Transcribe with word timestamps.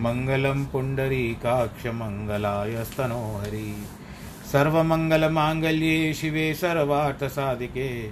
मङ्गलं 0.00 0.64
पुण्डरीकाक्षमङ्गलाय 0.64 2.84
स्तनोहरि 2.84 3.86
सर्वमङ्गलमाङ्गल्ये 4.52 6.14
शिवे 6.14 6.54
सर्वार्थसाधिके। 6.54 8.10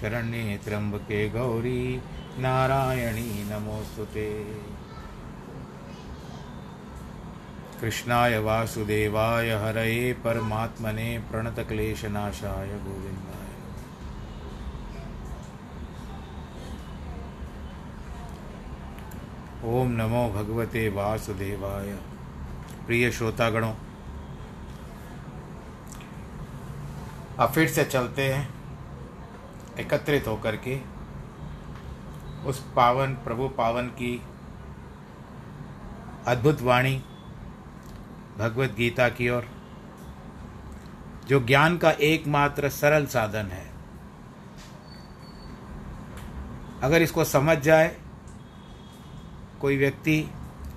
शरण्ये 0.00 0.60
त्र्यम्बके 0.64 1.28
गौरी, 1.28 2.00
नारायणी 2.38 3.50
नमोऽस्तु 3.50 4.04
ते 4.04 4.56
कृष्णाय 7.80 8.38
वासुदेवाय 8.38 9.50
हरये 9.50 10.12
परमात्मने 10.12 11.22
प्रणतक्लेशनाशाय 11.30 12.66
गोविन्दाय 12.66 13.27
ओम 19.68 19.90
नमो 19.90 20.28
भगवते 20.30 20.88
वासुदेवाय। 20.88 21.92
प्रिय 22.86 23.10
श्रोतागणों, 23.10 23.72
अब 27.38 27.52
फिर 27.52 27.68
से 27.68 27.84
चलते 27.84 28.32
हैं, 28.34 28.48
एकत्रित 29.78 30.26
होकर 30.26 30.56
के 30.56 30.80
उस 32.46 32.64
पावन, 32.76 33.14
प्रभु 33.14 33.48
पावन 33.48 33.86
की 33.86 34.22
अद्भुत 36.26 36.62
वाणी, 36.62 36.96
भगवत 38.38 38.74
गीता 38.74 39.08
की 39.08 39.28
ओर, 39.28 39.48
जो 41.28 41.44
ज्ञान 41.44 41.78
का 41.78 41.90
एकमात्र 41.90 42.68
सरल 42.70 43.06
साधन 43.06 43.46
है। 43.46 43.70
अगर 46.82 47.02
इसको 47.02 47.24
समझ 47.24 47.58
जाए 47.58 47.96
कोई 49.60 49.76
व्यक्ति 49.76 50.20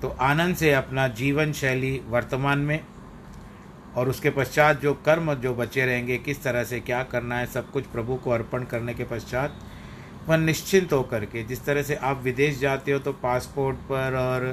तो 0.01 0.09
आनंद 0.21 0.55
से 0.55 0.71
अपना 0.73 1.07
जीवन 1.09 1.51
शैली 1.53 1.99
वर्तमान 2.09 2.59
में 2.59 2.79
और 3.97 4.09
उसके 4.09 4.29
पश्चात 4.29 4.81
जो 4.81 4.93
कर्म 5.05 5.33
जो 5.35 5.53
बचे 5.55 5.85
रहेंगे, 5.85 6.17
किस 6.17 6.43
तरह 6.43 6.63
से 6.63 6.79
क्या 6.79 7.01
करना 7.03 7.37
है, 7.37 7.45
सब 7.45 7.71
कुछ 7.71 7.85
प्रभु 7.87 8.15
को 8.15 8.31
अर्पण 8.31 8.63
करने 8.63 8.93
के 8.93 9.03
पश्चात 9.03 9.59
वह 10.27 10.37
निश्चिंत 10.37 10.93
होकर 10.93 11.25
के, 11.25 11.43
जिस 11.43 11.63
तरह 11.65 11.83
से 11.83 11.95
आप 11.95 12.21
विदेश 12.23 12.59
जाते 12.59 12.91
हो 12.91 12.99
तो 12.99 13.11
पासपोर्ट 13.13 13.77
पर 13.89 14.15
और 14.17 14.45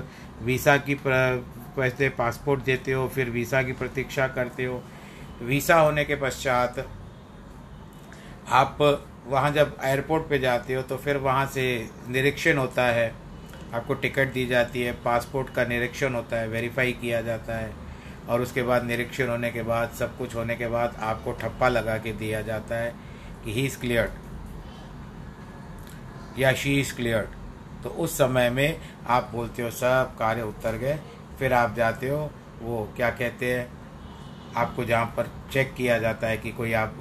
वीसा 0.42 0.76
की 0.78 0.94
पहले 0.96 2.08
पासपोर्ट 2.10 2.62
देते 2.64 2.92
हो, 2.92 3.06
फिर 3.08 3.30
वीसा 3.30 3.62
की 3.62 3.72
प्रतीक्षा 3.72 4.26
करते 4.28 4.64
हो। 4.64 4.82
वीसा 5.42 5.74
होने 5.76 6.04
के 6.04 6.16
पश्चात 6.16 6.86
आप 8.50 8.78
वहाँ 9.26 9.50
जब 9.52 9.76
एयरपोर्ट 9.84 10.28
पे 10.28 10.38
जाते 10.38 10.74
हो 10.74 10.82
तो 10.82 10.96
फिर 10.96 11.16
वहाँ 11.18 11.46
से 11.46 11.64
निरीक्षण 12.08 12.58
होता 12.58 12.86
है। 12.86 13.12
आपको 13.74 13.94
टिकट 13.94 14.32
दी 14.32 14.46
जाती 14.46 14.82
है, 14.82 14.92
पासपोर्ट 15.04 15.48
का 15.54 15.64
निरीक्षण 15.64 16.14
होता 16.14 16.36
है 16.36 16.48
वेरीफाई 16.48 16.92
किया 16.92 17.20
जाता 17.22 17.56
है, 17.56 17.72
और 18.28 18.40
उसके 18.40 18.62
बाद 18.62 18.84
निरीक्षण 18.84 19.28
होने 19.28 19.50
के 19.50 19.62
बाद, 19.62 19.90
सब 19.90 20.16
कुछ 20.18 20.34
होने 20.34 20.54
के 20.56 20.66
बाद 20.68 20.96
आपको 21.00 21.32
ठप्पा 21.32 21.68
लगा 21.68 21.96
के 21.98 22.12
दिया 22.12 22.40
जाता 22.42 22.76
है 22.76 22.94
कि 23.44 23.52
ही 23.52 23.66
इज़ 23.66 23.78
क्लियर्ड 23.80 24.10
या 26.38 26.52
शी 26.52 26.80
इज़ 26.80 26.94
क्लियर्ड 26.94 27.28
तो 27.82 27.90
उस 27.90 28.16
समय 28.18 28.50
में 28.50 28.80
आप 29.06 29.30
बोलते 29.32 29.62
हो 29.62 29.70
सब 29.70 30.14
कार्य 30.18 30.42
उतर 30.42 30.76
गए। 30.76 30.98
फिर 31.38 31.52
आप 31.52 31.74
जाते 31.74 32.08
हो, 32.08 32.30
वो 32.62 32.88
क्या 32.96 33.10
कहते 33.10 33.54
हैं? 33.54 33.68
आपको 34.56 34.84
जहाँ 34.84 35.06
पर 35.16 35.30
चेक 35.52 35.74
किया 35.74 35.98
जाता 35.98 36.26
है 36.26 36.36
कि 36.36 36.50
कोई 36.52 36.72
आप, 36.72 36.94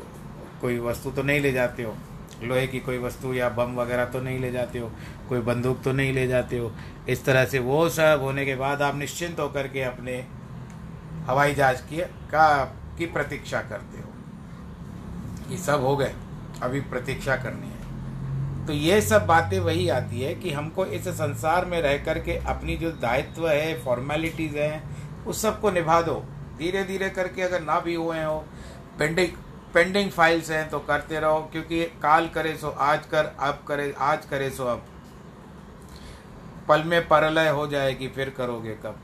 कोई 0.61 0.78
वस्तु 0.79 1.11
तो 1.11 1.23
नहीं 1.23 1.39
ले 1.41 1.51
जाते 1.51 1.84
हो? 1.84 1.95
लोहे 2.44 2.66
की 2.68 2.80
कोई 2.80 2.98
वस्तु 2.98 3.34
या 3.34 3.50
बम 3.50 3.75
वगैरह 3.75 4.06
तो 4.06 4.20
नहीं 4.22 4.40
ले 4.40 4.52
जाते 4.52 4.80
हो, 4.80 4.92
कोई 5.30 5.40
बंदूक 5.40 5.81
तो 5.84 5.92
नहीं 5.92 6.14
ले 6.14 6.28
जाते 6.28 6.58
हो। 6.58 6.72
इस 7.09 7.25
तरह 7.25 7.46
से 7.46 7.59
वो 7.59 7.88
सब 7.90 8.20
होने 8.22 8.46
के 8.46 8.56
बाद 8.56 8.81
आप 8.81 8.96
निश्चिंत 8.96 9.40
होकर 9.40 9.68
के 9.68 9.81
अपने 9.84 10.25
हवाई 11.28 11.53
जहाज़ 11.53 11.81
की, 11.81 11.97
का, 11.97 12.66
की 12.97 13.06
प्रतीक्षा 13.06 13.62
करते 13.62 14.02
हो। 14.02 15.52
ये 15.52 15.58
सब 15.58 15.84
हो 15.84 15.96
गए, 15.97 16.14
अभी 16.64 16.81
प्रतीक्षा 16.81 17.36
करनी 17.36 17.68
है। 17.68 18.66
तो 18.68 18.74
ये 18.74 19.02
सब 19.02 19.26
बातें 19.26 19.59
वही 19.59 19.90
आती 19.90 20.22
है 20.22 20.34
कि 20.36 20.52
हमको 20.52 20.86
इस 20.86 21.08
संसार 21.08 21.66
में 21.66 21.81
रह 21.81 21.97
करके 21.97 22.38
अपनी 22.47 22.76
जो 22.78 22.92
दायित्व 22.92 23.47
है 23.50 23.81
फॉर्मेलिटीज़ 23.84 24.58
हैं, 24.58 24.84
उस 25.26 25.42
सबको 25.42 25.72
निभा 25.72 26.02
दो। 26.02 26.24
धीरे 26.58 26.84
धीरे 26.84 27.09
करके 27.09 27.42
अगर 27.42 27.62
ना 27.62 27.80
भी 27.80 27.96
हुए 27.96 28.24
हो 28.24 28.44
पेंडिंग 29.00 29.29
पेंडिंग 29.73 30.11
फाइल्स 30.11 30.52
हैं 30.52 30.69
तो 30.69 30.79
करते 30.79 31.19
रहो, 31.19 31.40
क्योंकि 31.52 31.85
काल 31.85 32.28
करे 32.28 32.58
सो, 32.58 32.69
आज 32.69 33.05
कर, 33.05 33.25
अब 33.40 33.64
करे, 33.67 33.96
आज 33.97 34.25
करे 34.25 34.49
सो, 34.49 34.66
अब। 34.66 34.85
पल 36.67 36.84
में 36.84 37.08
परलय 37.08 37.49
हो 37.49 37.67
जाएगी, 37.67 38.08
फिर 38.08 38.29
करोगे 38.29 38.72
कब? 38.72 38.96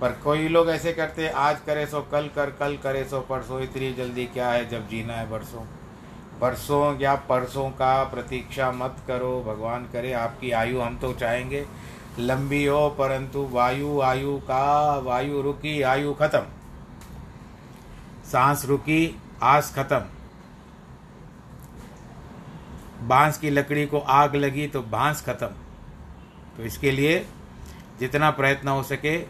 पर 0.00 0.12
कोई 0.12 0.48
लोग 0.48 0.70
ऐसे 0.70 0.92
करते 0.92 1.28
आज 1.28 1.60
करे 1.66 1.86
सो, 1.86 2.00
कल 2.00 2.28
कर, 2.28 2.50
कल 2.50 2.76
करे 2.76 3.04
सो, 3.04 3.20
परसों 3.20 3.60
इतनी 3.60 3.92
जल्दी 3.92 4.26
क्या 4.26 4.50
है 4.50 4.68
जब 4.68 4.88
जीना 4.88 5.12
है 5.12 5.30
बरसों? 5.30 5.64
बरसों 6.40 7.00
या 7.00 7.14
परसों 7.14 7.70
का 7.70 8.04
प्रतीक्षा 8.04 8.72
मत 8.72 8.96
करो, 9.06 9.42
भगवान 9.42 9.88
करे 9.92 10.12
आपकी 10.12 10.50
आयु, 10.50 10.80
हम 10.80 10.98
तो 10.98 11.12
चाहेंगे। 11.12 11.66
लंबी 12.18 12.64
हो, 12.64 12.88
परंतु 12.90 13.48
वायु, 13.52 14.00
आयु 14.00 14.38
का, 14.38 14.98
वायु 14.98 15.42
रुकी, 15.42 15.82
आयु 15.82 16.14
खत्म। 16.14 16.42
सांस 18.24 18.64
रुकी 18.64 19.20
आस 19.42 19.74
खत्म। 19.74 20.00
बाँस 23.08 23.38
की 23.38 23.50
लकड़ी 23.50 23.86
को 23.86 23.98
आग 23.98 24.36
लगी 24.36 24.66
तो 24.66 24.82
बाँस 24.82 25.22
खत्म। 25.22 25.46
तो 26.56 26.62
इसके 26.62 26.90
लिए 26.90 27.26
जितना 28.00 28.30
प्रयत्न 28.30 28.68
हो 28.68 28.82
सके, 28.82 29.26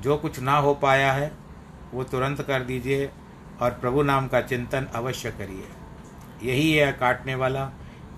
जो 0.00 0.16
कुछ 0.16 0.40
ना 0.40 0.56
हो 0.56 0.74
पाया 0.74 1.12
है, 1.12 1.32
वो 1.94 2.04
तुरंत 2.04 2.42
कर 2.42 2.62
दीजिए 2.62 3.10
और 3.60 3.70
प्रभु 3.70 4.02
नाम 4.02 4.28
का 4.28 4.40
चिंतन 4.40 4.84
अवश्य 4.84 5.30
करिए। 5.30 5.68
यही 6.42 6.72
है 6.72 6.92
काटने 6.92 7.34
वाला, 7.34 7.70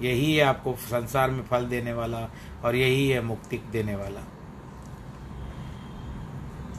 यही 0.03 0.37
है 0.37 0.45
आपको 0.45 0.73
संसार 0.73 1.31
में 1.31 1.45
फल 1.45 1.67
देने 1.67 1.93
वाला, 1.93 2.31
और 2.65 2.77
यही 2.77 3.09
है 3.09 3.21
मुक्ति 3.21 3.59
देने 3.73 3.97
वाला। 3.97 4.21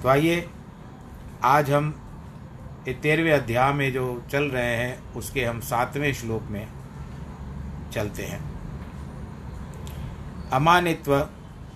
तो 0.02 0.10
आइए, 0.10 0.50
आज 1.44 1.72
हम 1.72 2.01
तेरहवें 2.88 3.32
अध्याय 3.32 3.74
में 3.74 3.94
जो 3.94 4.24
चल 4.32 4.44
रहे 4.44 4.76
हैं, 4.76 5.14
उसके 5.14 5.46
हम 5.46 5.60
सातवें 5.60 6.14
श्लोक 6.14 6.44
में 6.44 6.68
चलते 7.94 8.24
हैं। 8.24 8.52
अमानित्व, 10.50 11.28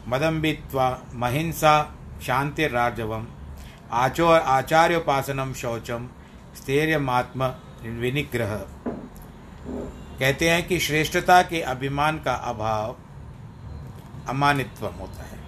मदम्बित्व, 0.07 0.98
महिंसा, 1.13 1.96
शांतिरार्जवम, 2.22 3.28
आचो 3.92 4.28
आचार्योपासनम 4.28 5.54
शौचम, 5.54 6.10
स्थैर्यमात्म 6.56 7.54
विनिग्रह। 7.84 8.56
कहते 10.19 10.50
हैं 10.50 10.68
कि 10.68 10.80
श्रेष्ठता 10.80 11.42
के 11.42 11.62
अभिमान 11.62 12.18
का 12.19 12.34
अभाव 12.34 12.96
अमानित्व 14.30 14.86
होता 14.86 15.24
है। 15.24 15.40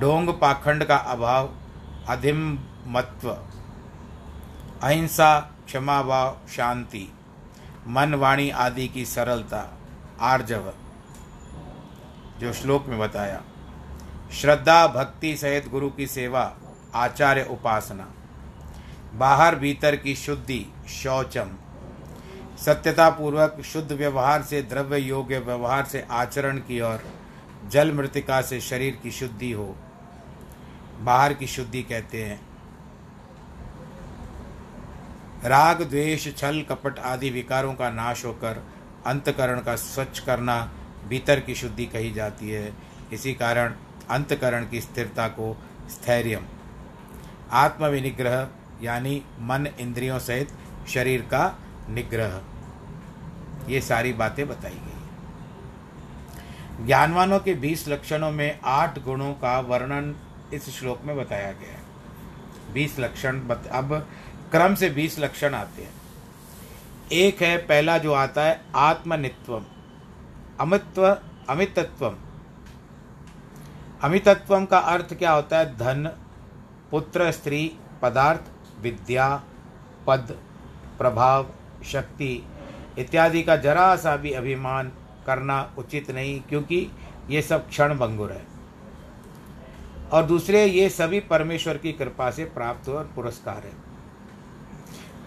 डोंग 0.00 0.28
पाखंड 0.28 0.84
का 0.84 0.96
अभाव 0.96 1.50
अधिमत्व 2.80 3.38
अहिंसा, 4.82 5.40
क्षमा 5.40 6.02
भाव 6.02 6.38
शांति। 6.48 7.12
मन, 7.86 8.14
वाणी 8.14 8.50
आदि 8.50 8.88
की 8.88 9.04
सरलता, 9.04 9.78
आर्जव। 10.20 10.72
जो 12.38 12.52
श्लोक 12.52 12.86
में 12.86 12.98
बताया, 12.98 13.42
श्रद्धा, 14.32 14.86
भक्ति 14.86 15.36
सहित 15.36 15.68
गुरु 15.68 15.90
की 15.90 16.06
सेवा, 16.06 16.56
आचार्य 16.94 17.48
उपासना। 17.50 18.10
बाहर 19.14 19.56
भीतर 19.56 19.96
की 19.96 20.14
शुद्धि, 20.14 20.66
शौचम। 20.88 21.50
सत्यता 22.58 23.10
पूर्वक 23.10 23.60
शुद्ध 23.64 23.92
व्यवहार 23.92 24.42
से, 24.42 24.62
द्रव्य 24.62 24.98
योग्य 24.98 25.38
व्यवहार 25.38 25.84
से 25.84 26.06
आचरण 26.10 26.58
की 26.58 26.80
और 26.80 27.04
जल 27.68 27.92
मृतिका 27.92 28.42
से 28.42 28.60
शरीर 28.60 29.00
की 29.02 29.10
शुद्धि 29.10 29.52
हो। 29.52 29.76
बाहर 31.00 31.34
की 31.34 31.46
शुद्धि 31.46 31.82
कहते 31.82 32.24
हैं। 32.24 32.49
राग, 35.44 35.82
द्वेष, 35.82 36.36
छल, 36.36 36.64
कपट 36.68 36.98
आदि 36.98 37.30
विकारों 37.30 37.74
का 37.74 37.90
नाश 37.90 38.24
होकर 38.24 38.64
अंतकरण 39.06 39.60
का 39.60 39.76
स्वच्छ 39.76 40.18
करना 40.18 40.72
भीतर 41.08 41.40
की 41.40 41.54
शुद्धि 41.54 41.86
कही 41.86 42.10
जाती 42.12 42.50
है। 42.50 42.72
इसी 43.12 43.34
कारण 43.34 43.74
अंतकरण 44.10 44.66
की 44.68 44.80
स्थिरता 44.80 45.28
को 45.28 45.56
स्थैर्यम। 45.90 46.44
आत्मविनिग्रह, 47.52 48.48
यानी 48.82 49.22
मन 49.40 49.66
इंद्रियों 49.80 50.18
सहित 50.18 50.48
शरीर 50.88 51.20
का 51.20 51.58
निग्रह। 51.88 52.40
ये 53.68 53.80
सारी 53.80 54.12
बातें 54.12 54.48
बताई 54.48 54.72
गई 54.72 54.90
ज्ञानवानों 56.86 57.38
के 57.40 57.54
बीस 57.54 57.88
लक्षणों 57.88 58.30
में 58.30 58.58
आठ 58.64 58.98
गुणों 58.98 59.32
का 59.32 59.58
वर्णन 59.60 60.14
इस 60.54 60.68
श्लोक 60.78 61.02
में 61.04 61.16
बताया 61.16 61.52
गया 61.52 61.72
है। 61.72 61.80
बीस 62.72 62.98
लक्षण 62.98 63.40
अब 63.48 64.08
क्रम 64.50 64.74
से 64.74 64.90
बीस 64.90 65.18
लक्षण 65.18 65.54
आते 65.54 65.82
हैं। 65.82 65.92
एक 67.12 67.42
है, 67.42 67.58
पहला 67.58 67.98
जो 67.98 68.12
आता 68.12 68.42
है, 68.42 68.64
आत्मनित्वम। 68.74 69.64
अमित्व, 70.60 71.18
अमितत्वम। 71.48 72.16
अमितत्वम 74.02 74.64
का 74.64 74.78
अर्थ 74.78 75.14
क्या 75.14 75.32
होता 75.32 75.58
है? 75.58 75.76
धन, 75.76 76.06
पुत्र, 76.90 77.30
स्त्री, 77.30 77.76
पदार्थ, 78.02 78.40
विद्या, 78.82 79.42
पद, 80.06 80.38
प्रभाव, 80.98 81.50
शक्ति 81.84 82.46
इत्यादि 82.98 83.42
का 83.42 83.56
जरा 83.56 83.96
सा 83.96 84.16
भी 84.16 84.32
अभिमान 84.32 84.92
करना 85.26 85.74
उचित 85.78 86.10
नहीं, 86.10 86.40
क्योंकि 86.40 86.90
ये 87.30 87.42
सब 87.42 87.68
क्षण 87.68 87.94
भंगुर 87.94 88.32
है। 88.32 88.46
और 90.12 90.22
दूसरे, 90.22 90.64
ये 90.66 90.88
सभी 90.88 91.20
परमेश्वर 91.20 91.78
की 91.78 91.92
कृपा 91.92 92.30
से 92.30 92.44
प्राप्त 92.44 92.88
और 92.88 93.12
पुरस्कार 93.14 93.56
है। 93.56 93.89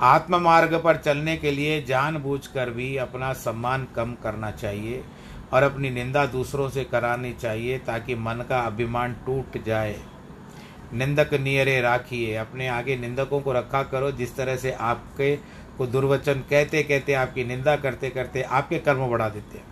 आत्म 0.03 0.35
मार्ग 0.35 0.73
पर 0.75 0.97
चलने 0.97 1.35
के 1.37 1.51
लिए 1.51 1.81
जानबूझकर 1.81 2.69
भी 2.69 2.95
अपना 2.97 3.31
सम्मान 3.33 3.87
कम 3.95 4.13
करना 4.23 4.49
चाहिए 4.51 5.03
और 5.53 5.63
अपनी 5.63 5.89
निंदा 5.89 6.25
दूसरों 6.25 6.69
से 6.69 6.83
करानी 6.83 7.33
चाहिए 7.33 7.77
ताकि 7.77 8.15
मन 8.15 8.45
का 8.49 8.59
अभिमान 8.59 9.13
टूट 9.25 9.63
जाए। 9.65 9.95
निंदक 10.93 11.33
नियरे 11.33 11.79
राखिए, 11.81 12.35
अपने 12.35 12.67
आगे 12.67 12.97
निंदकों 12.97 13.39
को 13.41 13.51
रखा 13.51 13.83
करो 13.83 14.11
जिस 14.11 14.35
तरह 14.35 14.55
से 14.55 14.71
आपके 14.71 15.35
को 15.77 15.87
दुर्वचन 15.87 16.43
कहते 16.49 16.83
कहते 16.83 17.13
आपकी 17.13 17.43
निंदा 17.43 17.75
करते 17.75 18.09
करते 18.09 18.41
आपके 18.41 18.79
कर्म 18.79 19.07
बढ़ा 19.07 19.29
देते 19.29 19.57
हैं। 19.57 19.65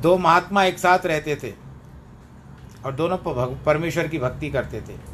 दो 0.00 0.16
महात्मा 0.18 0.64
एक 0.64 0.78
साथ 0.78 1.06
रहते 1.06 1.36
थे 1.36 1.52
और 2.86 2.92
दोनों 2.92 3.16
परमेश्वर 3.64 4.08
की 4.08 4.18
भक्ति 4.18 4.50
करते 4.50 4.80
थे। 4.80 5.11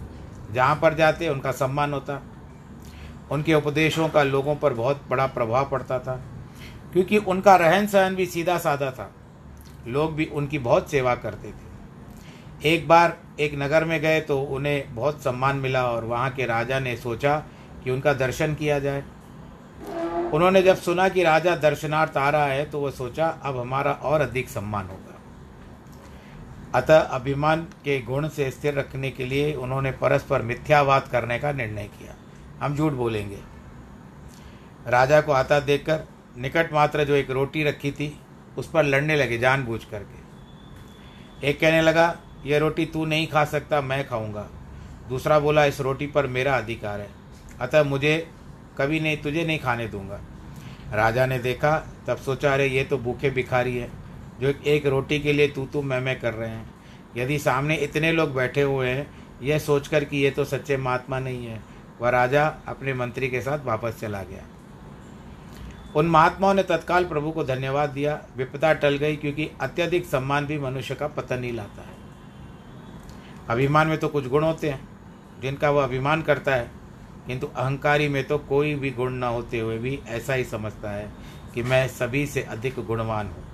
जहाँ 0.52 0.78
पर 0.82 0.94
जाते, 0.94 1.28
उनका 1.28 1.52
सम्मान 1.52 1.92
होता। 1.92 2.22
उनके 3.30 3.54
उपदेशों 3.54 4.08
का 4.08 4.22
लोगों 4.22 4.56
पर 4.56 4.72
बहुत 4.72 5.00
बड़ा 5.10 5.26
प्रभाव 5.26 5.68
पड़ता 5.70 5.98
था। 5.98 6.20
क्योंकि 6.92 7.18
उनका 7.18 7.56
रहन 7.56 7.86
सहन 7.86 8.14
भी 8.14 8.26
सीधा 8.26 8.58
साधा 8.58 8.90
था। 8.90 9.14
लोग 9.86 10.14
भी 10.14 10.24
उनकी 10.24 10.58
बहुत 10.58 10.90
सेवा 10.90 11.14
करते 11.14 11.48
थे। 11.48 11.68
एक 12.74 12.88
बार 12.88 13.16
एक 13.40 13.54
नगर 13.54 13.84
में 13.84 14.00
गए 14.00 14.20
तो 14.20 14.42
उन्हें 14.42 14.94
बहुत 14.94 15.22
सम्मान 15.22 15.56
मिला 15.56 15.86
और 15.86 16.04
वहाँ 16.04 16.30
के 16.30 16.46
राजा 16.46 16.80
ने 16.80 16.96
सोचा 16.96 17.42
कि 17.84 17.90
उनका 17.90 18.12
दर्शन 18.12 18.54
किया 18.54 18.78
जाए। 18.78 19.04
उन्होंने 20.34 20.62
जब 20.62 20.76
सुना 20.76 21.08
कि 21.08 21.22
राजा 21.22 21.56
दर्शनार्थ 21.56 22.16
आ 22.16 22.30
रहा 22.30 22.46
है 22.46 22.64
तो 22.64 22.80
वह 22.80 22.90
सोचा, 22.90 23.28
अब 23.28 23.58
हमारा 23.58 23.92
और 23.92 24.20
अधिक 24.20 24.48
सम्मान 24.48 24.86
होगा। 24.86 25.07
अतः 26.74 26.98
अभिमान 26.98 27.62
के 27.62 28.02
गुण 28.02 28.28
से 28.28 28.50
स्थिर 28.50 28.74
रखने 28.74 29.10
के 29.10 29.24
लिए 29.24 29.54
उन्होंने 29.54 29.90
परस्पर 29.90 30.42
मिथ्यावाद 30.42 31.08
करने 31.12 31.38
का 31.38 31.52
निर्णय 31.52 31.84
किया। 31.84 32.14
हम 32.66 32.76
झूठ 32.76 32.92
बोलेंगे। 32.92 33.38
राजा 34.86 35.20
को 35.20 35.32
आता 35.32 35.60
देखकर 35.60 36.04
निकट 36.38 36.72
मात्र 36.72 37.04
जो 37.04 37.14
एक 37.14 37.30
रोटी 37.30 37.64
रखी 37.64 37.92
थी, 37.92 38.20
उस 38.58 38.70
पर 38.70 38.84
लड़ने 38.84 39.16
लगे 39.16 39.38
जानबूझ 39.38 39.84
करके 39.84 40.28
एक 41.48 41.60
कहने 41.60 41.80
लगा 41.80 42.18
यह 42.46 42.58
रोटी 42.58 42.86
तू 42.86 43.04
नहीं 43.04 43.26
खा 43.26 43.44
सकता, 43.44 43.80
मैं 43.80 44.08
खाऊँगा। 44.08 44.48
दूसरा 45.08 45.38
बोला, 45.38 45.64
इस 45.64 45.80
रोटी 45.80 46.06
पर 46.06 46.26
मेरा 46.26 46.56
अधिकार 46.56 47.00
है। 47.00 47.08
अतः 47.60 47.82
मुझे 47.82 48.30
कभी 48.78 49.00
नहीं, 49.00 49.16
तुझे 49.16 49.44
नहीं 49.44 49.58
खाने 49.58 49.88
दूँगा। 49.88 50.20
राजा 50.92 51.26
ने 51.26 51.38
देखा, 51.38 51.88
तब 52.06 52.16
सोचा, 52.16 52.54
अरे, 52.54 52.66
ये 52.66 52.84
तो 52.84 52.98
भूखे 52.98 53.30
भिखारी 53.30 53.76
है। 53.76 54.07
जो 54.40 54.52
एक 54.66 54.87
रोटी 54.87 55.18
के 55.21 55.33
लिए 55.33 55.49
तू 55.49 55.66
तू 55.66 55.83
मैं 55.83 56.00
मैं 56.00 56.21
कर 56.21 56.35
रहे 56.35 56.50
हैं। 56.50 56.71
यदि 57.16 57.38
सामने 57.38 57.76
इतने 57.76 58.12
लोग 58.12 58.35
बैठे 58.35 58.62
हुए 58.62 58.88
हैं, 58.88 59.07
यह 59.42 59.59
सोचकर 59.59 60.04
कि 60.04 60.16
ये 60.16 60.30
तो 60.30 60.45
सच्चे 60.45 60.76
महात्मा 60.76 61.18
नहीं 61.18 61.47
है, 61.47 61.61
वह 62.00 62.11
राजा 62.11 62.47
अपने 62.68 62.95
मंत्री 62.95 63.28
के 63.28 63.40
साथ 63.40 63.64
वापस 63.64 64.00
चला 64.00 64.23
गया। 64.23 64.45
उन 65.97 66.07
महात्माओं 66.07 66.54
ने 66.54 66.62
तत्काल 66.62 67.04
प्रभु 67.04 67.30
को 67.30 67.45
धन्यवाद 67.45 67.90
दिया। 67.90 68.21
विपदा 68.37 68.73
टल 68.73 68.97
गई 68.97 69.16
क्योंकि 69.16 69.50
अत्यधिक 69.61 70.07
सम्मान 70.07 70.47
भी 70.47 70.59
मनुष्य 70.59 70.95
का 70.95 71.07
पतन 71.07 71.45
ही 71.45 71.52
लाता 71.52 71.83
है। 71.83 71.97
अभिमान 73.49 73.88
में 73.88 73.99
तो 73.99 74.09
कुछ 74.09 74.26
गुण 74.28 74.45
होते 74.45 74.71
हैं, 74.71 74.88
जिनका 75.42 75.71
वह 75.71 75.85
अभिमान 75.85 76.23
करता 76.23 76.54
है। 76.54 76.71
किंतु 77.26 77.47
अहंकारी 77.47 78.09
में 78.09 78.25
तो 78.25 78.38
कोई 78.38 78.75
भी 78.75 78.90
गुण 78.90 79.12
न 79.12 79.23
होते 79.23 79.59
हुए 79.59 79.78
भी 79.78 79.99
ऐसा 80.09 80.35
ही 80.35 80.45
समझता 80.45 80.90
है 80.90 81.11
कि 81.54 81.62
मैं 81.62 81.88
सभी 81.88 82.26
से 82.26 82.42
अधिक 82.42 82.75
गुणवान 82.78 83.26
हूँ। 83.26 83.48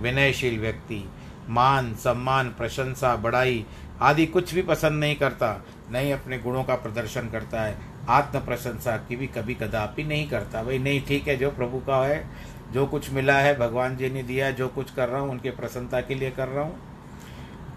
विनयशील 0.00 0.60
व्यक्ति, 0.60 1.10
मान, 1.48 1.94
सम्मान, 1.94 2.48
प्रशंसा, 2.48 3.16
बड़ाई 3.16 3.66
आदि 4.00 4.26
कुछ 4.26 4.54
भी 4.54 4.62
पसंद 4.62 5.00
नहीं 5.00 5.16
करता 5.16 5.64
नहीं 5.90 6.12
अपने 6.12 6.38
गुणों 6.38 6.64
का 6.64 6.74
प्रदर्शन 6.74 7.28
करता 7.28 7.62
है। 7.62 7.76
आत्म 8.08 8.40
प्रशंसा 8.40 8.96
की 8.96 9.16
भी 9.16 9.26
कभी 9.26 9.54
कदापि 9.54 10.04
नहीं 10.04 10.28
करता। 10.28 10.62
भाई 10.62 10.78
नहीं, 10.78 11.02
ठीक 11.06 11.28
है, 11.28 11.36
जो 11.36 11.50
प्रभु 11.50 11.78
का 11.78 12.06
है, 12.06 12.30
जो 12.72 12.86
कुछ 12.86 13.10
मिला 13.10 13.38
है, 13.38 13.58
भगवान 13.58 13.96
जी 13.96 14.10
ने 14.10 14.22
दिया 14.22 14.50
जो 14.50 14.68
कुछ 14.68 14.90
कर 14.90 15.08
रहा 15.08 15.20
हूँ, 15.20 15.30
उनके 15.30 15.50
प्रसन्नता 15.50 16.00
के 16.00 16.14
लिए 16.14 16.30
कर 16.30 16.48
रहा 16.48 16.64
हूँ। 16.64 16.80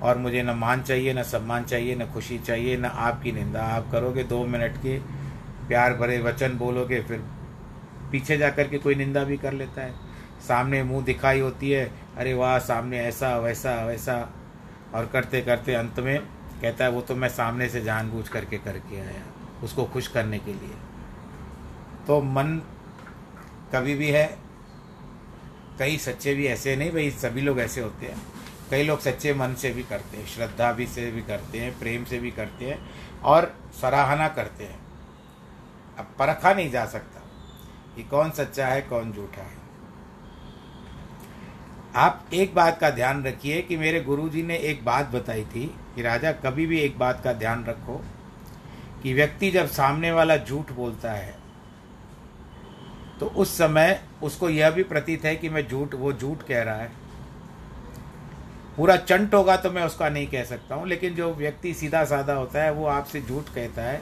और 0.02 0.18
मुझे 0.18 0.44
न 0.44 0.50
मान 0.50 0.82
चाहिए, 0.82 1.14
न 1.14 1.24
सम्मान 1.24 1.64
चाहिए, 1.64 1.96
न 1.96 2.06
खुशी 2.06 2.40
चाहिए, 2.40 2.78
न 2.78 2.86
आपकी 2.86 3.32
निंदा 3.32 3.64
आप 3.64 3.92
करोगे 3.92 4.24
दो 4.24 4.46
मिनट 4.46 4.78
के। 4.78 5.00
प्यार 5.68 5.94
भरे 5.94 6.20
वचन 6.20 6.58
बोलोगे, 6.58 7.02
फिर 7.02 7.24
पीछे 8.12 8.38
जा 8.38 8.50
कर 8.50 8.68
के 8.68 8.78
कोई 8.78 8.96
निंदा 8.96 9.24
भी 9.24 9.38
कर 9.38 9.54
लेता 9.54 9.82
है। 9.82 9.94
सामने 10.48 10.84
मुँह 10.84 11.04
दिखाई 11.04 11.40
होती 11.40 11.72
है 11.72 12.05
अरे 12.18 12.34
वाह, 12.34 12.60
सामने 12.60 13.00
ऐसा, 13.00 13.38
वैसा 13.38 13.86
वैसा। 13.86 14.34
और 14.96 15.06
करते 15.06 15.42
करते 15.42 15.74
अंत 15.74 16.00
में 16.00 16.20
कहता 16.62 16.84
है, 16.84 16.90
वो 16.92 17.02
तो 17.02 17.16
मैं 17.16 17.30
सामने 17.30 17.70
से 17.70 17.82
जानबूझ 17.82 18.28
करके 18.30 18.58
करके 18.58 19.00
आया, 19.00 19.24
उसको 19.64 19.86
खुश 19.86 20.08
करने 20.08 20.40
के 20.40 20.54
लिए। 20.54 20.76
तो 22.08 22.22
मन 22.22 22.62
कभी 23.74 23.96
भी 23.96 24.10
है, 24.10 24.38
कई 25.80 25.98
सच्चे 25.98 26.34
भी 26.34 26.46
ऐसे 26.48 26.76
नहीं, 26.76 26.92
भाई, 26.92 27.12
सभी 27.12 27.42
लोग 27.42 27.60
ऐसे 27.60 27.82
होते 27.82 28.06
हैं। 28.06 28.22
कई 28.72 28.84
लोग 28.84 29.00
सच्चे 29.00 29.34
मन 29.34 29.54
से 29.54 29.72
भी 29.72 29.84
करते 29.84 30.18
हैं, 30.18 30.26
श्रद्धा 30.26 30.72
भी 30.72 30.88
से 30.88 31.12
भी 31.12 31.22
करते 31.22 31.60
हैं, 31.60 31.80
प्रेम 31.80 32.06
से 32.06 32.20
भी 32.20 32.32
करते 32.32 32.66
हैं 32.66 32.80
और 33.22 33.56
सराहना 33.82 34.28
करते 34.28 34.64
हैं। 34.64 34.80
अब 36.00 36.06
परखा 36.20 36.54
नहीं 36.54 36.72
जा 36.72 36.86
सकता 36.86 37.22
कि 37.96 38.04
कौन 38.04 38.32
सच्चा 38.32 38.68
है, 38.68 38.82
कौन 38.82 39.12
झूठा 39.12 39.42
है। 39.42 39.55
आप 41.96 42.30
एक 42.34 42.54
बात 42.56 42.78
का 42.80 42.90
ध्यान 42.90 43.24
रखिए 43.24 43.62
कि 43.62 43.78
मेरे 43.78 44.00
गुरुजी 44.02 44.42
ने 44.44 44.56
एक 44.70 44.84
बात 44.86 45.10
बताई 45.10 45.44
थी 45.46 45.66
कि 45.96 46.02
राजा, 46.02 46.32
कभी 46.32 46.66
भी 46.66 46.80
एक 46.80 46.98
बात 47.00 47.22
का 47.24 47.34
ध्यान 47.34 47.64
रखो 47.66 48.02
कि 49.04 49.14
व्यक्ति 49.14 49.52
जब 49.52 49.68
सामने 49.68 50.12
वाला 50.12 50.38
झूठ 50.38 50.72
बोलता 50.72 51.12
है 51.12 51.34
तो 53.20 53.25
उस 53.25 53.58
समय 53.58 54.00
उसको 54.24 54.50
यह 54.50 54.70
भी 54.72 54.84
प्रतीत 54.84 55.25
है 55.25 55.36
कि 55.36 55.50
मैं 55.50 55.68
झूठ, 55.68 55.94
वो 55.96 56.14
झूठ 56.14 56.42
कह 56.44 56.62
रहा 56.64 56.75
है। 56.75 56.92
पूरा 58.78 58.96
चंट 58.98 59.34
होगा 59.34 59.56
तो 59.58 59.72
मैं 59.72 59.84
उसका 59.84 60.10
नहीं 60.10 60.28
कह 60.28 60.44
सकता 60.44 60.75
हूँ, 60.75 60.88
लेकिन 60.88 61.16
जो 61.16 61.34
व्यक्ति 61.34 61.74
सीधा 61.74 62.04
साधा 62.06 62.34
होता 62.34 62.64
है, 62.64 62.72
वो 62.72 62.86
आपसे 62.88 63.22
झूठ 63.22 63.54
कहता 63.56 63.82
है, 63.82 64.02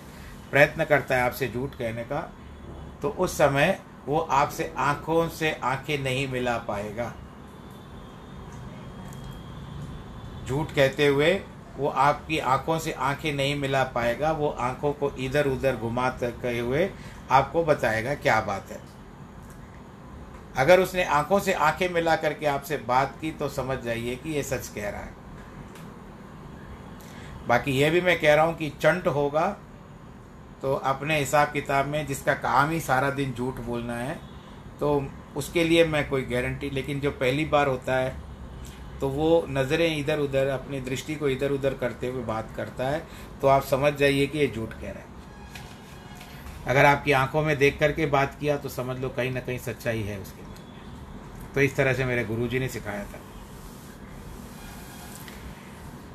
प्रयत्न 0.52 0.84
करता 0.86 1.16
है 1.16 1.22
आपसे 1.22 1.48
झूठ 1.48 1.76
कहने 1.76 2.04
का 2.04 2.30
तो 3.02 3.10
उस 3.10 3.38
समय 3.38 3.80
वो 4.06 4.20
आपसे 4.20 4.74
आँखों 4.78 5.28
से 5.30 5.52
आँखें 5.54 5.98
नहीं 6.00 6.28
मिला 6.28 6.58
पाएगा। 6.58 7.14
झूठ 10.46 10.72
कहते 10.72 11.08
हुए 11.08 11.42
वो 11.78 11.88
आपकी 11.88 12.40
आँखों 12.40 12.80
से 12.80 12.92
आँखें 12.92 13.34
नहीं 13.34 13.56
मिला 13.56 13.84
पाएगा, 13.84 14.32
वो 14.32 14.50
आँखों 14.50 14.94
को 14.94 15.12
इधर 15.12 15.48
उधर 15.48 15.76
घुमा 15.76 16.10
घुमाते 16.10 16.60
हुए 16.60 16.90
आपको 17.32 17.64
बताएगा 17.64 18.16
क्या 18.16 18.42
बात 18.42 18.72
है। 18.72 18.80
अगर 20.58 20.80
उसने 20.80 21.04
आँखों 21.04 21.40
से 21.40 21.54
आँखें 21.54 21.90
मिला 21.90 22.16
करके 22.16 22.46
आपसे 22.46 22.78
बात 22.78 23.18
की 23.22 23.32
तो 23.32 23.50
समझ 23.50 23.80
जाइए 23.80 24.16
कि 24.16 24.30
ये 24.30 24.44
सच 24.44 24.68
कह 24.68 24.90
रहा 24.90 25.02
है। 25.02 25.16
बाकी 27.48 27.72
ये 27.72 27.90
भी 27.90 28.02
मैं 28.02 28.20
कह 28.20 28.36
रहा 28.36 28.46
हूँ 28.46 28.58
कि 28.58 28.70
चंट 28.70 29.08
होगा 29.08 29.58
तो 30.62 30.74
अपने 30.74 31.20
हिसाब 31.20 31.52
किताब 31.52 31.86
में 31.86 32.08
जिसका 32.08 32.34
काम 32.34 32.70
ही 32.70 32.80
सारा 32.80 33.10
दिन 33.10 33.34
झूठ 33.34 33.56
बोलना 33.56 33.96
है 33.96 34.20
तो 34.80 35.08
उसके 35.36 35.64
लिए 35.64 35.86
मैं 35.86 36.10
कोई 36.10 36.22
गारंटी, 36.22 36.70
लेकिन 36.70 37.00
जो 37.00 37.12
पहली 37.12 37.46
बार 37.46 37.68
होता 37.68 37.96
है 37.96 38.23
तो 39.04 39.08
वो 39.10 39.46
नज़रें 39.50 39.98
इधर 39.98 40.20
उधर 40.20 40.48
अपनी 40.48 40.80
दृष्टि 40.82 41.16
को 41.16 41.30
इधर 41.30 41.52
उधर 41.52 41.74
करते 41.74 42.08
हुए 42.08 42.24
बात 42.24 42.54
करता 42.56 42.88
है 42.90 43.02
तो 43.42 43.48
आप 43.48 43.64
समझ 43.66 43.92
जाइए 43.94 44.28
कि 44.28 44.40
ये 44.40 44.48
झूठ 44.48 44.74
कह 44.74 44.92
रहा 44.92 45.00
है। 45.00 45.06
अगर 46.68 46.86
आपकी 46.86 47.12
आँखों 47.12 47.42
में 47.42 47.58
देख 47.58 47.78
करके 47.80 48.06
बात 48.06 48.38
किया 48.40 48.56
तो 48.58 48.70
समझ 48.70 48.98
लो 49.00 49.10
कहीं 49.10 49.32
ना 49.32 49.40
कहीं 49.40 49.58
सच्चाई 49.60 50.02
है 50.02 50.20
उसके 50.20 50.46
तो 51.54 51.62
इस 51.62 51.76
तरह 51.76 51.94
से 51.94 52.06
मेरे 52.06 52.24
गुरुजी 52.26 52.60
ने 52.60 52.68
सिखाया 52.68 53.04
था। 53.04 53.20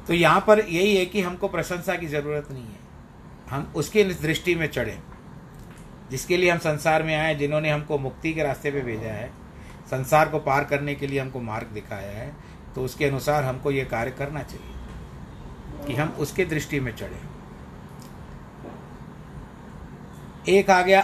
तो 0.06 0.14
यहाँ 0.14 0.44
पर 0.46 0.60
यही 0.60 0.96
है 0.96 1.04
कि 1.06 1.22
हमको 1.22 1.48
प्रशंसा 1.48 1.96
की 1.96 2.06
ज़रूरत 2.06 2.50
नहीं 2.52 2.64
है। 2.64 2.78
हम 3.50 3.72
उसके 3.76 4.04
दृष्टि 4.04 4.54
में 4.54 4.66
चढ़े। 4.68 4.98
जिसके 6.10 6.36
लिए 6.36 6.50
हम 6.50 6.58
संसार 6.60 7.02
में 7.02 7.14
आए, 7.16 7.34
जिन्होंने 7.34 7.70
हमको 7.70 7.98
मुक्ति 8.00 8.32
के 8.32 8.42
रास्ते 8.42 8.70
पे 8.70 8.80
भेजा 8.82 9.12
है, 9.12 9.30
संसार 9.90 10.28
को 10.28 10.38
पार 10.40 10.64
करने 10.64 10.94
के 10.94 11.06
लिए 11.06 11.18
हमको 11.20 11.40
मार्ग 11.42 11.66
दिखाया 11.74 12.10
है 12.12 12.36
तो 12.78 12.84
उसके 12.84 13.04
अनुसार 13.04 13.44
हमको 13.44 13.70
ये 13.70 13.84
कार्य 13.84 14.10
करना 14.10 14.42
चाहिए 14.42 15.86
कि 15.86 15.94
हम 15.94 16.08
उसके 16.18 16.44
दृष्टि 16.44 16.80
में 16.80 16.96
चढ़े। 16.96 17.20
एक 20.48 20.70
आ 20.70 20.82
गया 20.82 21.00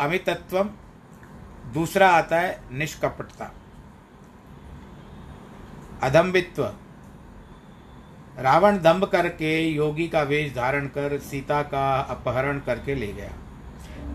अमितत्व 0.00 0.62
दूसरा 1.74 2.08
आता 2.10 2.38
है 2.40 2.60
निष्कपटता। 2.72 3.50
अधम्बित्व 6.02 6.64
रावण 8.38 8.78
दम्भ 8.78 9.04
करके 9.04 9.50
योगी 9.68 10.08
का 10.08 10.22
वेश 10.22 10.54
धारण 10.54 10.86
कर 10.86 11.18
सीता 11.18 11.62
का 11.62 12.00
अपहरण 12.00 12.58
करके 12.58 12.94
ले 12.94 13.12
गया। 13.12 13.32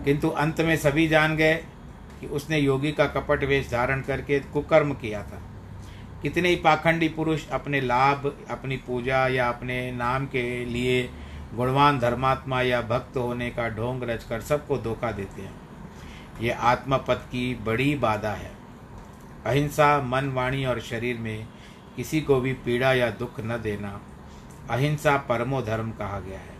किंतु 0.04 0.28
अंत 0.28 0.60
में 0.60 0.76
सभी 0.76 1.08
जान 1.08 1.36
गए 1.36 1.54
कि 2.20 2.26
उसने 2.26 2.58
योगी 2.58 2.92
का 2.92 3.06
कपट 3.06 3.44
वेश 3.44 3.70
धारण 3.70 4.00
करके 4.00 4.40
कुकर्म 4.40 4.92
किया 4.94 5.22
था। 5.22 5.42
कितने 6.22 6.48
ही 6.48 6.56
पाखंडी 6.56 7.08
पुरुष 7.08 7.48
अपने 7.48 7.80
लाभ, 7.80 8.46
अपनी 8.50 8.76
पूजा 8.76 9.26
या 9.28 9.48
अपने 9.48 9.92
नाम 9.92 10.26
के 10.26 10.64
लिए 10.64 11.10
गुणवान 11.54 11.98
धर्मात्मा 11.98 12.62
या 12.62 12.80
भक्त 12.82 13.16
होने 13.16 13.50
का 13.50 13.68
ढोंग 13.68 14.02
रचकर 14.02 14.40
सबको 14.40 14.78
धोखा 14.78 15.12
देते 15.12 15.42
हैं। 15.42 15.54
ये 16.40 16.50
आत्मपद 16.50 17.14
की 17.14 17.54
बड़ी 17.54 17.94
बाधा 17.94 18.30
है। 18.30 18.50
अहिंसा, 19.46 20.00
मन, 20.02 20.28
वाणी 20.28 20.64
और 20.64 20.80
शरीर 20.80 21.18
में 21.18 21.46
किसी 21.96 22.20
को 22.20 22.40
भी 22.40 22.52
पीड़ा 22.52 22.92
या 22.92 23.10
दुख 23.10 23.40
न 23.40 23.60
देना 23.62 24.00
अहिंसा 24.70 25.16
परमो 25.16 25.62
धर्म 25.62 25.90
कहा 25.90 26.20
गया 26.20 26.38
है। 26.38 26.54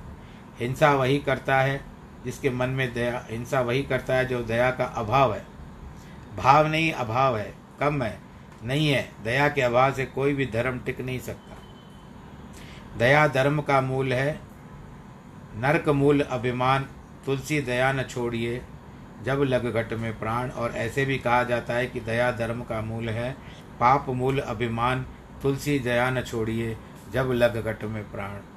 हिंसा 0.61 0.95
वही 0.95 1.19
करता 1.19 1.61
है 1.61 1.81
जिसके 2.25 2.51
मन 2.51 2.69
में 2.69 2.95
दया, 2.95 3.27
हिंसा 3.31 3.61
वही 3.61 3.83
करता 3.83 4.15
है 4.15 4.25
जो 4.25 4.43
दया 4.43 4.71
का 4.71 4.85
अभाव 4.85 5.35
है। 5.35 5.47
भाव 6.37 6.67
नहीं, 6.67 6.93
अभाव 6.93 7.39
है, 7.39 7.55
कम 7.81 8.03
है। 8.03 8.30
नहीं 8.63 8.89
है। 8.89 9.13
दया 9.25 9.49
के 9.49 9.61
अभाव 9.61 9.93
से 9.93 10.07
कोई 10.07 10.35
भी 10.35 10.47
धर्म 10.47 10.79
टिक 10.79 11.01
नहीं 11.01 11.19
सकता। 11.19 11.57
दया 12.99 13.29
धर्म 13.29 13.63
का 13.63 13.81
मूल 13.81 14.13
है। 14.13 14.41
नरक 15.57 15.89
मूल 15.89 16.21
अभिमान। 16.21 16.87
तुलसी 17.27 17.61
दया 17.61 17.93
न 17.93 18.03
छोड़िए। 18.03 18.63
जब 19.23 19.39
लग 19.39 19.73
घट 19.75 19.93
में 19.93 20.19
प्राण। 20.19 20.51
और 20.51 20.73
ऐसे 20.73 21.05
भी 21.05 21.19
कहा 21.19 21.45
जाता 21.45 21.75
है 21.75 21.87
कि 21.87 22.01
दया 22.01 22.33
धर्म 22.33 22.63
का 22.63 22.81
मूल 22.81 23.09
है। 23.09 23.33
पाप 23.81 24.09
मूल 24.09 24.39
अभिमान। 24.39 25.07
तुलसी 25.43 25.79
दया 25.79 26.11
न 26.11 26.21
छोड़िए। 26.21 26.77
जब 27.13 27.31
लग 27.33 27.65
घट 27.65 27.85
में 27.85 28.11
प्राण। 28.11 28.50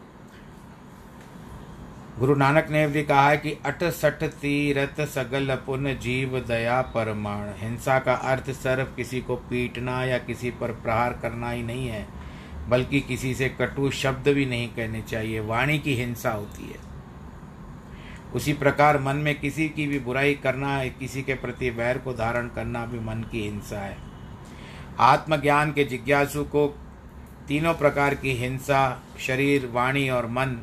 गुरु 2.20 2.36
नानक 2.36 2.68
ने 2.70 2.88
भी 2.88 3.04
कहा 3.04 3.30
है 3.30 3.38
कि 3.38 3.52
अट 3.66 3.84
सठ 3.84 4.24
तीरथ 4.24 5.06
सगल 5.06 5.56
पुन 5.56 5.94
जीव 5.94 6.40
दया 6.40 6.82
परमाण। 6.82 7.48
हिंसा 7.58 8.00
का 8.00 8.14
अर्थ 8.14 8.52
सिर्फ़ 8.52 8.96
किसी 8.96 9.22
को 9.22 9.36
पीटना 9.36 10.04
या 10.06 10.18
किसी 10.18 10.52
पर 10.52 10.72
प्रहार 10.72 11.14
करना 11.14 11.50
ही 11.50 11.64
नहीं 11.64 11.88
है, 11.88 12.06
बल्कि 12.70 13.00
किसी 13.02 13.34
से 13.36 13.50
कटु 13.50 13.90
शब्द 13.92 14.28
भी 14.28 14.46
नहीं 14.46 14.68
कहने 14.68 15.02
चाहिए, 15.02 15.40
वाणी 15.40 15.80
की 15.80 15.96
हिंसा 15.96 16.32
होती 16.32 16.64
है। 16.64 16.78
उसी 18.36 18.54
प्रकार 18.54 19.00
मन 19.00 19.16
में 19.16 19.40
किसी 19.40 19.70
की 19.70 19.88
भी 19.88 20.00
बुराई 20.00 20.34
करना 20.34 20.78
है, 20.78 20.90
किसी 20.90 21.24
के 21.24 21.34
प्रति 21.34 21.70
वैर 21.70 21.98
को 21.98 22.14
धारण 22.14 22.48
करना 22.48 22.86
भी 22.86 23.00
मन 23.00 23.26
की 23.32 23.42
हिंसा 23.42 23.80
है। 23.80 23.98
आत्मज्ञान 25.00 25.74
के 25.74 25.84
जिज्ञासु 25.84 26.44
को 26.44 26.68
तीनों 27.48 27.74
प्रकार 27.74 28.16
की 28.16 28.32
हिंसा, 28.32 29.04
शरीर, 29.20 29.70
वाणी 29.74 30.10
और 30.10 30.26
मन 30.26 30.58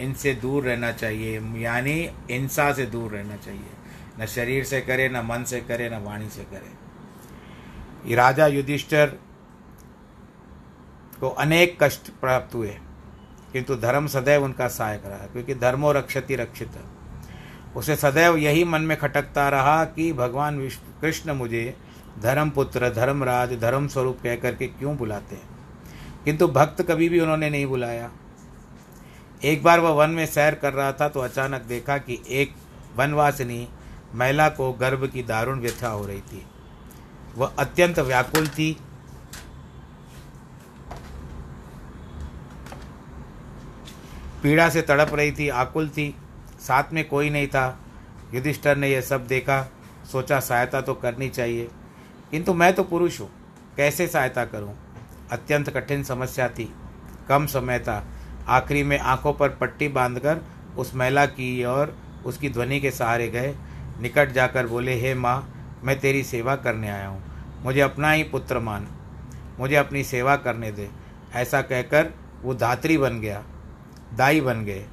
इनसे 0.00 0.34
दूर 0.34 0.64
रहना 0.64 0.92
चाहिए, 0.92 1.40
यानी 1.56 2.10
हिंसा 2.30 2.72
से 2.72 2.86
दूर 2.86 3.10
रहना 3.10 3.36
चाहिए। 3.36 4.20
न 4.20 4.26
शरीर 4.26 4.64
से 4.64 4.80
करे, 4.80 5.08
न 5.08 5.16
मन 5.16 5.44
से 5.44 5.60
करे, 5.60 5.88
न 5.90 6.02
वाणी 6.02 6.28
से 6.28 6.44
करे। 6.44 8.14
राजा 8.14 8.46
युधिष्ठर 8.46 9.06
को 11.20 11.28
अनेक 11.28 11.76
कष्ट 11.82 12.10
प्राप्त 12.10 12.54
हुए, 12.54 12.76
किंतु 13.52 13.76
धर्म 13.76 14.06
सदैव 14.06 14.44
उनका 14.44 14.68
सहायक 14.68 15.02
रहा, 15.06 15.26
क्योंकि 15.26 15.54
धर्मो 15.54 15.92
रक्षति 15.92 16.36
रक्षित 16.36 16.70
उसे 17.76 17.96
सदैव 17.96 18.36
यही 18.36 18.64
मन 18.64 18.80
में 18.80 18.96
खटकता 18.96 19.48
रहा 19.48 19.84
कि 19.84 20.12
भगवान 20.12 20.58
विष्णु, 20.58 21.00
कृष्ण 21.00 21.32
मुझे 21.32 21.76
धर्म 22.22 22.50
पुत्र 22.50 22.90
धर्मराज 22.90 23.52
धर्म 23.60 23.88
स्वरूप 23.88 24.18
कह 24.22 24.36
करके 24.36 24.66
क्यों 24.66 24.96
बुलाते 24.96 25.34
हैं? 25.34 25.48
किंतु 26.24 26.48
भक्त 26.48 26.82
कभी 26.82 27.08
भी 27.08 27.20
उन्होंने 27.20 27.50
नहीं 27.50 27.66
बुलाया। 27.66 28.10
एक 29.44 29.62
बार 29.62 29.80
वह 29.80 29.90
वन 29.90 30.10
में 30.10 30.26
सैर 30.26 30.54
कर 30.54 30.72
रहा 30.72 30.92
था 30.92 31.08
तो 31.08 31.20
अचानक 31.20 31.62
देखा 31.62 31.98
कि 31.98 32.18
एक 32.28 32.54
वनवासिनी 32.96 33.68
महिला 34.14 34.48
को 34.48 34.72
गर्भ 34.72 35.06
की 35.06 35.22
दारुण 35.22 35.60
व्यथा 35.60 35.88
हो 35.88 36.06
रही 36.06 36.20
थी। 36.20 36.46
वह 37.36 37.52
अत्यंत 37.58 37.98
व्याकुल 37.98 38.48
थी। 38.48 38.72
पीड़ा 44.42 44.68
से 44.68 44.82
तड़प 44.82 45.14
रही 45.14 45.32
थी, 45.32 45.48
आकुल 45.48 45.88
थी। 45.88 46.14
साथ 46.60 46.92
में 46.92 47.08
कोई 47.08 47.30
नहीं 47.30 47.48
था। 47.48 47.80
युधिष्ठर 48.34 48.76
ने 48.76 48.88
यह 48.88 49.00
सब 49.00 49.26
देखा, 49.26 49.62
सोचा 50.12 50.40
सहायता 50.40 50.80
तो 50.80 50.94
करनी 50.94 51.28
चाहिए। 51.28 51.68
किंतु 52.30 52.54
मैं 52.54 52.72
तो 52.74 52.84
पुरुष 52.84 53.20
हूँ, 53.20 53.30
कैसे 53.76 54.06
सहायता 54.06 54.44
करूँ? 54.44 54.74
अत्यंत 55.30 55.70
कठिन 55.70 56.04
समस्या 56.04 56.48
थी, 56.48 56.72
कम 57.28 57.46
समय 57.46 57.78
था। 57.78 58.04
आखिरी 58.48 58.82
में 58.82 58.98
आँखों 58.98 59.32
पर 59.32 59.48
पट्टी 59.50 59.88
बांधकर 59.88 60.40
उस 60.78 60.94
महिला 60.94 61.24
की 61.26 61.64
और 61.64 61.96
उसकी 62.26 62.50
ध्वनि 62.50 62.80
के 62.80 62.90
सहारे 62.90 63.28
गए। 63.28 63.54
निकट 64.00 64.32
जाकर 64.32 64.66
बोले, 64.66 64.94
हे 64.94 65.14
माँ, 65.14 65.52
मैं 65.84 65.98
तेरी 66.00 66.22
सेवा 66.22 66.56
करने 66.56 66.88
आया 66.88 67.08
हूँ। 67.08 67.22
मुझे 67.64 67.80
अपना 67.80 68.10
ही 68.10 68.22
पुत्र 68.22 68.58
मान। 68.58 68.86
मुझे 69.58 69.76
अपनी 69.76 70.04
सेवा 70.04 70.36
करने 70.36 70.70
दे। 70.72 70.88
ऐसा 71.34 71.60
कहकर 71.62 72.12
वो 72.42 72.54
धात्री 72.54 72.98
बन 72.98 73.20
गया, 73.20 73.42
दाई 74.14 74.40
बन 74.40 74.64
गए। 74.64 74.84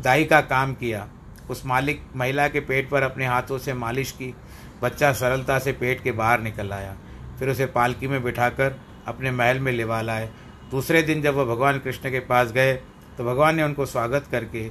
दाई 0.00 0.24
का 0.24 0.40
काम 0.40 0.74
किया। 0.74 1.08
उस 1.50 1.64
मालिक, 1.66 2.02
महिला 2.16 2.46
के 2.48 2.60
पेट 2.60 2.88
पर 2.90 3.02
अपने 3.02 3.26
हाथों 3.26 3.58
से 3.58 3.74
मालिश 3.74 4.12
की। 4.12 4.34
बच्चा 4.82 5.12
सरलता 5.12 5.58
से 5.58 5.72
पेट 5.72 6.02
के 6.02 6.12
बाहर 6.12 6.40
निकल 6.40 6.72
आया। 6.72 6.96
फिर 7.38 7.48
उसे 7.48 7.66
पालकी 7.66 8.08
में 8.08 8.22
बिठाकर 8.22 8.80
अपने 9.06 9.30
महल 9.30 9.58
में 9.58 9.72
लिवा 9.72 10.00
लाए। 10.00 10.30
दूसरे 10.72 11.02
दिन 11.02 11.22
जब 11.22 11.34
वह 11.34 11.44
भगवान 11.44 11.78
कृष्ण 11.78 12.10
के 12.10 12.20
पास 12.20 12.52
गए 12.52 12.72
तो 13.18 13.24
भगवान 13.24 13.56
ने 13.56 13.62
उनको 13.62 13.86
स्वागत 13.86 14.26
करके 14.30 14.68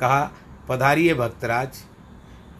कहा, 0.00 0.30
पधारिए 0.68 1.14
भक्तराज। 1.14 1.82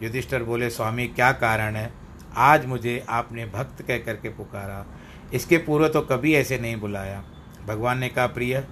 युधिष्ठर 0.03 0.43
बोले, 0.43 0.69
स्वामी, 0.69 1.07
क्या 1.07 1.31
कारण 1.33 1.75
है? 1.75 1.91
आज 2.35 2.65
मुझे 2.65 3.03
आपने 3.09 3.45
भक्त 3.45 3.81
कह 3.81 3.97
करके 3.97 4.29
पुकारा। 4.29 4.85
इसके 5.33 5.57
पूर्व 5.57 5.87
तो 5.87 6.01
कभी 6.01 6.33
ऐसे 6.35 6.59
नहीं 6.59 6.75
बुलाया। 6.77 7.23
भगवान 7.67 7.99
ने 7.99 8.09
कहा, 8.09 8.27
प्रिय, 8.27 8.63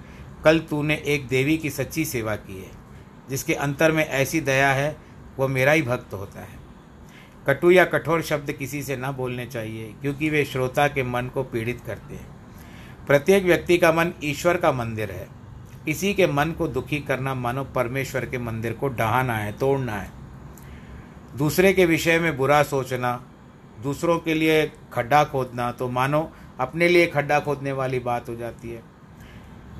कल 0.44 0.58
तूने 0.60 0.94
एक 1.06 1.26
देवी 1.28 1.56
की 1.58 1.70
सच्ची 1.70 2.04
सेवा 2.04 2.36
की 2.36 2.58
है, 2.58 2.70
जिसके 3.30 3.54
अंतर 3.54 3.92
में 3.92 4.06
ऐसी 4.06 4.40
दया 4.40 4.72
है 4.72 4.96
वह 5.38 5.48
मेरा 5.48 5.72
ही 5.72 5.82
भक्त 5.82 6.14
होता 6.14 6.40
है। 6.40 6.62
कटु 7.46 7.70
या 7.70 7.84
कठोर 7.84 8.22
शब्द 8.22 8.52
किसी 8.52 8.82
से 8.82 8.96
न 8.96 9.12
बोलने 9.12 9.46
चाहिए, 9.46 9.94
क्योंकि 10.00 10.30
वे 10.30 10.44
श्रोता 10.44 10.88
के 10.88 11.02
मन 11.02 11.30
को 11.34 11.42
पीड़ित 11.44 11.80
करते 11.86 12.14
हैं। 12.14 12.33
प्रत्येक 13.06 13.44
व्यक्ति 13.44 13.76
का 13.78 13.90
मन 13.92 14.12
ईश्वर 14.24 14.56
का 14.56 14.70
मंदिर 14.72 15.10
है। 15.10 15.26
इसी 15.88 16.12
के 16.14 16.26
मन 16.26 16.50
को 16.50 16.66
दुखी 16.68 16.98
करना 16.98 17.34
मानो 17.34 17.64
परमेश्वर 17.64 18.26
के 18.26 18.38
मंदिर 18.38 18.72
को 18.72 18.88
डहाना 18.90 19.36
है, 19.36 19.52
तोड़ना 19.52 19.92
है। 19.92 20.10
दूसरे 21.36 21.72
के 21.72 21.86
विषय 21.86 22.18
में 22.18 22.36
बुरा 22.36 22.62
सोचना, 22.62 23.12
दूसरों 23.82 24.18
के 24.18 24.34
लिए 24.34 24.70
खड्डा 24.92 25.22
खोदना 25.24 25.70
तो 25.72 25.88
मानो 25.88 26.30
अपने 26.60 26.88
लिए 26.88 27.06
खड्डा 27.06 27.38
खोदने 27.40 27.72
वाली 27.72 27.98
बात 27.98 28.28
हो 28.28 28.36
जाती 28.36 28.70
है। 28.70 28.82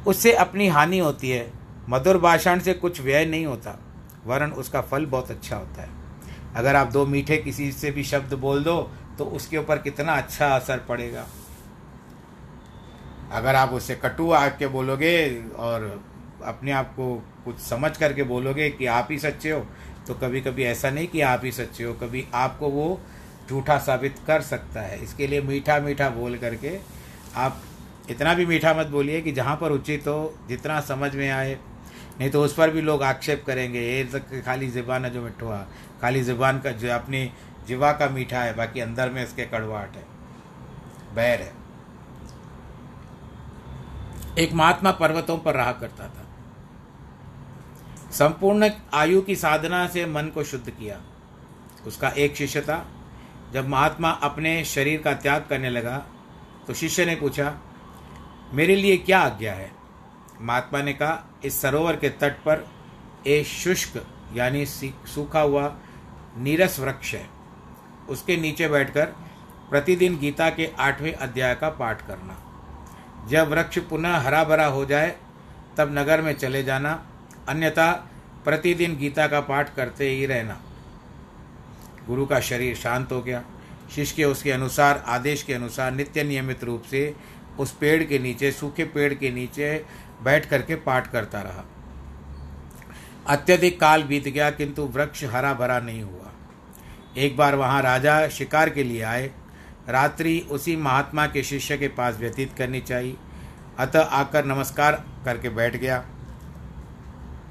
उससे 0.07 0.33
अपनी 0.35 0.67
हानि 0.69 0.99
होती 0.99 1.31
है। 1.31 1.51
मधुर 1.89 2.19
भाषण 2.19 2.59
से 2.59 2.73
कुछ 2.75 3.01
व्यय 3.01 3.25
नहीं 3.27 3.47
होता, 3.47 3.79
वरन 4.27 4.51
उसका 4.53 4.81
फल 4.81 5.07
बहुत 5.07 5.31
अच्छा 5.31 5.57
होता 5.57 5.83
है। 5.83 5.89
अगर 6.57 6.77
आप 6.77 6.93
दो 6.93 7.07
मीठे 7.07 7.37
किसी 7.37 7.71
से 7.73 7.91
भी 7.91 8.05
शब्द 8.05 8.35
बोल 8.35 8.63
दो 8.65 8.77
तो 9.19 9.25
उसके 9.27 9.59
ऊपर 9.59 9.79
कितना 9.79 10.13
अच्छा 10.13 10.49
असर 10.49 10.79
पड़ेगा। 10.89 11.27
अगर 13.35 13.55
आप 13.55 13.73
उससे 13.73 13.95
कटु 13.97 14.31
आके 14.33 14.67
बोलोगे 14.69 15.17
और 15.59 15.83
अपने 16.45 16.73
आप 16.73 16.93
को 16.97 17.15
कुछ 17.45 17.59
समझ 17.61 17.97
करके 17.97 18.23
बोलोगे 18.25 18.69
कि 18.71 18.87
आप 18.89 19.09
ही 19.11 19.19
सच्चे 19.19 19.51
हो 19.51 19.67
तो 20.07 20.15
कभी 20.17 20.41
कभी 20.41 20.65
ऐसा 20.65 20.91
नहीं 20.91 21.07
कि 21.09 21.21
आप 21.23 21.45
ही 21.45 21.53
सच्चे 21.53 21.85
हो, 21.85 21.93
कभी 21.95 22.25
आपको 22.35 22.69
वो 22.69 23.01
झूठा 23.49 23.79
साबित 23.79 24.17
कर 24.27 24.41
सकता 24.43 24.81
है। 24.81 25.03
इसके 25.03 25.27
लिए 25.27 25.41
मीठा 25.43 25.79
मीठा 25.81 26.09
बोल 26.11 26.37
करके 26.39 26.79
आप 27.37 27.63
इतना 28.11 28.35
भी 28.35 28.47
मीठा 28.47 28.75
मत 28.75 28.87
बोलिए 28.89 29.21
कि 29.21 29.33
जहाँ 29.33 29.57
पर 29.57 29.73
उचित 29.73 30.07
हो, 30.07 30.35
जितना 30.49 30.81
समझ 30.83 31.15
में 31.15 31.31
आए। 31.31 31.57
नहीं 32.19 32.31
तो 32.31 32.43
उस 32.45 32.55
पर 32.55 32.71
भी 32.71 32.81
लोग 32.83 33.03
आक्षेप 33.03 33.45
करेंगे, 33.47 33.81
ये 33.81 34.05
तक 34.05 34.43
खाली 34.47 34.69
ज़बान 34.71 35.05
है 35.05 35.11
जो 35.11 35.23
मिठुआ 35.23 35.57
खाली 36.03 36.23
ज़बान 36.23 36.59
का 36.61 36.71
जो 36.73 36.93
अपनी 36.93 37.31
जिवा 37.69 37.93
का 37.93 38.09
मीठा 38.11 38.41
है, 38.41 38.55
बाकी 38.57 38.81
अंदर 38.81 39.11
में 39.11 39.23
इसके 39.25 39.45
कड़वाहट 39.47 39.97
है, 39.97 40.05
बैर 41.15 41.41
है। 41.41 41.53
एक 44.39 44.53
महात्मा 44.53 44.91
पर्वतों 44.91 45.37
पर 45.39 45.55
रहा 45.55 45.73
करता 45.73 46.05
था। 46.05 46.25
संपूर्ण 48.11 48.71
आयु 48.95 49.21
की 49.23 49.37
साधना 49.37 49.87
से 49.89 50.05
मन 50.07 50.29
को 50.29 50.45
शुद्ध 50.45 50.71
किया। 50.71 51.01
उसका 51.87 52.09
एक 52.09 52.37
शिष्य 52.37 52.61
था। 52.61 52.85
जब 53.53 53.69
महात्मा 53.69 54.11
अपने 54.23 54.65
शरीर 54.65 55.03
का 55.03 55.13
त्याग 55.15 55.47
करने 55.49 55.71
लगा 55.71 55.97
तो 56.67 56.75
शिष्य 56.75 57.05
ने 57.07 57.15
पूछा, 57.17 57.55
मेरे 58.53 58.77
लिए 58.77 58.97
क्या 58.97 59.21
आज्ञा 59.21 59.53
है? 59.53 59.71
महात्मा 60.41 60.83
ने 60.83 60.93
कहा, 60.93 61.25
इस 61.45 61.61
सरोवर 61.61 61.97
के 61.97 62.09
तट 62.11 62.39
पर 62.39 62.67
एक 63.27 63.47
शुष्क, 63.47 64.07
यानी 64.35 64.65
सूखा 64.67 65.41
हुआ 65.41 65.75
नीरस 66.37 66.79
वृक्ष 66.81 67.15
है। 67.15 67.29
उसके 68.09 68.37
नीचे 68.37 68.69
बैठकर 68.69 69.07
प्रतिदिन 69.71 70.19
गीता 70.19 70.49
के 70.51 70.71
आठवें 70.79 71.13
अध्याय 71.13 71.55
का 71.55 71.69
पाठ 71.71 72.07
करना। 72.07 72.41
जब 73.29 73.49
वृक्ष 73.49 73.79
पुनः 73.79 74.17
हरा 74.17 74.45
भरा 74.45 74.67
हो 74.67 74.85
जाए, 74.85 75.17
तब 75.77 75.99
नगर 75.99 76.21
में 76.21 76.33
चले 76.33 76.63
जाना, 76.63 77.07
अन्यथा 77.49 77.93
प्रतिदिन 78.45 78.97
गीता 78.97 79.27
का 79.27 79.41
पाठ 79.41 79.75
करते 79.75 80.11
ही 80.11 80.27
रहना। 80.27 80.61
गुरु 82.07 82.27
का 82.27 82.41
शरीर 82.41 82.77
शांत 82.77 83.13
हो 83.13 83.23
गया। 83.23 83.45
शिष्य 83.95 84.17
के 84.17 84.25
उसके 84.25 84.53
अनुसार, 84.53 85.05
आदेश 85.07 85.43
के 85.43 85.55
अनुसार, 85.55 85.93
नित्य 85.93 86.25
नियमित 86.25 86.65
रूप 86.65 86.83
से 86.83 87.17
उस 87.59 87.73
पेड़ 87.73 88.05
के 88.05 88.19
नीचे, 88.19 88.53
सूखे 88.53 88.85
पेड़ 88.85 89.15
के 89.15 89.31
नीचे 89.31 89.85
बैठ 90.23 90.47
करके 90.47 90.75
पाठ 90.75 91.13
करता 91.13 91.41
रहा। 91.41 91.65
अत्यधिक 93.27 93.81
काल 93.81 94.03
बीत 94.03 94.29
गया, 94.29 94.51
किंतु 94.51 94.83
वृक्ष 94.83 95.25
हरा 95.25 95.55
भरा 95.55 95.79
नहीं 95.81 96.03
हुआ। 96.03 96.33
एक 97.17 97.37
बार 97.37 97.55
वहाँ 97.55 97.83
राजा 97.83 98.29
शिकार 98.29 98.71
के 98.71 98.83
लिए 98.85 99.03
आए 99.03 99.31
रात्रि 99.89 100.49
उसी 100.51 100.77
महात्मा 100.77 101.27
के 101.27 101.43
शिष्य 101.43 101.77
के 101.79 101.89
पास 101.89 102.17
व्यतीत 102.17 102.55
करनी 102.59 102.81
चाहिए। 102.81 103.17
अतः 103.79 104.01
आकर 104.01 104.45
नमस्कार 104.45 105.05
करके 105.25 105.49
बैठ 105.49 105.77
गया। 105.77 106.05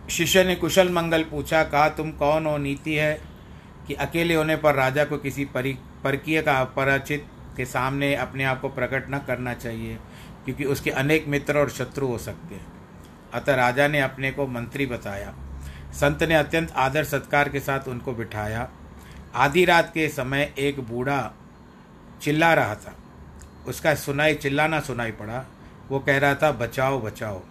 शिष्य 0.09 0.43
ने 0.43 0.55
कुशल 0.55 0.89
मंगल 0.89 1.23
पूछा, 1.23 1.63
कहा, 1.63 1.89
तुम 1.89 2.11
कौन 2.11 2.45
हो? 2.45 2.57
नीति 2.57 2.93
है 2.93 3.21
कि 3.87 3.93
अकेले 3.93 4.35
होने 4.35 4.55
पर 4.55 4.75
राजा 4.75 5.05
को 5.05 5.17
किसी 5.17 5.45
परि, 5.45 5.77
परकीय 6.03 6.41
का 6.41 6.57
अपरिचित 6.57 7.27
के 7.57 7.65
सामने 7.65 8.15
अपने 8.15 8.43
आप 8.43 8.61
को 8.61 8.69
प्रकट 8.69 9.05
न 9.09 9.17
करना 9.17 9.53
चाहिए, 9.53 9.97
क्योंकि 10.45 10.65
उसके 10.65 10.89
अनेक 10.89 11.27
मित्र 11.27 11.57
और 11.57 11.69
शत्रु 11.69 12.07
हो 12.07 12.17
सकते 12.17 12.55
हैं। 12.55 12.65
अतः 13.33 13.55
राजा 13.55 13.87
ने 13.87 13.99
अपने 13.99 14.31
को 14.31 14.47
मंत्री 14.47 14.85
बताया। 14.85 15.33
संत 15.93 16.23
ने 16.23 16.35
अत्यंत 16.35 16.71
आदर 16.71 17.03
सत्कार 17.03 17.49
के 17.49 17.59
साथ 17.59 17.87
उनको 17.87 18.13
बिठाया। 18.13 18.69
आधी 19.35 19.65
रात 19.65 19.91
के 19.93 20.09
समय 20.09 20.53
एक 20.57 20.79
बूढ़ा 20.79 21.33
चिल्ला 22.23 22.53
रहा 22.53 22.75
था। 22.75 22.95
उसका 23.67 23.95
सुनाई 23.95 24.35
चिल्लाना 24.35 24.79
सुनाई 24.79 25.11
पड़ा। 25.11 25.45
वो 25.89 25.99
कह 25.99 26.17
रहा 26.17 26.35
था, 26.35 26.51
बचाओ 26.51 27.01
बचाओ। 27.01 27.41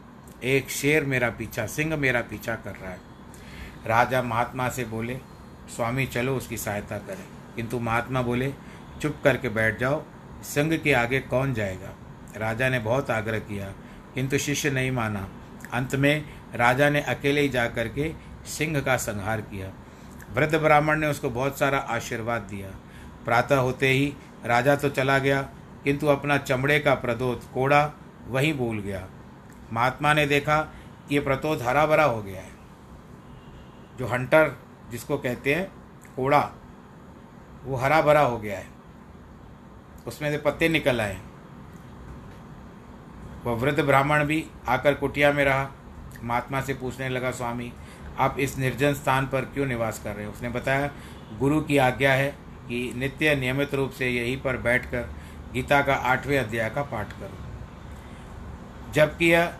एक 0.45 0.71
शेर 0.71 1.05
मेरा 1.05 1.31
पीछा, 1.31 1.67
सिंह 1.67 1.97
मेरा 1.97 2.21
पीछा 2.21 2.55
कर 2.55 2.71
रहा 2.71 2.91
है। 2.91 3.01
राजा 3.87 4.23
महात्मा 4.23 4.69
से 4.69 4.85
बोले, 4.85 5.15
स्वामी, 5.77 6.07
चलो 6.07 6.37
उसकी 6.37 6.57
सहायता 6.57 6.99
करें। 6.99 7.57
किंतु 7.57 7.79
महात्मा 7.79 8.23
बोले, 8.23 8.55
चुप 9.03 9.17
करके 9.25 9.49
बैठ 9.49 9.79
जाओ 9.79 10.05
संघ 10.43 10.75
के 10.75 10.93
आगे 10.93 11.21
कौन 11.21 11.55
जाएगा? 11.55 11.91
राजा 12.37 12.69
ने 12.69 12.79
बहुत 12.79 13.11
आग्रह 13.11 13.39
किया, 13.39 13.73
किंतु 14.15 14.39
शिष्य 14.39 14.71
नहीं 14.71 14.91
माना। 14.91 15.29
अंत 15.73 15.95
में 15.95 16.25
राजा 16.55 16.91
ने 16.91 17.01
अकेले 17.01 17.41
ही 17.41 17.49
जा 17.49 17.67
करके 17.67 18.13
सिंह 18.47 18.81
का 18.81 18.97
संहार 18.97 19.41
किया। 19.41 19.73
वृद्ध 20.35 20.55
ब्राह्मण 20.55 20.99
ने 20.99 21.07
उसको 21.07 21.31
बहुत 21.31 21.59
सारा 21.59 21.79
आशीर्वाद 21.79 22.43
दिया। 22.43 22.69
प्रातः 23.25 23.57
होते 23.57 23.89
ही 23.89 24.15
राजा 24.45 24.77
तो 24.77 24.89
चला 24.89 25.19
गया, 25.19 25.43
किंतु 25.85 26.07
अपना 26.07 26.39
चमड़े 26.39 26.79
का 26.81 26.95
प्रदोत 26.95 27.43
कोड़ा 27.55 27.93
वहीं 28.29 28.55
भूल 28.55 28.79
गया। 28.79 29.09
महात्मा 29.73 30.15
ने 30.15 30.27
देखा 30.27 30.61
कि 31.09 31.15
ये 31.15 31.21
प्रतोत 31.21 31.63
हरा 31.63 31.87
भरा 31.87 32.05
हो 32.05 32.23
गया 32.23 32.41
है। 32.41 32.51
जो 33.99 34.07
हंटर, 34.07 34.57
जिसको 34.91 35.19
कहते 35.19 35.55
हैं, 35.55 35.73
कोड़ा, 36.17 36.51
वो 37.65 37.77
हरा 37.77 38.03
भरा 38.03 38.21
हो 38.21 38.39
गया 38.39 38.59
है। 38.59 38.67
उसमें 40.07 40.31
से 40.31 40.39
पत्ते 40.39 40.69
निकल 40.69 41.01
आए। 41.01 41.21
वह 43.45 43.53
वृद्ध 43.53 43.81
ब्राह्मण 43.81 44.25
भी 44.25 44.47
आकर 44.69 44.95
कुटिया 44.95 45.33
में 45.33 45.45
रहा। 45.45 45.71
महात्मा 46.23 46.61
से 46.61 46.75
पूछने 46.75 47.09
लगा, 47.09 47.31
स्वामी, 47.31 47.73
आप 48.19 48.37
इस 48.39 48.59
निर्जन 48.59 48.95
स्थान 48.95 49.27
पर 49.27 49.41
क्यों 49.41 49.67
निवास 49.67 50.01
कर 50.05 50.17
रहे 50.17 50.27
हो? 50.27 50.33
उसने 50.33 50.49
बताया, 50.49 50.91
गुरु 51.39 51.61
की 51.61 51.77
आज्ञा 51.77 52.13
है 52.13 52.42
कि 52.69 52.93
नित्य 52.97 53.35
नियमित 53.37 53.75
रूप 53.75 53.91
से 53.91 54.09
यहीं 54.09 54.37
पर 54.41 54.57
बैठकर 54.57 55.09
गीता 55.53 55.81
का 55.83 55.95
आठवें 55.95 56.39
अध्याय 56.39 56.71
का 56.71 56.83
पाठ 56.83 57.13
करो। 57.13 58.93
जबकि 58.93 59.33
यह 59.33 59.53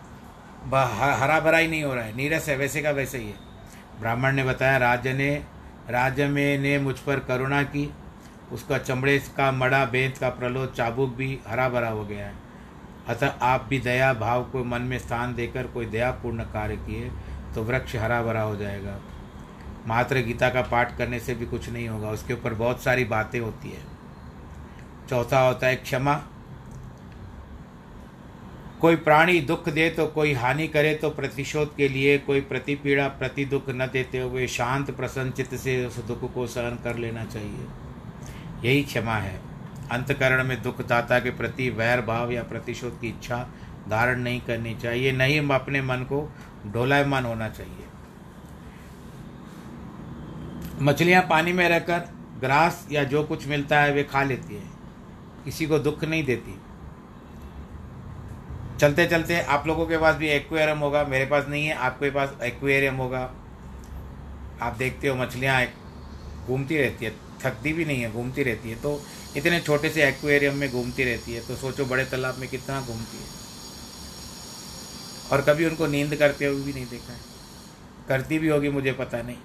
हरा 1.15 1.39
भरा 1.41 1.59
ही 1.59 1.69
नहीं 1.69 1.83
हो 1.85 1.95
रहा 1.95 2.05
है, 2.05 2.17
नीरस 2.17 2.49
है, 2.49 2.57
वैसे 2.57 2.83
का 2.83 2.91
वैसे 2.91 3.19
ही 3.19 3.27
है। 3.27 3.51
ब्राह्मण 4.01 4.33
ने 4.33 4.45
बताया 4.45 4.77
राज्य 4.79 5.13
ने 5.13 5.35
राज्य 5.91 6.27
में 6.29 6.59
ने 6.59 6.79
मुझ 6.79 6.99
पर 6.99 7.21
करुणा 7.21 7.63
की, 7.65 7.93
उसका 8.53 8.79
चमड़े 8.79 9.19
का 9.37 9.51
मड़ा 9.53 9.85
बेंत 9.85 10.19
का 10.19 10.29
प्रलोद 10.31 10.73
चाबुक 10.77 11.15
भी 11.17 11.39
हरा 11.49 11.69
भरा 11.69 11.89
हो 11.89 12.05
गया 12.05 12.27
है। 12.27 12.35
अतः 13.09 13.33
आप 13.43 13.67
भी 13.71 13.79
दया, 13.79 14.13
भाव 14.15 14.45
को 14.45 14.65
मन 14.65 14.83
में 14.83 14.99
स्थान 14.99 15.35
देकर 15.35 15.67
कोई 15.67 15.87
दयापूर्ण 15.87 16.43
कार्य 16.53 16.77
किए 16.79 17.11
तो 17.55 17.63
वृक्ष 17.63 17.97
हरा 17.97 18.23
भरा 18.23 18.43
हो 18.43 18.57
जाएगा। 18.57 18.99
मात्र 19.87 20.19
गीता 20.19 20.49
का 20.51 20.63
पाठ 20.63 20.97
करने 20.99 21.21
से 21.21 21.35
भी 21.35 21.47
कुछ 21.47 21.69
नहीं 21.71 21.89
होगा। 21.89 22.11
उसके 22.11 22.35
ऊपर 22.35 22.55
बहुत 22.55 22.83
सारी 22.83 23.05
बातें 23.05 23.41
होती 23.41 23.71
है। 23.71 23.83
चौथा 25.09 25.41
होता 25.41 25.67
है 25.67 25.77
क्षमा। 25.77 26.15
कोई 28.81 28.97
प्राणी 28.97 29.41
दुख 29.41 29.69
दे 29.69 29.89
तो 29.91 30.07
कोई 30.07 30.33
हानि 30.33 30.67
करे 30.69 30.95
तो 30.95 31.11
प्रतिशोध 31.11 31.77
के 31.77 31.89
लिए 31.89 32.19
कोई 32.19 32.41
प्रतिपीड़ा 32.41 33.09
प्रति 33.09 33.45
दुख 33.45 33.69
न 33.69 33.87
देते 33.93 34.19
हुए 34.19 34.47
शांत 34.47 34.91
प्रसन्नचित 34.91 35.55
से 35.55 35.87
उस 35.87 35.99
दुख 35.99 36.33
को 36.35 36.47
सहन 36.47 36.79
कर 36.85 36.97
लेना 36.97 37.25
चाहिए। 37.25 37.67
यही 38.65 38.83
क्षमा 38.83 39.15
है। 39.15 39.41
अंतकरण 39.91 40.45
में 40.45 40.63
दुखदाता 40.63 41.19
के 41.21 41.31
प्रति 41.31 41.71
वैर 41.71 42.01
भाव 42.01 42.33
या 42.33 42.43
प्रतिशोध 42.43 43.01
की 43.01 43.09
इच्छा 43.09 43.47
धारण 43.89 44.21
नहीं 44.21 44.41
करनी 44.41 44.75
चाहिए। 44.75 45.13
नहीं 45.13 45.41
अपने 45.51 45.83
मन 45.83 45.97
को 45.97 46.33
डोलायमान 46.67 47.25
होना 47.25 47.49
चाहिए। 47.49 47.82
मछलियाँ 50.83 51.23
पानी 51.23 51.53
में 51.53 51.69
रहकर 51.69 51.99
ग्रास 52.41 52.87
या 52.93 53.03
जो 53.05 53.23
कुछ 53.25 53.47
मिलता 53.47 53.81
है 53.81 53.93
वे 53.93 54.03
खा 54.05 54.23
लेती 54.23 54.55
है। 54.55 54.71
किसी 55.45 55.67
को 55.67 55.79
दुख 55.79 56.05
नहीं 56.05 56.25
देती। 56.25 56.55
चलते 58.81 59.07
चलते 59.07 59.41
आप 59.41 59.67
लोगों 59.67 59.87
के 59.87 59.99
पास 59.99 60.17
भी 60.17 60.29
एक्वेरियम 60.29 60.79
होगा, 60.79 61.05
मेरे 61.05 61.27
पास 61.27 61.45
नहीं 61.49 61.67
है, 61.67 61.75
आपके 61.75 62.11
पास 62.11 62.33
एक्वेरियम 62.43 62.95
होगा। 62.95 63.21
आप 64.63 64.77
देखते 64.79 65.09
हो 65.09 65.15
मछलियाँ 65.17 65.63
घूमती 66.47 66.77
रहती 66.77 67.05
है, 67.05 67.15
थकती 67.43 67.73
भी 67.73 67.85
नहीं 67.85 68.03
है, 68.03 68.13
घूमती 68.13 68.43
रहती 68.43 68.71
है। 68.71 68.77
तो 68.77 69.01
इतने 69.37 69.61
छोटे 69.61 69.91
से 69.91 70.05
एक्वेरियम 70.09 70.55
में 70.55 70.71
घूमती 70.71 71.05
रहती 71.05 71.35
है 71.35 71.47
तो 71.47 71.57
सोचो 71.57 71.85
बड़े 71.85 72.05
तालाब 72.05 72.39
में 72.39 72.49
कितना 72.49 72.81
घूमती 72.81 73.17
है। 73.17 73.31
और 75.33 75.41
कभी 75.41 75.65
उनको 75.67 75.87
नींद 75.87 76.17
करते 76.17 76.47
हुए 76.47 76.63
भी 76.63 76.73
नहीं 76.73 76.87
देखा 76.87 77.13
है। 77.13 77.21
करती 78.09 78.39
भी 78.39 78.49
होगी, 78.49 78.69
मुझे 78.69 78.93
पता 78.93 79.23
नहीं। 79.23 79.37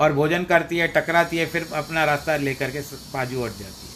और 0.00 0.12
भोजन 0.12 0.44
करती 0.44 0.76
है, 0.76 0.88
टकराती 0.88 1.36
है, 1.36 1.46
फिर 1.46 1.68
अपना 1.74 2.04
रास्ता 2.04 2.36
लेकर 2.36 2.70
के 2.70 2.80
बाजू 2.80 3.44
हट 3.44 3.50
जाती 3.50 3.86
है। 3.86 3.90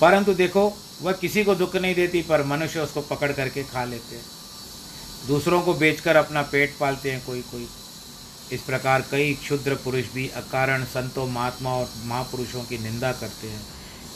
परंतु 0.00 0.34
देखो, 0.34 0.78
वह 1.02 1.12
किसी 1.12 1.44
को 1.44 1.54
दुख 1.54 1.76
नहीं 1.76 1.94
देती, 1.94 2.22
पर 2.22 2.42
मनुष्य 2.42 2.80
उसको 2.80 3.00
पकड़ 3.00 3.32
करके 3.32 3.62
खा 3.62 3.84
लेते 3.84 4.16
हैं। 4.16 4.24
दूसरों 5.26 5.62
को 5.62 5.74
बेचकर 5.74 6.16
अपना 6.16 6.42
पेट 6.42 6.76
पालते 6.80 7.12
हैं, 7.12 7.26
कोई 7.26 7.42
कोई। 7.42 7.68
इस 8.52 8.60
प्रकार 8.60 9.04
कई 9.10 9.34
क्षुद्र 9.34 9.74
पुरुष 9.74 10.04
भी 10.14 10.28
अकारण 10.28 10.84
संतों, 10.84 11.26
महात्मा 11.26 11.70
और 11.70 11.92
महापुरुषों 12.04 12.62
की 12.62 12.78
निंदा 12.78 13.12
करते 13.12 13.48
हैं, 13.48 13.66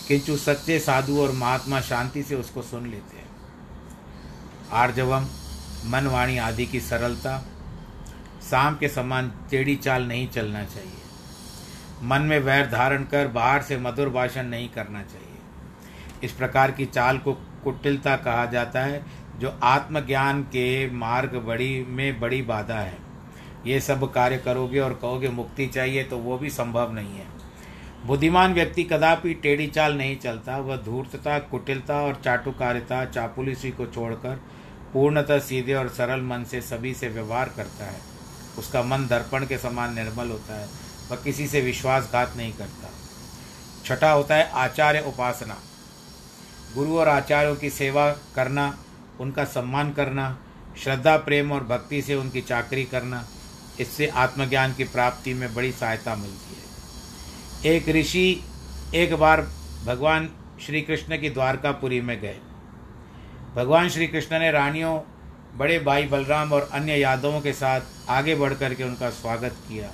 किंतु 0.09 0.37
सच्चे 0.37 0.79
साधु 0.79 1.21
और 1.21 1.33
महात्मा 1.33 1.81
शांति 1.81 2.23
से 2.23 2.35
उसको 2.35 2.63
सुन 2.63 2.87
लेते 2.87 3.17
हैं। 3.17 3.29
आर्जवम 4.73 5.27
मन 5.85 6.07
वाणी 6.07 6.39
आदि 6.39 6.67
की 6.67 6.81
सरलता, 6.81 7.39
शाम 8.51 8.77
के 8.77 8.89
समान 8.89 9.33
टेढ़ी 9.51 9.77
चाल 9.77 10.05
नहीं 10.05 10.29
चलना 10.29 10.65
चाहिए। 10.65 10.97
मन 12.03 12.23
में 12.23 12.39
वैर 12.39 12.67
धारण 12.67 13.05
कर 13.05 13.29
बाहर 13.29 13.63
से 13.63 13.77
मधुर 13.77 14.09
भाषण 14.09 14.43
नहीं 14.43 14.69
करना 14.69 15.03
चाहिए। 15.03 15.27
इस 16.23 16.33
प्रकार 16.33 16.71
की 16.71 16.87
चाल 16.87 17.19
को 17.19 17.33
कुटिलता 17.65 18.17
कहा 18.17 18.47
जाता 18.47 18.81
है, 18.81 19.05
जो 19.39 19.59
आत्मज्ञान 19.63 20.43
के 20.43 20.91
मार्ग 20.91 21.35
बड़ी 21.37 21.85
में 21.89 22.21
बड़ी 22.21 22.43
बाधा 22.43 22.79
है। 22.79 22.97
ये 23.67 23.81
सब 23.81 24.13
कार्य 24.13 24.39
करोगे 24.39 24.81
और 24.81 24.93
कहोगे 24.93 25.29
मुक्ति 25.29 25.67
चाहिए 25.67 26.05
तो 26.05 26.19
वो 26.19 26.39
भी 26.39 26.51
संभव 26.51 26.93
नहीं 26.93 27.19
है। 27.19 27.27
बुद्धिमान 28.07 28.55
व्यक्ति 28.55 28.83
कदापि 28.85 29.35
टेढ़ी 29.35 29.67
चाल 29.67 29.97
नहीं 29.99 30.17
चलता। 30.17 30.57
वह 30.57 30.77
धूर्तता, 30.77 31.39
कुटिलता 31.39 32.01
और 32.03 32.21
चाटुकारिता, 32.25 33.05
चापुलिसी 33.05 33.71
को 33.71 33.87
छोड़कर 33.87 34.41
पूर्णतः 34.93 35.39
सीधे 35.39 35.75
और 35.75 35.89
सरल 35.89 36.21
मन 36.21 36.45
से 36.45 36.61
सभी 36.61 36.95
से 36.95 37.09
व्यवहार 37.09 37.49
करता 37.57 37.85
है। 37.85 38.01
उसका 38.59 38.83
मन 38.83 39.07
दर्पण 39.07 39.47
के 39.47 39.59
समान 39.59 39.95
निर्मल 39.95 40.29
होता 40.29 40.55
है 40.55 40.69
वह 41.11 41.17
किसी 41.17 41.49
से 41.49 41.61
विश्वासघात 41.61 42.37
नहीं 42.37 42.53
करता। 42.53 42.91
छठा 43.85 44.11
होता 44.11 44.35
है 44.35 44.51
आचार्य 44.51 45.01
उपासना। 45.01 45.57
गुरु 46.75 46.99
और 46.99 47.09
आचार्यों 47.09 47.57
की 47.57 47.71
सेवा 47.71 48.11
करना, 48.35 48.79
उनका 49.21 49.45
सम्मान 49.45 49.93
करना, 49.93 50.39
श्रद्धा, 50.83 51.17
प्रेम 51.17 51.53
और 51.53 51.65
भक्ति 51.65 52.03
से 52.03 52.15
उनकी 52.15 52.41
चाकरी 52.41 52.85
करना, 52.85 53.25
इससे 53.81 54.07
आत्मज्ञान 54.07 54.75
की 54.75 54.85
प्राप्ति 54.85 55.35
में 55.35 55.55
बड़ी 55.55 55.73
सहायता 55.73 56.15
मिलती 56.17 56.57
है। 56.57 57.75
एक 57.75 57.89
ऋषि 57.89 58.45
एक 58.95 59.15
बार 59.15 59.41
भगवान 59.85 60.31
श्री 60.67 60.83
कृष्ण 60.83 61.21
की 61.21 61.31
द्वारकापुरी 61.31 62.01
में 62.01 62.21
गए। 62.21 62.39
भगवान 63.57 63.89
श्री 63.89 64.07
कृष्ण 64.07 64.39
ने 64.39 64.51
रानियों, 64.51 65.01
बड़े 65.59 65.79
भाई 65.79 66.07
बलराम 66.07 66.53
और 66.53 66.69
अन्य 66.73 66.97
यादवों 66.97 67.41
के 67.41 67.53
साथ 67.53 67.81
आगे 68.09 68.35
बढ़ 68.35 68.55
कर 68.55 68.75
के 68.75 68.85
उनका 68.85 69.11
स्वागत 69.11 69.57
किया। 69.69 69.91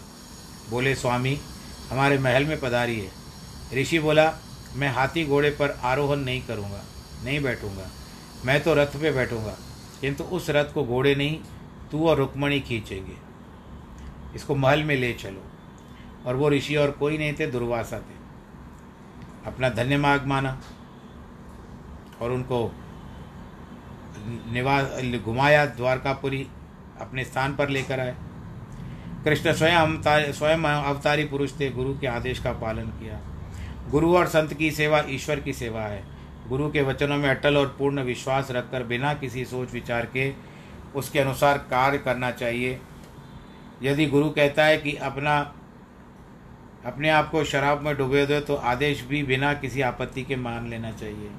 बोले, 0.70 0.94
स्वामी, 0.94 1.38
हमारे 1.90 2.18
महल 2.18 2.44
में 2.44 2.60
पधारी 2.60 3.00
है। 3.00 3.10
ऋषि 3.74 3.98
बोला, 3.98 4.32
मैं 4.76 4.88
हाथी 4.88 5.26
घोड़े 5.26 5.50
पर 5.50 5.70
आरोहण 5.70 6.16
नहीं 6.16 6.42
करूँगा, 6.42 6.82
नहीं 7.24 7.42
बैठूँगा। 7.42 7.90
मैं 8.44 8.62
तो 8.62 8.74
रथ 8.74 8.86
पे 8.86 9.12
बैठूँगा, 9.12 9.56
किंतु 10.00 10.24
उस 10.24 10.50
रथ 10.50 10.72
को 10.72 10.84
घोड़े 10.84 11.14
नहीं, 11.14 11.40
तू 11.90 12.08
और 12.08 12.16
रुक्मणी 12.16 12.60
खींचेंगे। 12.60 13.16
इसको 14.34 14.54
महल 14.54 14.82
में 14.82 14.96
ले 14.96 15.12
चलो। 15.12 15.42
और 16.26 16.36
वो 16.36 16.48
ऋषि 16.48 16.76
और 16.76 16.90
कोई 16.90 17.18
नहीं 17.18 17.34
थे, 17.34 17.46
दुर्वासा 17.46 17.98
थे। 17.98 18.22
अपना 19.46 19.68
धन्य 19.68 19.96
मार्ग 19.96 20.26
माना 20.26 20.60
और 22.20 22.30
उनको 22.30 22.74
निवास 24.52 25.22
घुमाया, 25.24 25.64
द्वारकापुरी 25.66 26.46
अपने 27.00 27.24
स्थान 27.24 27.54
पर 27.56 27.68
लेकर 27.68 28.00
आए। 28.00 28.14
कृष्ण 29.24 29.52
स्वयं 29.52 30.32
स्वयं 30.32 30.58
अवतारी 30.58 31.24
पुरुष 31.24 31.52
थे, 31.60 31.70
गुरु 31.70 31.98
के 31.98 32.06
आदेश 32.06 32.38
का 32.38 32.52
पालन 32.52 32.86
किया। 32.98 33.20
गुरु 33.90 34.16
और 34.16 34.26
संत 34.26 34.54
की 34.54 34.70
सेवा 34.70 35.02
ईश्वर 35.08 35.40
की 35.40 35.52
सेवा 35.52 35.82
है। 35.82 36.02
गुरु 36.48 36.70
के 36.70 36.82
वचनों 36.82 37.16
में 37.16 37.28
अटल 37.28 37.56
और 37.56 37.66
पूर्ण 37.78 38.02
विश्वास 38.02 38.50
रखकर 38.50 38.82
बिना 38.82 39.14
किसी 39.14 39.44
सोच 39.44 39.72
विचार 39.72 40.06
के 40.06 40.32
उसके 40.94 41.20
अनुसार 41.20 41.58
कार्य 41.70 41.98
करना 41.98 42.30
चाहिए। 42.30 42.80
यदि 43.82 44.06
गुरु 44.06 44.30
कहता 44.30 44.64
है 44.64 44.76
कि 44.78 44.94
अपना, 44.96 45.38
अपने 46.86 47.10
आप 47.10 47.30
को 47.30 47.44
शराब 47.44 47.80
में 47.80 47.96
डुबे 47.96 48.26
दो 48.26 48.40
तो 48.40 48.54
आदेश 48.54 49.04
भी 49.04 49.22
बिना 49.22 49.52
किसी 49.54 49.80
आपत्ति 49.80 50.22
के 50.22 50.36
मान 50.36 50.68
लेना 50.70 50.90
चाहिए। 50.90 51.30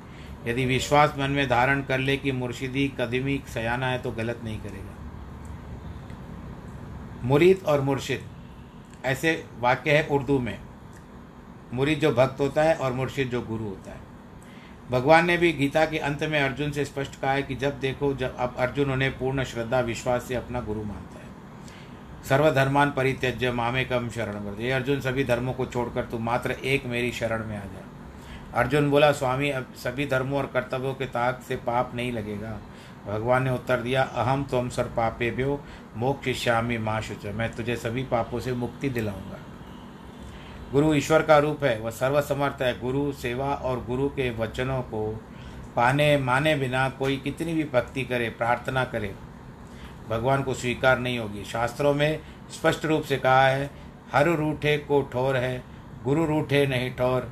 यदि 0.48 0.66
विश्वास 0.66 1.16
मन 1.20 1.32
में 1.32 1.48
धारण 1.50 1.82
कर 1.82 2.00
ले 2.00 2.18
कि 2.18 2.32
मुर्शिदी 2.32 2.88
कदमी 3.00 3.42
सयाना 3.48 3.88
है 3.88 4.00
तो 4.00 4.12
गलत 4.12 4.42
नहीं 4.44 4.60
करेगा। 4.60 4.94
मुरीद 7.24 7.64
और 7.66 7.82
मुर्शिद, 7.82 8.22
ऐसे 9.06 9.46
वाक्य 9.60 9.92
है 9.92 10.08
उर्दू 10.08 10.40
में। 10.40 10.58
मुरीद 11.74 12.00
जो 12.00 12.12
भक्त 12.12 12.40
होता 12.40 12.64
है 12.64 12.76
और 12.76 12.94
मुर्शिद 12.94 13.30
जो 13.30 13.42
गुरु 13.42 13.64
होता 13.64 13.92
है। 13.92 14.00
भगवान 14.92 15.26
ने 15.26 15.38
भी 15.38 15.52
गीता 15.52 15.86
के 15.86 15.98
अंत 15.98 16.24
में 16.24 16.42
अर्जुन 16.42 16.72
से 16.72 16.86
स्पष्ट 16.86 17.20
कहा 17.22 17.32
है 17.32 17.44
कि 17.44 17.56
जब 17.56 17.80
देखो 17.80 18.14
जब 18.14 18.36
अब 18.38 18.56
अर्जुन 18.58 18.92
उन्हें 18.92 19.18
पूर्ण 19.18 19.44
श्रद्धा, 19.44 19.80
विश्वास 19.80 20.24
से 20.24 20.36
अपना 20.36 20.62
गुरु 20.62 20.84
मानता 20.84 21.20
है। 21.20 21.26
सर्वधर्मान 22.30 22.92
परित्यज्य 22.92 23.52
मामे 23.52 23.86
कम 23.86 24.10
शरण 24.10 24.62
ये 24.62 24.72
अर्जुन 24.72 25.02
सभी 25.02 25.24
धर्मों 25.24 25.54
को 25.54 25.66
छोड़कर 25.66 26.06
तू 26.06 26.20
मात्र 26.20 26.52
एक 26.52 26.86
मेरी 26.86 27.12
शरण 27.12 27.46
में 27.46 27.58
आ 27.58 27.66
जा। 27.66 27.84
अर्जुन 28.56 28.90
बोला, 28.90 29.12
स्वामी, 29.12 29.50
अब 29.50 29.74
सभी 29.76 30.06
धर्मों 30.06 30.38
और 30.40 30.46
कर्तव्यों 30.46 30.94
के 30.94 31.06
ताक 31.06 31.42
से 31.48 31.56
पाप 31.56 31.92
नहीं 31.96 32.12
लगेगा। 32.12 32.58
भगवान 33.08 33.44
ने 33.44 33.52
उत्तर 33.52 33.82
दिया, 33.82 34.04
अहम 34.04 34.44
तुम 34.44 34.70
सर 34.70 34.84
पापे 34.84 35.32
भ्यो 35.32 35.60
मोक्षिष्यामी 35.98 36.78
माँ 36.78 37.02
शुच। 37.02 37.26
मैं 37.26 37.52
तुझे 37.56 37.76
सभी 37.76 38.04
पापों 38.04 38.40
से 38.40 38.54
मुक्ति 38.54 38.90
दिलाऊँगा। 38.90 39.40
गुरु 40.72 40.94
ईश्वर 40.94 41.22
का 41.22 41.38
रूप 41.38 41.64
है, 41.64 41.80
वह 41.80 41.90
सर्वसमर्थ 41.90 42.62
है। 42.62 42.80
गुरु 42.80 43.12
सेवा 43.12 43.54
और 43.54 43.84
गुरु 43.86 44.10
के 44.10 44.30
वचनों 44.30 44.82
को 44.82 45.06
पाने, 45.76 46.18
माने 46.18 46.56
बिना 46.56 46.90
कोई 46.90 47.18
कितनी 47.18 47.54
भी 47.54 47.64
भक्ति 47.64 48.04
करे, 48.04 48.30
प्रार्थना 48.30 48.84
करे, 48.84 49.14
भगवान 50.10 50.44
को 50.44 50.54
स्वीकार 50.54 51.00
नहीं 51.00 51.20
होगी। 51.20 51.44
शास्त्रों 51.44 51.94
में 51.94 52.20
स्पष्ट 52.52 52.86
रूप 52.86 53.04
से 53.04 53.18
कहा 53.18 53.48
है, 53.48 53.70
हर 54.12 54.28
रूठे 54.30 54.78
को 54.78 55.02
ठोर 55.02 55.38
है, 55.38 55.64
गुरु 56.04 56.26
रूठे 56.26 56.66
नहीं 56.68 56.92
ठोर। 56.92 57.32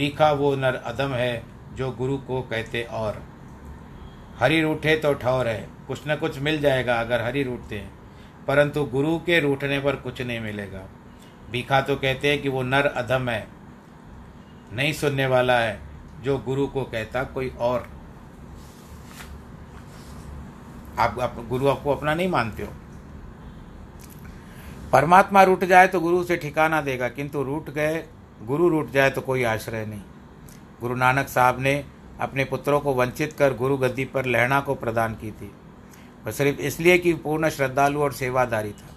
बीखा 0.00 0.30
वो 0.32 0.54
नर 0.56 0.74
अदम 0.74 1.14
है 1.14 1.42
जो 1.74 1.90
गुरु 1.92 2.16
को 2.18 2.40
कहते 2.42 2.82
और। 2.82 3.22
हरी 4.38 4.60
रूठे 4.62 4.96
तो 4.96 5.12
ठौर 5.14 5.48
है 5.48 5.68
कुछ 5.88 6.02
न 6.08 6.16
कुछ 6.16 6.38
मिल 6.38 6.60
जाएगा 6.60 6.94
अगर 7.00 7.22
हरी 7.22 7.42
रूठते 7.42 7.78
हैं 7.78 7.90
परंतु 8.46 8.84
गुरु 8.84 9.18
के 9.18 9.40
रूठने 9.40 9.78
पर 9.80 9.96
कुछ 9.96 10.20
नहीं 10.22 10.40
मिलेगा। 10.40 10.82
भीखा 11.50 11.80
तो 11.80 11.96
कहते 11.96 12.30
हैं 12.30 12.40
कि 12.42 12.48
वो 12.48 12.62
नर 12.62 12.86
अधम 12.86 13.28
है 13.28 13.46
नहीं 14.72 14.92
सुनने 14.92 15.26
वाला 15.26 15.58
है 15.58 15.78
जो 16.22 16.38
गुरु 16.38 16.66
को 16.66 16.84
कहता 16.84 17.22
कोई 17.24 17.48
और। 17.60 17.88
आप, 20.98 21.18
आप 21.20 21.44
गुरु 21.48 21.68
आपको 21.68 21.90
अपना 21.90 22.14
नहीं 22.14 22.28
मानते 22.28 22.62
हो। 22.62 22.72
परमात्मा 24.92 25.42
रूठ 25.42 25.64
जाए 25.64 25.88
तो 25.88 26.00
गुरु 26.00 26.22
से 26.24 26.36
ठिकाना 26.36 26.80
देगा 26.80 27.08
किंतु 27.08 27.42
रूठ 27.42 27.70
गए 27.70 28.04
गुरु 28.42 28.68
रूठ 28.68 28.90
जाए 28.90 29.10
तो 29.10 29.20
कोई 29.20 29.42
आश्रय 29.44 29.86
नहीं। 29.86 30.00
गुरु 30.80 30.94
नानक 30.94 31.28
साहब 31.28 31.60
ने 31.60 31.84
अपने 32.20 32.44
पुत्रों 32.44 32.80
को 32.80 32.94
वंचित 32.94 33.32
कर 33.32 33.54
गुरु 33.54 33.76
गद्दी 33.76 34.04
पर 34.04 34.26
लहणा 34.26 34.60
को 34.60 34.74
प्रदान 34.74 35.14
की 35.14 35.30
थी। 35.30 35.50
वह 36.26 36.32
सिर्फ़ 36.32 36.60
इसलिए 36.60 36.98
कि 36.98 37.12
पूर्ण 37.14 37.48
श्रद्धालु 37.48 38.00
और 38.00 38.12
सेवादारी 38.12 38.72
था। 38.72 38.88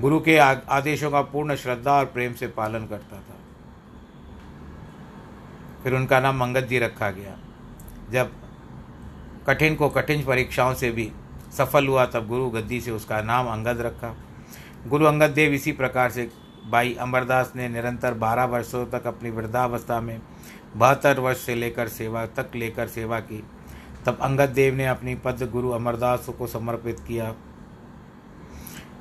गुरु 0.00 0.20
के 0.20 0.36
आदेशों 0.38 1.10
का 1.10 1.22
पूर्ण 1.22 1.54
श्रद्धा 1.54 1.92
और 1.92 2.04
प्रेम 2.04 2.32
से 2.32 2.46
पालन 2.48 2.86
करता 2.86 3.16
था। 3.16 3.36
फिर 5.82 5.94
उनका 5.94 6.20
नाम 6.20 6.36
मंगत 6.36 6.64
जी 6.64 6.78
रखा 6.78 7.10
गया। 7.10 7.36
जब 8.10 8.32
कठिन 9.46 9.74
को 9.74 9.88
कठिन 9.88 10.24
परीक्षाओं 10.24 10.74
से 10.74 10.90
भी 10.90 11.10
सफल 11.52 11.86
हुआ, 11.86 12.04
तब 12.06 12.26
गुरु 12.28 12.48
गद्दी 12.50 12.80
से 12.80 12.90
उसका 12.90 13.20
नाम 13.22 13.46
अंगद 13.46 13.80
रखा। 13.80 14.14
गुरु 14.86 15.04
अंगद 15.04 15.30
देव 15.30 15.52
इसी 15.52 15.72
प्रकार 15.72 16.10
से 16.10 16.30
भाई 16.66 16.94
अमरदास 16.94 17.52
ने 17.56 17.68
निरंतर 17.68 18.14
बारह 18.14 18.44
वर्षों 18.44 18.84
तक 18.86 19.06
अपनी 19.06 19.30
वृद्धावस्था 19.30 20.00
में 20.00 20.20
बहत्तर 20.76 21.20
वर्ष 21.20 21.38
से 21.38 21.54
लेकर 21.54 21.88
सेवा 21.88 22.24
तक 22.26 22.50
लेकर 22.54 22.88
सेवा 22.88 23.20
की। 23.20 23.42
तब 24.06 24.18
अंगद 24.22 24.48
देव 24.48 24.74
ने 24.74 24.86
अपनी 24.86 25.14
पद 25.14 25.48
गुरु 25.52 25.70
अमरदास 25.70 26.28
को 26.28 26.46
समर्पित 26.46 27.00
किया। 27.00 27.34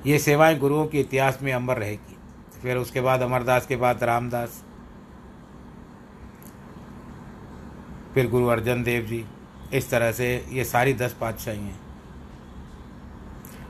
ये 0.05 0.19
सेवाएँ 0.19 0.57
गुरुओं 0.59 0.85
के 0.87 0.99
इतिहास 0.99 1.39
में 1.43 1.51
अमर 1.53 1.77
रहेगी। 1.77 2.17
फिर 2.61 2.77
उसके 2.77 3.01
बाद 3.01 3.21
अमरदास 3.21 3.65
के 3.67 3.75
बाद 3.75 4.03
रामदास, 4.03 4.63
फिर 8.13 8.29
गुरु 8.29 8.47
अर्जन 8.47 8.83
देव 8.83 9.05
जी। 9.05 9.25
इस 9.73 9.89
तरह 9.89 10.11
से 10.11 10.45
ये 10.49 10.63
सारी 10.63 10.93
दस 10.93 11.15
पातशाही 11.21 11.59
हैं। 11.59 11.79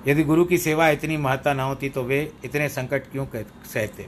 यदि 0.08 0.24
गुरु 0.24 0.46
की 0.46 0.58
सेवा 0.58 0.90
इतनी 0.90 1.18
महत्ता 1.18 1.54
न 1.54 1.60
होती 1.60 1.90
तो 1.90 2.04
वे 2.04 2.34
इतने 2.46 2.70
संकट 2.70 3.12
क्यों 3.12 3.26
सहते? 3.74 4.08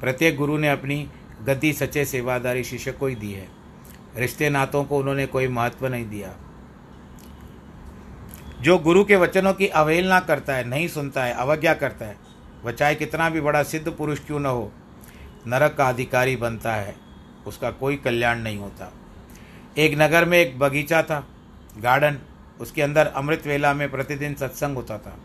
प्रत्येक 0.00 0.36
गुरु 0.36 0.58
ने 0.58 0.68
अपनी 0.68 1.08
गद्दी 1.42 1.72
सच्चे 1.72 2.04
सेवादारी 2.04 2.64
शिष्य 2.64 2.92
को 2.92 3.06
ही 3.06 3.14
दी 3.14 3.32
है। 3.32 3.48
रिश्ते 4.16 4.50
नातों 4.50 4.84
को 4.84 4.98
उन्होंने 4.98 5.26
कोई 5.26 5.48
महत्व 5.48 5.86
नहीं 5.86 6.08
दिया। 6.08 6.34
जो 8.60 8.78
गुरु 8.78 9.04
के 9.04 9.16
वचनों 9.16 9.52
की 9.54 9.66
अवहेलना 9.66 10.20
करता 10.20 10.54
है, 10.54 10.64
नहीं 10.64 10.88
सुनता 10.88 11.24
है, 11.24 11.32
अवज्ञा 11.32 11.74
करता 11.74 12.06
है 12.06 12.16
वह 12.64 12.72
चाहे 12.72 12.94
कितना 12.94 13.30
भी 13.30 13.40
बड़ा 13.40 13.62
सिद्ध 13.62 13.90
पुरुष 13.90 14.18
क्यों 14.18 14.40
न 14.40 14.46
हो, 14.46 14.72
नरक 15.46 15.74
का 15.74 15.88
अधिकारी 15.88 16.36
बनता 16.36 16.74
है, 16.74 16.94
उसका 17.46 17.70
कोई 17.70 17.96
कल्याण 17.96 18.38
नहीं 18.38 18.58
होता। 18.58 18.92
एक 19.78 19.98
नगर 19.98 20.24
में 20.24 20.38
एक 20.38 20.58
बगीचा 20.58 21.02
था, 21.02 21.26
गार्डन 21.78 22.18
उसके 22.60 22.82
अंदर 22.82 23.06
अमृत 23.06 23.46
वेला 23.46 23.72
में 23.74 23.90
प्रतिदिन 23.90 24.34
सत्संग 24.34 24.76
होता 24.76 24.98
था। 24.98 25.16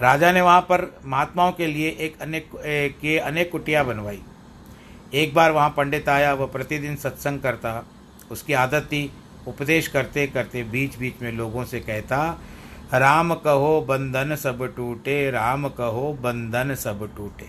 राजा 0.00 0.32
ने 0.32 0.40
वहाँ 0.40 0.60
पर 0.60 0.86
महात्माओं 1.04 1.52
के 1.52 1.66
लिए 1.66 1.88
एक 2.00 2.20
अनेक 2.22 2.50
के 3.00 3.18
अनेक 3.18 3.50
कुटिया 3.50 3.82
बनवाई। 3.82 4.20
एक 5.14 5.34
बार 5.34 5.52
वहाँ 5.52 5.74
पंडित 5.76 6.08
आया, 6.08 6.32
वह 6.34 6.46
प्रतिदिन 6.46 6.96
सत्संग 6.96 7.40
करता। 7.40 7.84
उसकी 8.30 8.52
आदत 8.52 8.82
थी 8.82 9.10
उपदेश 9.48 9.88
करते 9.88 10.26
करते 10.26 10.62
बीच 10.62 10.96
बीच 10.98 11.22
में 11.22 11.30
लोगों 11.32 11.64
से 11.64 11.80
कहता, 11.80 12.40
राम 12.94 13.34
कहो 13.34 13.80
बंधन 13.80 14.34
सब 14.36 14.64
टूटे, 14.76 15.30
राम 15.30 15.68
कहो 15.68 16.12
बंधन 16.12 16.74
सब 16.74 17.08
टूटे। 17.16 17.48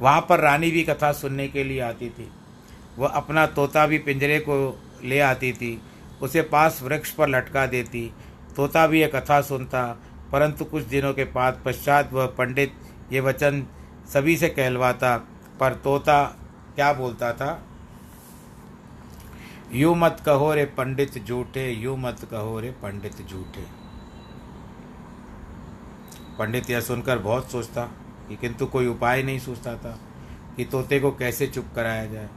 वहाँ 0.00 0.26
पर 0.28 0.40
रानी 0.40 0.70
भी 0.70 0.82
कथा 0.82 1.12
सुनने 1.12 1.48
के 1.48 1.64
लिए 1.64 1.80
आती 1.80 2.08
थी। 2.08 2.28
वह 2.98 3.08
अपना 3.08 3.46
तोता 3.46 3.86
भी 3.86 3.98
पिंजरे 3.98 4.38
को 4.38 4.56
ले 5.04 5.20
आती 5.20 5.52
थी। 5.52 5.80
उसे 6.24 6.42
पास 6.42 6.80
वृक्ष 6.82 7.10
पर 7.10 7.28
लटका 7.28 7.66
देती। 7.66 8.10
तोता 8.56 8.86
भी 8.86 9.00
यह 9.00 9.10
कथा 9.14 9.40
सुनता, 9.40 9.84
परंतु 10.32 10.64
कुछ 10.64 10.84
दिनों 10.84 11.12
के 11.14 11.24
बाद 11.24 11.62
पश्चात 11.64 12.12
वह 12.12 12.26
पंडित 12.26 12.74
ये 13.12 13.20
वचन 13.20 13.66
सभी 14.12 14.36
से 14.36 14.48
कहलवाता, 14.48 15.16
पर 15.60 15.74
तोता, 15.74 16.22
क्या 16.74 16.92
बोलता 16.92 17.32
था? 17.32 17.62
यू 19.72 19.94
मत 19.94 20.22
कहो 20.26 20.52
रे 20.54 20.64
पंडित 20.64 21.18
झूठे, 21.24 21.70
यू 21.70 21.96
मत 21.96 22.28
कहो 22.30 22.58
रे 22.60 22.70
पंडित 22.82 23.26
झूठे। 23.26 23.66
पंडित 26.38 26.70
यह 26.70 26.80
सुनकर 26.80 27.18
बहुत 27.18 27.50
सोचता 27.50 27.84
कि 28.28 28.36
किंतु 28.36 28.66
कोई 28.66 28.86
उपाय 28.86 29.22
नहीं 29.22 29.38
सोचता 29.38 29.74
था 29.76 29.98
कि 30.56 30.64
तोते 30.64 31.00
को 31.00 31.10
कैसे 31.10 31.46
चुप 31.46 31.66
कराया 31.74 32.06
जाए। 32.06 32.28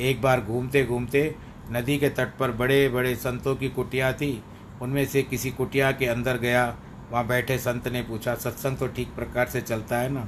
एक 0.00 0.20
बार 0.22 0.40
घूमते 0.40 0.84
घूमते 0.84 1.34
नदी 1.70 1.98
के 1.98 2.08
तट 2.08 2.36
पर 2.38 2.50
बड़े 2.50 2.88
बड़े 2.88 3.14
संतों 3.16 3.54
की 3.56 3.68
कुटिया 3.68 4.12
थी। 4.12 4.42
उनमें 4.82 5.04
से 5.06 5.22
किसी 5.22 5.50
कुटिया 5.50 5.92
के 5.92 6.06
अंदर 6.06 6.36
गया। 6.36 6.64
वहाँ 7.10 7.26
बैठे 7.26 7.58
संत 7.58 7.88
ने 7.88 8.02
पूछा, 8.02 8.34
सत्संग 8.34 8.76
तो 8.76 8.86
ठीक 8.86 9.14
प्रकार 9.14 9.46
से 9.46 9.60
चलता 9.60 9.98
है 9.98 10.08
ना? 10.08 10.26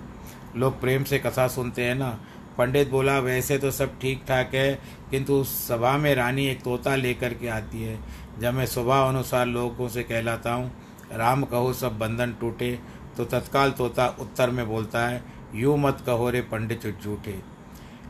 लोग 0.56 0.80
प्रेम 0.80 1.04
से 1.04 1.18
कथा 1.18 1.46
सुनते 1.48 1.84
हैं 1.84 1.94
ना? 1.94 2.18
पंडित 2.58 2.90
बोला, 2.90 3.18
वैसे 3.18 3.58
तो 3.58 3.70
सब 3.70 3.98
ठीक 3.98 4.22
ठाक 4.28 4.54
है, 4.54 4.74
किंतु 5.10 5.34
उस 5.34 5.56
सभा 5.68 5.96
में 5.98 6.14
रानी 6.14 6.46
एक 6.46 6.62
तोता 6.62 6.96
लेकर 6.96 7.34
के 7.34 7.48
आती 7.48 7.82
है। 7.82 7.98
जब 8.40 8.54
मैं 8.54 8.66
स्वभाव 8.66 9.08
अनुसार 9.08 9.46
लोगों 9.46 9.88
से 9.88 10.02
कहलाता 10.02 10.52
हूँ, 10.52 10.70
राम 11.12 11.42
कहो, 11.42 11.72
सब 11.72 11.98
बंधन 11.98 12.34
टूटे 12.40 12.78
तो 13.16 13.24
तत्काल 13.24 13.70
तोता 13.70 14.06
उत्तर 14.20 14.50
में 14.50 14.66
बोलता 14.68 15.06
है, 15.08 15.22
यूँ 15.54 15.76
मत 15.78 16.02
कहो 16.06 16.30
रे 16.30 16.40
पंडित 16.42 16.86
झूठे। 17.02 17.53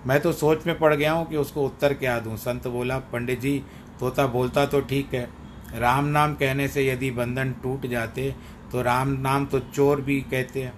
मैं 0.06 0.20
तो 0.20 0.32
सोच 0.32 0.66
में 0.66 0.78
पड़ 0.78 0.94
गया 0.94 1.12
हूँ 1.12 1.26
कि 1.26 1.36
उसको 1.36 1.64
उत्तर 1.66 1.94
क्या 1.94 2.18
दूँ। 2.20 2.36
संत 2.36 2.66
बोला, 2.68 2.98
पंडित 2.98 3.40
जी, 3.40 3.58
तोता 4.00 4.26
बोलता 4.28 4.64
तो 4.66 4.80
ठीक 4.82 5.14
है। 5.14 5.28
राम 5.74 6.04
नाम 6.06 6.34
कहने 6.34 6.68
से 6.68 6.86
यदि 6.86 7.10
बंधन 7.10 7.52
टूट 7.62 7.86
जाते 7.86 8.34
तो 8.72 8.82
राम 8.82 9.08
नाम 9.20 9.46
तो 9.46 9.58
चोर 9.60 10.00
भी 10.00 10.20
कहते 10.22 10.62
हैं। 10.62 10.72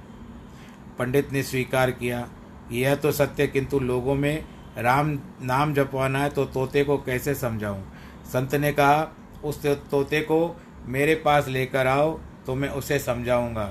पंडित 0.99 1.33
ने 1.33 1.43
स्वीकार 1.43 1.91
किया, 1.91 2.27
यह 2.73 2.95
तो 2.95 3.13
सत्य, 3.13 3.47
किंतु 3.47 3.79
लोगों 3.81 4.15
में 4.15 4.45
राम 4.79 5.11
नाम 5.43 5.75
जपवाना 5.75 6.19
है 6.19 6.31
तो 6.31 6.45
तोते 6.47 6.85
को 6.85 6.97
कैसे 6.99 7.35
समझाऊं? 7.35 7.83
संत 8.27 8.55
ने 8.55 8.73
कहा, 8.73 9.11
उस 9.45 9.67
तोते 9.67 10.21
को 10.21 10.57
मेरे 10.87 11.15
पास 11.17 11.49
लेकर 11.49 11.87
आओ 11.87 12.19
तो 12.47 12.55
मैं 12.55 12.69
उसे 12.71 12.99
समझाऊँगा। 12.99 13.65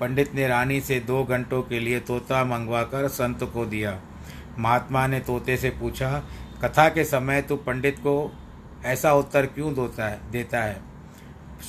पंडित 0.00 0.34
ने 0.34 0.46
रानी 0.48 0.80
से 0.80 0.98
दो 1.00 1.22
घंटों 1.24 1.62
के 1.62 1.80
लिए 1.80 2.00
तोता 2.00 2.44
मंगवाकर 2.44 3.08
संत 3.10 3.44
को 3.44 3.64
दिया। 3.66 3.98
महात्मा 4.58 5.06
ने 5.06 5.20
तोते 5.20 5.56
से 5.56 5.70
पूछा, 5.70 6.22
कथा 6.64 6.88
के 6.88 7.04
समय 7.04 7.42
तू 7.42 7.56
पंडित 7.56 7.98
को 7.98 8.32
ऐसा 8.84 9.12
उत्तर 9.14 9.46
क्यों 9.46 9.72
देता 9.74 10.08
है 10.08 10.18
देता 10.30 10.62
है? 10.62 10.80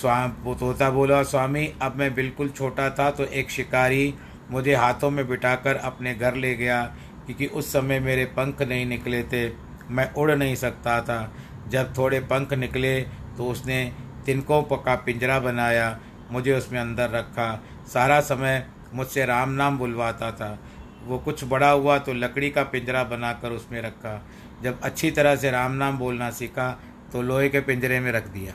स्वामी 0.02 0.56
तोता 0.56 0.90
बोला, 0.90 1.22
स्वामी, 1.24 1.66
अब 1.82 1.96
मैं 1.96 2.14
बिल्कुल 2.16 2.50
छोटा 2.50 2.90
था 2.90 3.10
तो 3.12 3.26
एक 3.26 3.50
शिकारी 3.50 4.14
मुझे 4.52 4.76
हाथों 4.76 5.10
में 5.10 5.28
बिठाकर 5.28 5.76
अपने 5.76 6.14
घर 6.16 6.36
ले 6.36 6.54
गया, 6.56 6.84
क्योंकि 7.26 7.46
उस 7.48 7.72
समय 7.74 8.00
मेरे 8.00 8.26
पंख 8.28 8.62
नहीं 8.62 8.86
निकले 8.86 9.24
थे। 9.24 9.48
मैं 9.90 10.12
उड़ 10.14 10.32
नहीं 10.32 10.56
सकता 10.56 11.00
था। 11.02 11.34
जब 11.70 11.94
थोड़े 11.98 12.20
पंख 12.22 12.54
निकले 12.54 13.00
तो 13.38 13.46
उसने 13.46 13.84
तिनकों 14.26 14.62
का 14.64 14.96
पिंजरा 14.96 15.40
बनाया, 15.40 15.98
मुझे 16.32 16.54
उसमें 16.54 16.80
अंदर 16.80 17.10
रखा। 17.10 17.64
सारा 17.94 18.20
समय 18.22 18.66
मुझसे 18.94 19.26
राम 19.26 19.50
नाम 19.52 19.78
बुलवाता 19.78 20.32
था। 20.32 20.58
वो 21.06 21.18
कुछ 21.20 21.44
बड़ा 21.44 21.70
हुआ 21.70 21.98
तो 21.98 22.14
लकड़ी 22.14 22.50
का 22.50 22.64
पिंजरा 22.64 23.04
बनाकर 23.04 23.52
उसमें 23.52 23.82
रखा। 23.82 24.22
जब 24.64 24.82
अच्छी 24.82 25.12
तरह 25.12 25.36
से 25.36 25.52
राम 25.52 25.72
नाम 25.72 25.98
बोलना 25.98 26.30
सीखा 26.32 26.70
तो 27.12 27.22
लोहे 27.22 27.50
के 27.50 27.60
पिंजरे 27.60 28.00
में 28.00 28.12
रख 28.12 28.28
दिया। 28.28 28.54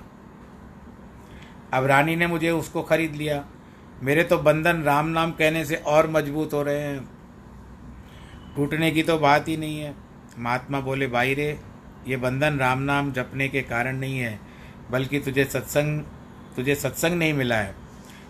अब 1.73 1.87
रानी 1.87 2.17
ने 2.17 2.27
मुझे 2.27 2.51
उसको 2.51 2.83
खरीद 2.83 3.15
लिया। 3.15 3.45
मेरे 4.03 4.23
तो 4.23 4.39
बंधन 4.39 4.83
राम 4.83 5.07
नाम 5.07 5.33
कहने 5.33 5.65
से 5.65 5.77
और 5.77 6.11
मज़बूत 6.11 6.53
हो 6.53 6.63
रहे 6.63 6.81
हैं। 6.81 7.09
टूटने 8.57 8.91
की 8.91 9.03
तो 9.03 9.19
बात 9.19 9.49
ही 9.49 9.57
नहीं 9.57 9.81
है। 9.81 9.95
महात्मा 10.39 10.81
बोले, 10.81 11.07
भाई 11.07 11.35
रे, 11.35 11.59
ये 12.07 12.17
बंधन 12.17 12.59
राम 12.59 12.79
नाम 12.79 13.13
जपने 13.13 13.49
के 13.49 13.63
कारण 13.63 13.97
नहीं 13.97 14.19
है, 14.19 14.39
बल्कि 14.91 15.19
तुझे 15.21 15.45
सत्संग 15.45 16.01
तुझे 16.57 16.75
सत्संग 16.75 17.19
नहीं 17.19 17.33
मिला 17.33 17.57
है। 17.57 17.75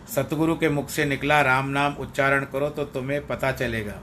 सतगुरु 0.08 0.54
के 0.56 0.68
मुख 0.68 0.88
से 0.88 1.04
निकला 1.04 1.40
राम 1.42 1.68
नाम 1.68 1.94
उच्चारण 2.00 2.44
करो 2.44 2.68
तो 2.70 2.84
तुम्हें 2.84 3.26
पता 3.26 3.50
चलेगा। 3.52 4.00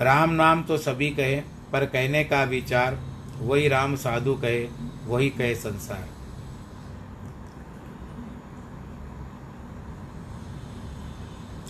राम 0.00 0.30
नाम 0.30 0.62
तो 0.62 0.76
सभी 0.78 1.10
कहे 1.10 1.40
पर 1.72 1.84
कहने 1.86 2.22
का 2.24 2.42
विचार 2.44 2.98
वही 3.40 3.68
राम 3.68 3.96
साधु 3.96 4.34
कहे 4.34 4.68
वही 5.06 5.28
कहे 5.30 5.54
संसार। 5.54 6.06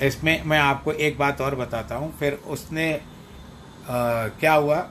इसमें 0.04 0.42
मैं 0.44 0.58
आपको 0.58 0.92
एक 0.92 1.18
बात 1.18 1.40
और 1.40 1.54
बताता 1.54 1.94
हूँ 1.94 2.12
फिर 2.18 2.32
उसने 2.48 2.92
आ, 2.94 4.28
क्या 4.30 4.52
हुआ? 4.54 4.86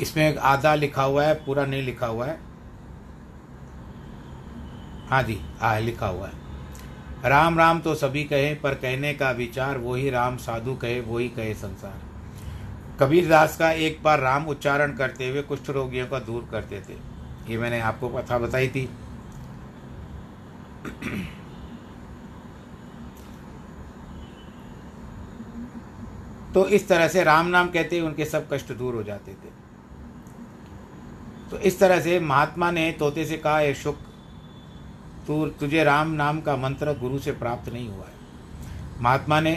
इसमें 0.00 0.36
आधा 0.36 0.74
लिखा 0.74 1.02
हुआ 1.02 1.24
है 1.24 1.34
पूरा 1.44 1.66
नहीं 1.66 1.82
लिखा 1.82 2.06
हुआ 2.06 2.26
है। 2.26 2.38
जी 5.20 5.38
हाँ 5.60 5.78
लिखा 5.80 6.06
हुआ 6.06 6.26
है। 6.26 6.40
राम 7.24 7.58
राम 7.58 7.80
तो 7.80 7.94
सभी 7.94 8.22
कहे, 8.24 8.54
पर 8.54 8.74
कहने 8.74 9.12
का 9.14 9.30
विचार 9.30 9.78
वही 9.78 10.10
राम 10.10 10.36
साधु 10.36 10.74
कहे, 10.74 11.00
वही 11.00 11.28
कहे 11.28 11.54
संसार। 11.54 12.00
कबीर 13.00 13.28
दास 13.28 13.56
का 13.56 13.70
एक 13.70 14.02
बार 14.02 14.20
राम 14.20 14.46
उच्चारण 14.46 14.92
करते 14.92 15.28
हुए 15.28 15.42
कुष्ठ 15.42 15.70
रोगियों 15.70 16.06
का 16.06 16.18
दूर 16.18 16.48
करते 16.50 16.80
थे। 16.80 16.94
ये 17.50 17.58
मैंने 17.58 17.80
आपको 17.80 18.08
कथा 18.08 18.38
बताई 18.38 18.68
थी। 18.68 18.88
तो 26.54 26.66
इस 26.68 26.88
तरह 26.88 27.08
से 27.08 27.22
राम 27.24 27.46
नाम 27.46 27.68
कहते 27.68 27.96
ही 27.96 28.02
उनके 28.02 28.24
सब 28.24 28.48
कष्ट 28.52 28.72
दूर 28.72 28.94
हो 28.94 29.02
जाते 29.02 29.32
थे। 29.32 29.50
तो 31.50 31.58
इस 31.58 31.78
तरह 31.80 32.00
से 32.00 32.18
महात्मा 32.20 32.70
ने 32.70 32.90
तोते 32.92 33.24
से 33.24 33.36
कहा 33.36 33.60
ये 33.60 33.74
शुक 33.74 33.98
तू, 35.26 35.46
तुझे 35.46 35.84
राम 35.84 36.10
नाम 36.10 36.40
का 36.40 36.56
मंत्र 36.56 36.92
गुरु 36.92 37.18
से 37.18 37.32
प्राप्त 37.32 37.72
नहीं 37.72 37.88
हुआ 37.88 38.04
है। 38.04 39.00
महात्मा 39.00 39.40
ने 39.40 39.52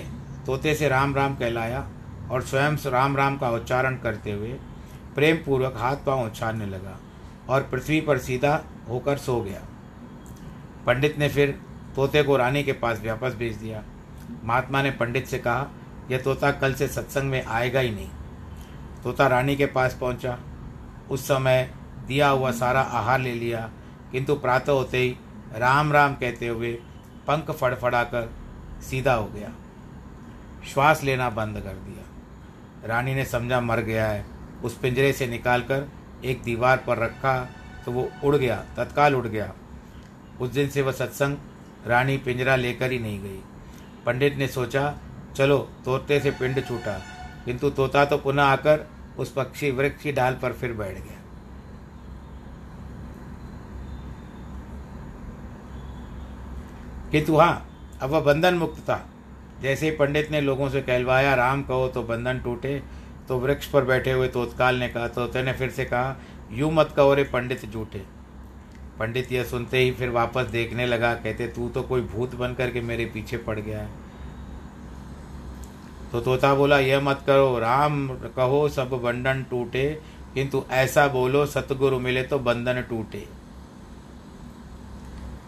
तोते 0.46 0.74
से 0.76 0.90
राम 0.90 1.16
राम 1.16 1.36
कहलाया 1.36 1.88
और 2.32 2.42
स्वयं 2.42 2.78
राम 2.86 3.18
राम 3.18 3.38
का 3.38 3.50
उच्चारण 3.50 3.98
करते 3.98 4.32
हुए 4.32 4.54
प्रेम 5.16 5.38
पूर्वक 5.38 5.78
हाथ 5.78 5.96
पाँव 5.96 6.26
उछालने 6.26 6.66
लगा 6.66 6.98
और 7.50 7.62
पृथ्वी 7.62 8.00
पर 8.02 8.18
सीधा 8.18 8.64
होकर 8.90 9.18
सो 9.18 9.40
गया। 9.42 9.62
पंडित 10.86 11.18
ने 11.20 11.30
फिर 11.30 11.60
तोते 11.96 12.24
को 12.24 12.38
रानी 12.38 12.64
के 12.64 12.74
पास 12.74 13.02
वापस 13.06 13.36
भेज 13.36 13.56
दिया। 13.56 13.84
महात्मा 14.44 14.82
ने 14.82 14.92
पंडित 14.92 15.28
से 15.28 15.38
कहा, 15.40 15.68
यह 16.12 16.22
तोता 16.22 16.52
कल 16.52 16.74
से 16.74 16.88
सत्संग 16.88 17.30
में 17.32 17.46
आएगा 17.46 17.80
ही 17.80 17.92
नहीं। 17.92 18.10
तोता 19.04 19.28
रानी 19.28 19.56
के 19.56 19.66
पास 19.66 19.98
पहुँचा। 20.02 20.38
उस 21.12 21.28
समय 21.28 21.70
दिया 22.08 22.30
हुआ 22.30 22.52
सारा 22.52 22.82
आहार 22.82 23.20
ले 23.20 23.34
लिया, 23.34 23.70
किंतु 24.12 24.36
प्रातः 24.36 24.72
होते 24.72 24.98
ही 24.98 25.16
राम 25.56 25.92
राम 25.94 26.16
कहते 26.16 26.48
हुए 26.48 26.72
पंख 27.28 27.52
फड़फड़ाकर 27.52 28.30
सीधा 28.82 29.14
हो 29.14 29.26
गया। 29.28 29.52
श्वास 30.68 31.04
लेना 31.04 31.30
बंद 31.30 31.60
कर 31.60 31.74
दिया। 31.80 32.88
रानी 32.88 33.14
ने 33.16 33.26
समझा 33.26 33.60
मर 33.62 33.80
गया 33.82 34.08
है। 34.08 34.26
उस 34.64 34.78
पिंजरे 34.78 35.12
से 35.14 35.28
निकालकर 35.28 35.88
एक 36.26 36.42
दीवार 36.44 36.78
पर 36.78 36.98
रखा 36.98 37.38
तो 37.86 37.92
वो 37.92 38.10
उड़ 38.24 38.36
गया, 38.36 38.56
तत्काल 38.78 39.16
उड़ 39.16 39.28
गया। 39.28 39.52
उस 40.42 40.50
दिन 40.50 40.70
से 40.70 40.82
वह 40.82 40.92
सत्संग 40.92 41.38
रानी 41.88 42.18
पिंजरा 42.18 42.56
लेकर 42.56 42.92
ही 42.92 43.00
नहीं 43.00 43.20
गई। 43.20 43.42
पंडित 44.06 44.36
ने 44.36 44.48
सोचा, 44.48 44.94
चलो, 45.36 45.58
तोते 45.86 46.20
से 46.20 46.32
पिंड 46.32 46.64
छूटा, 46.68 46.98
किंतु 47.46 47.70
तोता 47.70 48.06
तो 48.06 48.18
पुनः 48.18 48.44
आकर 48.44 48.88
उस 49.20 49.32
पक्षी 49.32 49.72
वृक्ष 49.72 50.04
की 50.04 50.12
डाल 50.12 50.34
पर 50.34 50.54
फिर 50.54 50.74
बैठ 50.74 50.96
गया। 50.96 51.15
किंतु 57.16 57.36
हाँ 57.36 57.68
अब 58.02 58.10
वह 58.10 58.20
बंधन 58.20 58.54
मुक्त 58.54 58.80
था। 58.80 59.00
जैसे 59.62 59.90
ही 59.90 59.96
पंडित 59.96 60.32
ने 60.32 60.40
लोगों 60.42 60.68
से 60.70 60.82
कहलवाया, 60.82 61.36
राम 61.36 61.62
कहो 61.64 61.88
तो 61.88 62.02
बंधन 62.04 62.40
टूटे 62.40 62.82
तो 63.28 63.38
वृक्ष 63.40 63.68
पर 63.68 63.84
बैठे 63.84 64.12
हुए 64.12 64.28
तोतकाल 64.28 64.76
ने 64.76 64.88
कहा, 64.88 65.08
तोते 65.08 65.44
ने 65.44 65.54
फिर 65.54 65.70
से 65.70 65.86
कहा, 65.86 66.16
यूँ 66.52 66.72
मत 66.72 66.92
कहो 66.96 67.14
रे 67.14 67.24
पंडित 67.24 67.66
झूठे। 67.72 68.02
पंडित 69.00 69.32
यह 69.32 69.44
सुनते 69.44 69.78
ही 69.78 69.92
फिर 69.92 70.10
वापस 70.10 70.46
देखने 70.46 70.86
लगा, 70.86 71.14
कहते, 71.14 71.48
तू 71.48 71.70
तो 71.70 71.82
कोई 71.82 72.02
भूत 72.02 72.36
बन 72.36 72.54
करके 72.54 72.82
मेरे 72.82 73.06
पीछे 73.06 73.38
पड़ 73.38 73.60
गया 73.60 73.80
है। 73.80 73.90
तो 76.12 76.22
तोता 76.22 76.54
बोला, 76.56 76.80
यह 76.80 77.00
मत 77.00 77.24
करो, 77.28 77.58
राम 77.60 78.08
कहो 78.36 78.68
सब 78.70 78.90
बंधन 79.04 79.46
टूटे, 79.50 79.88
किंतु 80.34 80.64
ऐसा 80.72 81.08
बोलो, 81.08 81.46
सतगुरु 81.46 82.00
मिले 82.00 82.24
तो 82.24 82.40
बंधन 82.40 82.82
टूटे। 82.82 83.28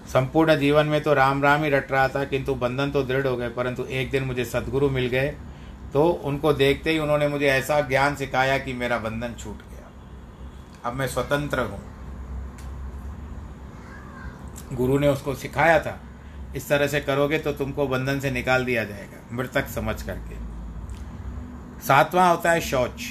संपूर्ण 0.07 0.55
जीवन 0.55 0.85
में 0.85 1.01
तो 1.03 1.13
राम 1.13 1.43
राम 1.43 1.63
ही 1.63 1.69
रट 1.69 1.91
रहा 1.91 2.07
था, 2.07 2.23
किंतु 2.25 2.55
बंधन 2.55 2.91
तो 2.91 3.03
दृढ़ 3.03 3.27
हो 3.27 3.35
गए, 3.37 3.49
परंतु 3.49 3.83
एक 3.83 4.09
दिन 4.11 4.23
मुझे 4.23 4.45
सदगुरु 4.45 4.89
मिल 4.89 5.07
गए 5.07 5.27
तो 5.93 6.03
उनको 6.03 6.53
देखते 6.53 6.91
ही 6.91 6.99
उन्होंने 6.99 7.27
मुझे 7.27 7.45
ऐसा 7.47 7.79
ज्ञान 7.81 8.15
सिखाया 8.15 8.57
कि 8.57 8.73
मेरा 8.73 8.97
बंधन 8.99 9.35
छूट 9.39 9.57
गया। 9.57 9.91
अब 10.85 10.93
मैं 10.93 11.07
स्वतंत्र 11.07 11.59
हूँ। 11.61 11.79
गुरु 14.73 14.97
ने 14.99 15.07
उसको 15.07 15.35
सिखाया 15.35 15.79
था, 15.79 15.99
इस 16.55 16.67
तरह 16.69 16.87
से 16.87 16.99
करोगे 17.01 17.37
तो 17.39 17.51
तुमको 17.53 17.87
बंधन 17.87 18.19
से 18.19 18.31
निकाल 18.31 18.65
दिया 18.65 18.83
जाएगा, 18.83 19.17
मृतक 19.33 19.67
समझ 19.69 20.01
करके। 20.01 20.35
सातवां 21.87 22.29
होता 22.29 22.51
है 22.51 22.61
शौच। 22.61 23.01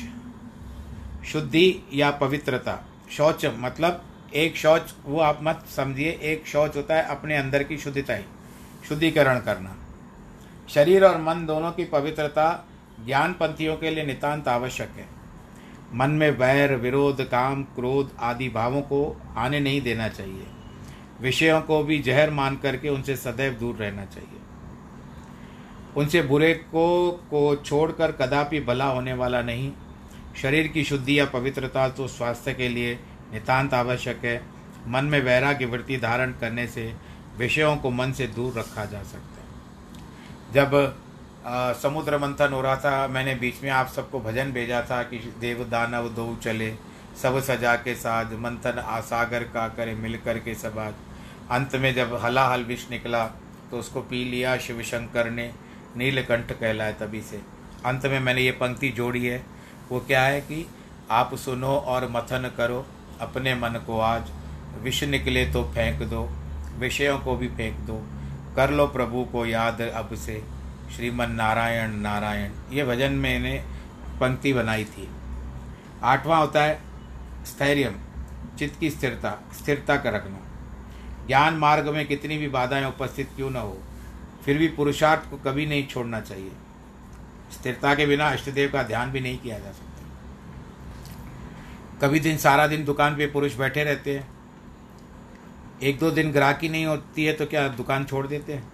शुद्धि 1.27 1.83
या 1.95 2.11
पवित्रता। 2.17 2.79
शौच 3.11 3.47
मतलब 3.59 4.03
एक 4.35 4.57
शौच, 4.57 4.95
वो 5.05 5.21
आप 5.21 5.39
मत 5.43 5.65
समझिए, 5.77 6.11
एक 6.23 6.47
शौच 6.47 6.77
होता 6.77 6.95
है 6.95 7.03
अपने 7.03 7.37
अंदर 7.37 7.63
की 7.63 7.79
शुद्धिता 7.79 8.19
शुद्धिकरण 8.89 9.39
करना। 9.39 9.77
शरीर 10.69 11.05
और 11.05 11.21
मन 11.21 11.47
दोनों 11.47 11.73
की 11.73 11.85
पवित्रता 11.85 12.69
ज्ञान 13.07 13.33
पंथियों 13.33 13.77
के 13.77 13.91
लिए 13.91 14.05
नितांत 14.05 14.49
आवश्यक 14.49 14.89
है। 14.89 15.07
मन 15.95 16.11
में 16.11 16.31
वैर, 16.31 16.75
विरोध, 16.75 17.21
काम, 17.21 17.63
क्रोध 17.63 18.11
आदि 18.19 18.49
भावों 18.49 18.83
को 18.83 19.21
आने 19.37 19.61
नहीं 19.61 19.81
देना 19.81 20.09
चाहिए। 20.09 20.47
विषयों 21.21 21.61
को 21.61 21.83
भी 21.83 21.99
जहर 21.99 22.31
मान 22.31 22.57
करके 22.57 22.89
उनसे 22.89 23.17
सदैव 23.17 23.53
दूर 23.53 23.75
रहना 23.75 24.05
चाहिए। 24.05 24.41
उनसे 25.97 26.23
बुरे 26.23 26.55
को 26.55 27.11
को 27.11 27.57
छोड़कर 27.57 28.13
कदापि 28.13 28.61
भला 28.61 28.85
होने 28.85 29.13
वाला 29.13 29.43
नहीं। 29.43 29.73
शरीर 30.43 30.69
की 30.69 30.85
शुद्धि 30.85 31.19
या 31.19 31.25
पवित्रता 31.25 31.89
तो 31.89 32.09
स्वास्थ्य 32.09 32.55
के 32.55 32.69
लिए 32.69 32.99
नितांत 33.33 33.75
आवश्यक 33.75 34.25
है। 34.25 34.41
मन 34.89 35.05
में 35.05 35.21
वैराग्य 35.21 35.67
वृत्ति 35.67 35.97
धारण 35.97 36.33
करने 36.33 36.67
से 36.67 36.93
विषयों 37.39 37.77
को 37.77 37.91
मन 37.91 38.13
से 38.13 38.27
दूर 38.27 38.59
रखा 38.59 38.85
जा 38.85 39.03
सकता 39.03 39.41
है। 39.41 40.55
जब 40.55 41.03
आ, 41.47 41.73
समुद्र 41.73 42.19
मंथन 42.19 42.53
हो 42.53 42.61
रहा 42.61 42.77
था 42.77 43.07
मैंने 43.09 43.35
बीच 43.35 43.63
में 43.63 43.71
आप 43.71 43.89
सबको 43.89 44.21
भजन 44.21 44.51
भेजा 44.53 44.81
था 44.83 45.03
कि 45.03 45.19
देव 45.41 45.63
दानव 45.65 46.09
दो 46.09 46.25
चले 46.43 46.73
सब 47.23 47.39
सजा 47.41 47.75
के 47.77 47.95
साथ 47.95 48.33
मंथन 48.39 48.79
आसागर 48.79 49.43
का 49.45 49.67
करे 49.69 49.95
मिल 49.95 50.17
कर 50.25 50.39
के 50.39 50.55
सब 50.55 50.79
आज। 50.79 50.95
अंत 51.51 51.77
में 51.77 51.95
जब 51.95 52.15
हलाहल 52.15 52.65
विष 52.65 52.91
निकला 52.91 53.25
तो 53.71 53.79
उसको 53.79 54.01
पी 54.01 54.25
लिया 54.25 54.57
शिव 54.57 54.83
शंकर 54.83 55.31
ने 55.31 55.53
नीलकंठ 55.97 56.53
कहलाए 56.53 56.93
तभी 56.93 57.21
से। 57.21 57.41
अंत 57.85 58.07
में 58.07 58.19
मैंने 58.21 58.43
ये 58.43 58.53
पंक्ति 58.53 58.89
जोड़ी 58.89 59.25
है। 59.27 59.45
वो 59.91 60.01
क्या 60.01 60.23
है 60.23 60.41
कि 60.41 60.67
आप 61.11 61.35
सुनो 61.35 61.77
और 61.77 62.09
मथन 62.11 62.51
करो 62.57 62.87
अपने 63.21 63.55
मन 63.55 63.83
को 63.87 63.99
आज 64.01 64.31
विष 64.83 65.03
निकले 65.05 65.45
तो 65.47 65.63
फेंक 65.65 66.03
दो, 66.03 66.23
विषयों 66.79 67.19
को 67.19 67.37
भी 67.37 67.49
फेंक 67.49 67.79
दो। 67.81 68.03
कर 68.57 68.71
लो 68.71 68.87
प्रभु 68.87 69.25
को 69.25 69.47
याद 69.47 69.81
अब 69.81 70.15
से, 70.15 70.43
श्रीमन 70.97 71.31
नारायण 71.31 71.93
नारायण। 71.93 72.51
ये 72.73 72.85
भजन 72.85 73.13
मैंने 73.13 73.55
पंक्ति 74.21 74.53
बनाई 74.53 74.85
थी। 74.85 75.09
आठवां 76.03 76.41
होता 76.41 76.63
है 76.63 76.81
स्थैर्य 77.47 77.95
चित्त 78.59 78.79
की 78.81 78.91
स्थिरता 78.91 79.39
स्थिरता 79.53 79.97
का 79.97 80.11
रखना। 80.11 80.39
ज्ञान 81.27 81.55
मार्ग 81.55 81.89
में 81.89 82.07
कितनी 82.07 82.39
भी 82.39 82.49
बाधाएँ 82.49 82.85
उपस्थित 82.85 83.31
क्यों 83.37 83.51
न 83.51 83.57
हो, 83.57 83.79
फिर 84.45 84.59
भी 84.59 84.69
पुरुषार्थ 84.69 85.31
को 85.31 85.37
कभी 85.37 85.67
नहीं 85.67 85.87
छोड़ना 85.87 86.21
चाहिए। 86.21 86.53
स्थिरता 87.53 87.95
के 87.95 88.07
बिना 88.07 88.33
इष्टदेव 88.33 88.71
का 88.73 88.83
ध्यान 88.83 89.11
भी 89.11 89.21
नहीं 89.21 89.39
किया 89.39 89.59
जा 89.59 89.71
सकता। 89.71 89.86
कभी 92.03 92.21
दिन 92.21 92.37
सारा 92.37 92.67
दिन 92.67 92.85
दुकान 92.85 93.17
पे 93.17 93.27
पुरुष 93.27 93.57
बैठे 93.57 93.85
रहते 93.85 94.19
हैं। 94.19 94.29
एक 95.83 95.99
दो 95.99 96.11
दिन 96.11 96.33
ग्राहकी 96.33 96.69
नहीं 96.69 96.87
होती 96.87 97.25
है 97.25 97.33
तो 97.33 97.47
क्या 97.47 97.69
दुकान 97.69 98.05
छोड़ 98.05 98.27
देते 98.27 98.53
हैं? 98.53 98.73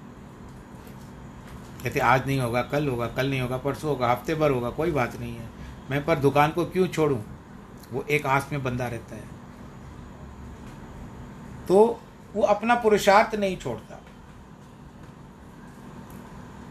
कहते, 1.85 2.01
आज 2.01 2.27
नहीं 2.27 2.41
होगा, 2.41 2.63
कल 2.63 2.89
होगा, 2.89 3.07
कल 3.07 3.31
नहीं 3.31 3.41
होगा, 3.41 3.57
परसों 3.57 3.91
होगा, 3.91 4.11
हफ़्ते 4.11 4.35
भर 4.35 4.51
होगा, 4.51 4.71
कोई 4.71 4.91
बात 4.91 5.17
नहीं 5.21 5.37
है। 5.37 5.49
मैं 5.91 6.05
पर 6.05 6.19
दुकान 6.19 6.51
को 6.51 6.65
क्यों 6.65 6.87
छोड़ूं? 6.87 7.19
वो 7.93 8.03
एक 8.03 8.27
आस 8.27 8.49
में 8.53 8.63
बंधा 8.63 8.87
रहता 8.87 9.15
है। 9.15 9.25
तो 11.69 12.01
वो 12.35 12.43
अपना 12.43 12.75
पुरुषार्थ 12.75 13.35
नहीं 13.35 13.57
छोड़ता। 13.57 14.01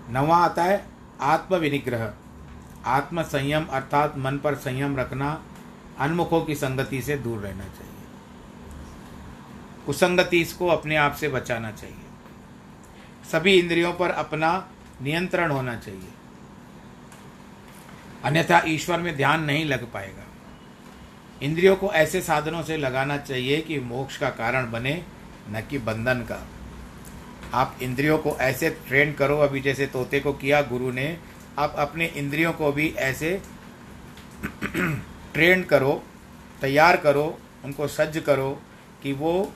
नवा 0.10 0.38
आता 0.38 0.64
है 0.64 0.86
आत्म 1.22 1.56
विनिग्रह 1.56 2.14
आत्म 2.86 3.24
संयम 3.24 3.66
अर्थात 3.66 4.18
मन 4.18 4.38
पर 4.38 4.56
संयम 4.56 4.98
रखना 4.98 5.44
अनमुखों 6.02 6.42
की 6.42 6.56
संगति 6.56 7.02
से 7.02 7.18
दूर 7.18 7.40
रहना 7.40 7.64
चाहिए। 7.64 8.04
कुसंगति 9.86 10.42
इसको 10.42 10.68
अपने 10.68 10.96
आप 10.96 11.16
से 11.16 11.30
बचाना 11.30 11.72
चाहिए। 11.72 11.96
सभी 13.32 13.60
इंद्रियों 13.60 13.94
पर 13.94 14.10
अपना 14.10 14.68
नियंत्रण 15.02 15.52
होना 15.52 15.76
चाहिए। 15.76 16.10
अन्यथा 18.24 18.62
ईश्वर 18.68 19.00
में 19.00 19.18
ध्यान 19.18 19.44
नहीं 19.44 19.66
लग 19.66 19.92
पाएगा। 19.92 20.24
इंद्रियों 21.42 21.76
को 21.76 21.92
ऐसे 21.92 22.22
साधनों 22.22 22.64
से 22.64 22.78
लगाना 22.78 23.18
चाहिए 23.18 23.62
कि 23.62 23.80
मोक्ष 23.80 24.18
का 24.18 24.30
कारण 24.30 24.72
बने, 24.72 25.06
न 25.50 25.62
कि 25.70 25.78
बंधन 25.78 26.20
का। 26.20 26.48
आप 27.54 27.78
इंद्रियों 27.82 28.18
को 28.18 28.30
ऐसे 28.30 28.70
ट्रेन 28.88 29.14
करो, 29.14 29.38
अभी 29.38 29.60
जैसे 29.60 29.86
तोते 29.88 30.20
को 30.20 30.34
किया 30.34 30.62
गुरु 30.62 30.92
ने, 30.92 31.18
आप 31.60 31.76
अपने 31.78 32.06
इंद्रियों 32.06 32.54
को 32.54 32.72
भी 32.72 32.90
ऐसे 32.90 33.42
ट्रेन 35.34 35.63
करो, 35.63 36.04
तैयार 36.62 36.98
करो, 36.98 37.26
उनको 37.65 37.88
सज्ज 37.88 38.17
करो 38.20 38.52
कि 39.04 39.13
वो 39.13 39.52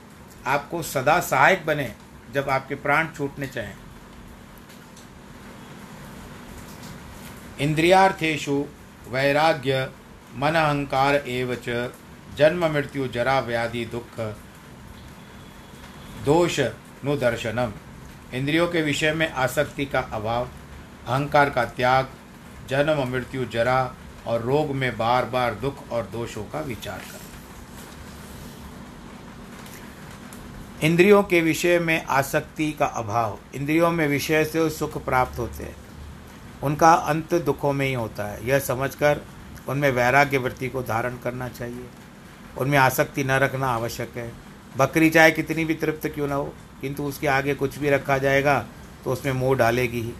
आपको 0.46 0.82
सदा 0.82 1.18
सहायक 1.20 1.66
बने 1.66 1.92
जब 2.34 2.48
आपके 2.50 2.74
प्राण 2.74 3.08
छूटने 3.16 3.46
चाहें। 3.46 3.74
इंद्रियार्थेशु 7.60 8.64
वैराग्य 9.08 9.90
मन 10.36 10.54
अहंकार 10.54 11.14
एवच, 11.14 11.68
जन्म 12.36 12.66
मृत्यु 12.66 13.06
जरा 13.08 13.38
व्याधि 13.40 13.84
दुख, 13.84 14.18
दोष 16.24 16.58
नुदर्शनम 17.04 17.72
इंद्रियों 18.34 18.66
के 18.68 18.82
विषय 18.82 19.12
में 19.12 19.30
आसक्ति 19.30 19.86
का 19.86 20.00
अभाव, 20.12 20.48
अहंकार 21.06 21.50
का 21.50 21.64
त्याग, 21.66 22.08
जन्म 22.68 23.02
मृत्यु 23.08 23.44
जरा 23.44 23.78
और 24.26 24.42
रोग 24.42 24.74
में 24.74 24.96
बार 24.98 25.24
बार 25.24 25.54
दुख 25.54 25.90
और 25.92 26.08
दोषों 26.12 26.42
का 26.44 26.60
विचार 26.60 26.98
करें। 26.98 27.24
इंद्रियों 30.82 31.22
के 31.22 31.40
विषय 31.40 31.78
में 31.78 32.04
आसक्ति 32.04 32.70
का 32.72 32.86
अभाव। 32.86 33.38
इंद्रियों 33.54 33.90
में 33.90 34.06
विषय 34.08 34.44
से 34.44 34.68
सुख 34.70 35.04
प्राप्त 35.04 35.38
होते 35.38 35.64
हैं। 35.64 35.76
उनका 36.62 36.92
अंत 36.92 37.34
दुखों 37.34 37.72
में 37.72 37.86
ही 37.86 37.92
होता 37.92 38.24
है। 38.24 38.46
यह 38.48 38.58
समझकर 38.58 39.20
उनमें 39.68 39.90
वैराग्य 39.90 40.38
वृत्ति 40.38 40.68
को 40.68 40.82
धारण 40.82 41.16
करना 41.16 41.48
चाहिए। 41.48 41.86
उनमें 42.58 42.78
आसक्ति 42.78 43.24
न 43.24 43.30
रखना 43.30 43.68
आवश्यक 43.68 44.16
है। 44.16 44.32
बकरी 44.76 45.10
चाहे 45.10 45.30
कितनी 45.30 45.64
भी 45.64 45.74
तृप्त 45.74 46.06
क्यों 46.06 46.28
ना 46.28 46.34
हो, 46.34 46.52
किंतु 46.80 47.02
उसके 47.02 47.26
आगे 47.26 47.54
कुछ 47.54 47.78
भी 47.78 47.90
रखा 47.90 48.18
जाएगा 48.18 48.58
तो 49.04 49.12
उसमें 49.12 49.32
मोह 49.32 49.56
डालेगी 49.56 50.00
ही। 50.00 50.12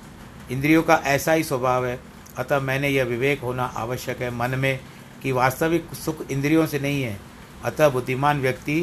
इंद्रियों 0.51 0.83
का 0.83 1.01
ऐसा 1.05 1.33
ही 1.33 1.45
स्वभाव 1.45 1.87
है 1.87 1.99
अतः 2.39 2.61
मैंने 2.61 2.89
यह 2.89 3.05
विवेक 3.05 3.41
होना 3.41 3.65
आवश्यक 3.77 4.23
है 4.23 4.31
मन 4.31 4.59
में 4.59 4.81
कि 5.23 5.33
वास्तविक 5.33 5.95
सुख 5.95 6.31
इंद्रियों 6.31 6.67
से 6.67 6.79
नहीं 6.79 7.03
है। 7.03 7.19
अतः 7.65 7.89
बुद्धिमान 7.89 8.41
व्यक्ति 8.41 8.81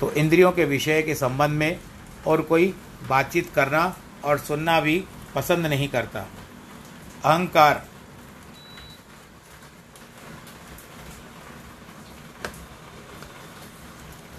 तो 0.00 0.10
इंद्रियों 0.12 0.52
के 0.52 0.64
विषय 0.64 1.02
के 1.02 1.14
संबंध 1.14 1.50
में 1.50 1.80
और 2.26 2.42
कोई 2.42 2.74
बातचीत 3.08 3.50
करना 3.54 3.96
और 4.24 4.38
सुनना 4.38 4.80
भी 4.80 5.04
पसंद 5.34 5.66
नहीं 5.66 5.88
करता। 5.88 6.26
अहंकार 7.24 7.84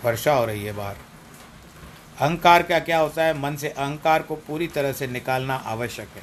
वर्षा 0.05 0.33
हो 0.33 0.45
रही 0.45 0.63
है 0.65 0.73
बाहर। 0.73 1.06
अहंकार 2.17 2.63
का 2.63 2.77
क्या 2.79 2.99
होता 2.99 3.23
है? 3.23 3.33
मन 3.39 3.55
से 3.55 3.69
अहंकार 3.69 4.21
को 4.21 4.35
पूरी 4.37 4.67
तरह 4.67 4.91
से 4.91 5.07
निकालना 5.07 5.55
आवश्यक 5.55 6.07
है। 6.15 6.21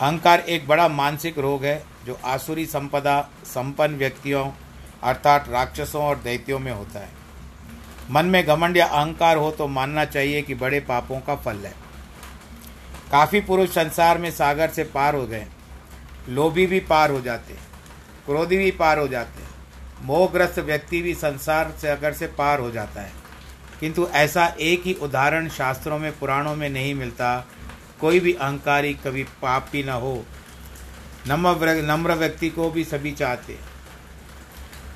अहंकार 0.00 0.40
एक 0.40 0.66
बड़ा 0.68 0.86
मानसिक 0.88 1.38
रोग 1.38 1.64
है, 1.64 1.82
जो 2.06 2.18
आसुरी 2.24 2.64
संपदा, 2.66 3.20
संपन्न 3.44 3.96
व्यक्तियों 3.96 4.50
अर्थात 5.02 5.48
राक्षसों 5.48 6.02
और 6.02 6.16
दैत्यों 6.18 6.58
में 6.58 6.72
होता 6.72 7.00
है। 7.00 7.08
मन 8.10 8.26
में 8.26 8.44
घमंड 8.44 8.76
या 8.76 8.86
अहंकार 8.86 9.36
हो 9.36 9.50
तो 9.50 9.66
मानना 9.66 10.04
चाहिए 10.04 10.42
कि 10.42 10.54
बड़े 10.54 10.80
पापों 10.80 11.20
का 11.20 11.36
फल 11.36 11.56
है। 11.56 11.72
काफ़ी 13.12 13.40
पुरुष 13.40 13.68
संसार 13.68 14.18
में 14.18 14.30
सागर 14.30 14.70
से 14.70 14.84
पार 14.84 15.14
हो 15.14 15.26
गए। 15.26 15.46
लोभी 16.28 16.66
भी 16.66 16.80
पार 16.80 17.10
हो 17.10 17.20
जाते 17.20 17.54
क्रोधी 18.26 18.56
भी 18.56 18.70
पार 18.70 18.98
हो 18.98 19.06
जाते 19.08 19.44
मोहग्रस्त 20.04 20.58
व्यक्ति 20.58 21.02
भी 21.02 21.14
संसार 21.14 21.72
से 21.80 21.88
अगर 21.88 22.12
से 22.12 22.26
पार 22.28 22.60
हो 22.60 22.70
जाता 22.70 23.00
है। 23.00 23.12
किंतु 23.80 24.06
ऐसा 24.06 24.54
एक 24.60 24.82
ही 24.84 24.94
उदाहरण 24.94 25.48
शास्त्रों 25.48 25.98
में, 25.98 26.18
पुराणों 26.18 26.56
में 26.56 26.70
नहीं 26.70 26.94
मिलता। 26.94 27.46
कोई 28.00 28.20
भी 28.20 28.32
अहंकारी 28.32 28.94
कभी 28.94 29.22
पापी 29.22 29.82
न 29.82 29.88
हो। 29.88 30.24
नम्र 31.28 31.82
नम्र 31.82 32.14
व्यक्ति 32.14 32.48
को 32.48 32.70
भी 32.70 32.84
सभी 32.84 33.12
चाहते। 33.12 33.76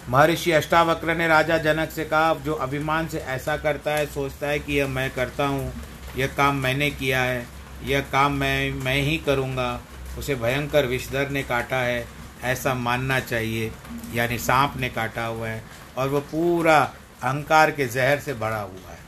महर्षि 0.08 0.52
अष्टावक्र 0.52 1.14
ने 1.14 1.28
राजा 1.28 1.58
जनक 1.58 1.90
से 1.90 2.04
कहा, 2.04 2.34
जो 2.34 2.54
अभिमान 2.54 3.08
से 3.08 3.18
ऐसा 3.18 3.56
करता 3.56 3.90
है, 3.90 4.06
सोचता 4.06 4.46
है 4.46 4.58
कि 4.58 4.72
यह 4.72 4.86
मैं 4.86 5.10
करता 5.10 5.46
हूँ, 5.46 5.72
यह 6.16 6.26
काम 6.26 6.56
मैंने 6.56 6.90
किया 6.90 7.22
है, 7.22 7.46
यह 7.84 8.00
काम 8.00 8.32
मैं 8.32 8.70
मैं 8.70 9.02
ही 9.02 9.18
करूँगा, 9.18 9.80
उसे 10.18 10.34
भयंकर 10.34 10.86
विषधर 10.86 11.30
ने 11.30 11.42
काटा 11.42 11.76
है, 11.76 12.06
ऐसा 12.42 12.74
मानना 12.74 13.20
चाहिए, 13.20 13.72
यानी 14.14 14.38
सांप 14.38 14.74
ने 14.76 14.88
काटा 14.88 15.24
हुआ 15.24 15.48
है। 15.48 15.64
और 15.96 16.08
वह 16.08 16.20
पूरा 16.20 16.94
अहंकार 17.22 17.70
के 17.70 17.86
जहर 17.86 18.18
से 18.18 18.34
भरा 18.34 18.60
हुआ 18.60 18.90
है। 18.90 18.98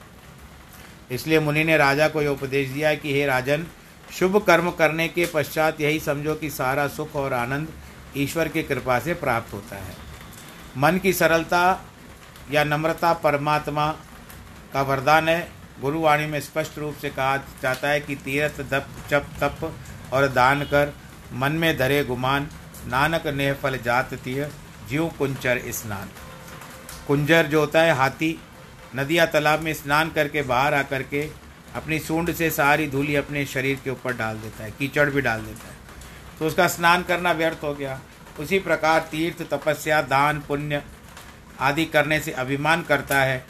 इसलिए 1.11 1.41
मुनि 1.41 1.65
ने 1.65 1.77
राजा 1.77 2.09
को 2.09 2.23
यह 2.23 2.29
उपदेश 2.29 2.69
दिया 2.69 2.95
कि 2.95 3.13
हे 3.13 3.27
राजन, 3.27 3.67
शुभ 4.19 4.37
कर्म 4.37 4.71
करने 4.71 5.09
के 5.09 5.27
पश्चात 5.27 5.81
यही 5.81 6.01
समझो 6.01 6.35
कि 6.35 6.51
सारा 6.51 6.89
सुख 6.89 7.17
और 7.17 7.33
आनंद 7.33 7.69
ईश्वर 8.17 8.49
की 8.49 8.63
कृपा 8.63 8.99
से 8.99 9.15
प्राप्त 9.15 9.53
होता 9.53 9.77
है। 9.77 9.95
मन 10.77 10.99
की 10.99 11.13
सरलता 11.13 11.85
या 12.51 12.65
नम्रता 12.65 13.13
परमात्मा 13.13 13.89
का 14.73 14.83
वरदान 14.83 15.29
है। 15.29 15.49
गुरुवाणी 15.81 16.27
में 16.27 16.41
स्पष्ट 16.41 16.79
रूप 16.79 16.97
से 16.97 17.11
कहा 17.11 17.37
जाता 17.37 17.89
है 17.89 18.01
कि 18.01 18.15
तीर्थ 18.15 18.61
दप, 18.61 18.87
जप, 19.11 19.27
तप 19.41 19.75
और 20.13 20.29
दान 20.29 20.63
कर 20.63 20.93
मन 21.33 21.53
में 21.53 21.77
धरे 21.79 22.05
गुमान, 22.05 22.49
नानक 22.87 23.27
ने 23.27 23.53
फल 23.53 23.79
जात 23.79 24.15
तीय, 24.15 24.51
जीव 24.89 25.09
कुंचर 25.19 25.61
स्नान। 25.69 26.09
कुंजर 27.13 27.47
जो 27.47 27.61
होता 27.61 27.81
है, 27.83 27.93
हाथी, 27.95 28.39
नदिया 28.97 29.25
तालाब 29.27 29.61
में 29.61 29.73
स्नान 29.75 30.11
करके 30.11 30.43
बाहर 30.43 30.75
आकर 30.75 31.03
के 31.03 31.23
अपनी 31.77 31.99
सूंड 31.99 32.33
से 32.35 32.49
सारी 32.51 32.87
धूली 32.89 33.15
अपने 33.17 33.45
शरीर 33.47 33.81
के 33.85 33.91
ऊपर 33.91 34.13
डाल 34.17 34.37
देता 34.37 34.65
है, 34.65 34.71
कीचड़ 34.71 35.09
भी 35.11 35.21
डाल 35.21 35.41
देता 35.41 35.69
है। 35.69 36.39
तो 36.39 36.47
उसका 36.47 36.67
स्नान 36.69 37.03
करना 37.03 37.33
व्यर्थ 37.33 37.65
हो 37.65 37.73
गया। 37.75 37.99
उसी 38.41 38.59
प्रकार 38.59 39.01
तीर्थ, 39.11 39.43
तपस्या, 39.51 40.01
दान, 40.03 40.41
पुण्य 40.41 40.83
आदि 41.61 41.85
करने 41.87 42.19
से 42.21 42.33
अभिमान 42.33 42.83
करता 42.83 43.21
है 43.23 43.45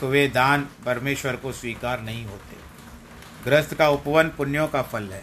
तो 0.00 0.08
वे 0.08 0.26
दान 0.28 0.66
परमेश्वर 0.86 1.36
को 1.36 1.52
स्वीकार 1.52 2.00
नहीं 2.00 2.24
होते। 2.24 2.56
गृहस्थ 3.44 3.74
का 3.74 3.88
उपवन 3.90 4.28
पुण्यों 4.28 4.66
का 4.68 4.82
फल 4.84 5.08
है। 5.12 5.22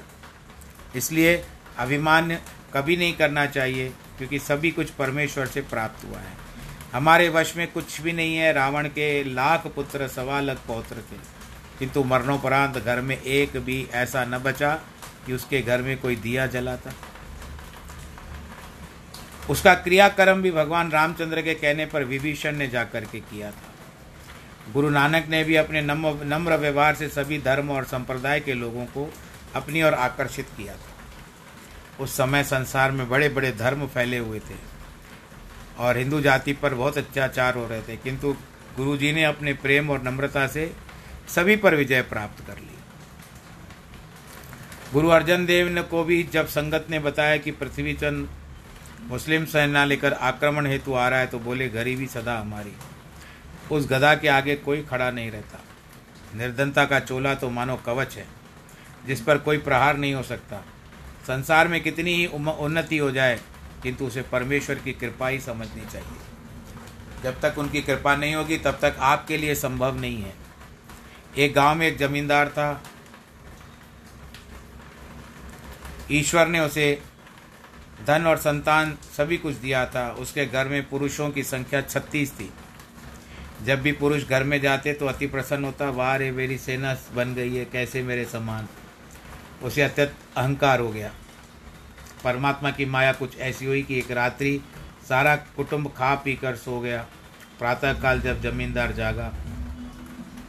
इसलिए 0.96 1.36
अभिमान 1.78 2.38
कभी 2.74 2.98
नहीं 2.98 3.14
करना 3.14 3.46
चाहिए, 3.48 3.90
क्योंकि 4.18 4.40
सभी 4.42 4.72
कुछ 4.72 4.90
परमेश्वर 4.94 5.48
से 5.48 5.62
प्राप्त 5.64 6.06
हुआ 6.06 6.20
है। 6.20 6.42
हमारे 6.94 7.30
वश 7.30 7.58
में 7.58 7.72
कुछ 7.72 8.02
भी 8.02 8.12
नहीं 8.12 8.36
है। 8.38 8.54
रावण 8.54 8.88
के 8.88 9.24
लाख 9.24 9.68
पुत्र, 9.68 10.08
सवा 10.08 10.40
लख 10.40 10.58
पौत्र 10.68 10.96
थे। 10.96 11.18
किंतु 11.80 12.04
मरणोपरांत 12.04 12.78
घर 12.78 13.02
में 13.02 13.22
एक 13.22 13.58
भी 13.58 13.88
ऐसा 13.94 14.26
न 14.26 14.38
बचा 14.38 14.76
कि 15.26 15.34
उसके 15.34 15.62
घर 15.62 15.82
में 15.82 15.98
कोई 15.98 16.16
दिया 16.16 16.48
जलाता। 16.48 16.92
उसका 19.50 19.74
क्रियाक्रम 19.74 20.42
भी 20.42 20.52
भगवान 20.52 20.92
रामचंद्र 20.92 21.42
के 21.42 21.54
कहने 21.54 21.86
पर 21.86 22.04
विभीषण 22.04 22.56
ने 22.56 22.68
जाकर 22.68 23.06
के 23.06 23.20
किया 23.20 23.52
था। 23.52 24.72
गुरु 24.74 24.90
नानक 24.90 25.26
ने 25.30 25.44
भी 25.44 25.56
अपने 25.56 25.82
नम्र 25.82 26.58
व्यवहार 26.58 26.96
से 26.96 27.10
सभी 27.10 27.42
धर्म 27.42 27.70
और 27.70 27.84
संप्रदाय 27.84 28.40
के 28.40 28.54
लोगों 28.54 28.86
को 28.86 29.14
अपनी 29.56 29.84
ओर 29.84 29.94
आकर्षित 29.94 30.48
किया 30.58 30.74
था। 30.74 32.04
उस 32.04 32.18
समय 32.18 32.44
संसार 32.44 32.92
में 32.92 33.10
बड़े 33.10 33.30
बड़े 33.30 33.52
धर्म 33.52 33.88
फैले 33.88 34.18
हुए 34.18 34.40
थे। 34.40 34.73
और 35.78 35.98
हिंदू 35.98 36.20
जाति 36.22 36.54
पर 36.54 36.74
बहुत 36.74 36.98
अत्याचार 36.98 37.56
हो 37.56 37.68
रहे 37.68 37.82
थे, 37.82 37.96
किंतु 37.98 38.34
गुरु 38.78 38.96
जी 38.98 39.12
ने 39.14 39.24
अपने 39.24 39.54
प्रेम 39.56 39.90
और 39.90 40.04
नम्रता 40.04 40.46
से 40.48 40.72
सभी 41.28 41.56
पर 41.56 41.76
विजय 41.76 42.02
प्राप्त 42.04 42.46
कर 42.48 42.54
ली। 42.54 42.78
गुरु 44.94 45.10
अर्जन 45.10 45.46
देव 45.46 45.68
ने 45.70 45.82
को 45.84 46.04
भी 46.04 46.22
जब 46.24 46.48
संगत 46.48 46.86
ने 46.90 47.00
बताया 47.00 47.38
कि 47.38 47.52
पृथ्वी 47.54 47.94
चंद 47.94 48.30
मुस्लिम 49.04 49.46
सेना 49.46 49.84
लेकर 49.86 50.14
आक्रमण 50.14 50.68
हेतु 50.68 50.94
आ 50.94 51.08
रहा 51.10 51.20
है 51.20 51.28
तो 51.28 51.40
बोले, 51.40 51.70
गरीबी 51.70 52.08
सदा 52.08 52.38
हमारी। 52.38 52.74
उस 53.72 53.88
गदा 53.90 54.14
के 54.16 54.28
आगे 54.28 54.56
कोई 54.58 54.82
खड़ा 54.82 55.10
नहीं 55.12 55.32
रहता। 55.32 55.60
निर्धनता 56.36 56.86
का 56.86 57.00
चोला 57.00 57.34
तो 57.36 57.50
मानो 57.50 57.76
कवच 57.86 58.16
है, 58.18 58.26
जिस 59.08 59.22
पर 59.22 59.38
कोई 59.38 59.58
प्रहार 59.60 59.98
नहीं 59.98 60.14
हो 60.14 60.24
सकता। 60.24 60.64
संसार 61.24 61.68
में 61.68 61.82
कितनी 61.84 62.14
ही 62.14 62.26
उन्नति 62.28 62.98
हो 62.98 63.10
जाए 63.12 63.40
किंतु 63.84 64.06
उसे 64.06 64.22
परमेश्वर 64.22 64.76
की 64.76 64.94
कृपा 64.94 65.28
ही 65.28 65.40
समझनी 65.40 65.86
चाहिए। 65.94 66.18
जब 67.24 67.42
तक 67.42 67.56
उनकी 67.58 67.82
कृपा 67.82 68.16
नहीं 68.16 68.36
होगी, 68.36 68.58
तब 68.58 68.80
तक 68.82 68.96
आपके 69.00 69.38
लिए 69.38 69.56
संभव 69.56 70.00
नहीं 70.00 70.24
है। 70.24 70.34
एक 71.38 71.54
गाँव 71.54 71.78
में 71.78 71.88
एक 71.88 71.98
जमींदार 71.98 72.50
था। 72.50 72.84
ईश्वर 76.12 76.48
ने 76.48 76.60
उसे 76.60 77.02
धन 78.08 78.26
और 78.26 78.38
संतान 78.38 78.98
सभी 79.18 79.38
कुछ 79.38 79.56
दिया 79.56 79.86
था। 79.86 80.12
उसके 80.12 80.46
घर 80.46 80.68
में 80.68 80.90
पुरुषों 80.90 81.30
की 81.30 81.44
संख्या 81.44 81.82
छत्तीस 81.82 82.32
थी। 82.32 82.54
जब 83.64 83.82
भी 83.82 83.92
पुरुष 83.92 84.24
घर 84.24 84.44
में 84.44 84.62
जाते 84.62 84.94
तो 84.94 85.06
अति 85.06 85.28
प्रसन्न 85.28 85.66
होता, 85.66 85.90
वाह 85.90 86.16
रे, 86.16 86.32
मेरी 86.32 86.58
सेना 86.58 86.98
बन 87.14 87.34
गई 87.34 87.56
है, 87.56 87.66
कैसे 87.66 88.04
मेरे 88.04 88.26
समान? 88.26 88.68
उसे 89.64 89.82
अत्यंत 89.82 90.16
अहंकार 90.38 90.80
हो 90.80 90.90
गया। 90.90 91.14
परमात्मा 92.24 92.72
की 92.72 92.86
माया 92.86 93.14
कुछ 93.14 93.38
ऐसी 93.38 93.66
हुई 93.66 93.84
कि 93.84 93.98
एक 93.98 94.12
रात्रि 94.12 94.60
सारा 95.10 95.36
कुटुंब 95.36 95.88
खा 95.88 96.16
पी 96.16 96.36
कर 96.36 96.56
सो 96.56 96.80
गया। 96.80 97.06
प्रातःकाल 97.60 98.22
जब 98.22 98.42
जमींदार 98.42 98.92
जागा 98.92 99.34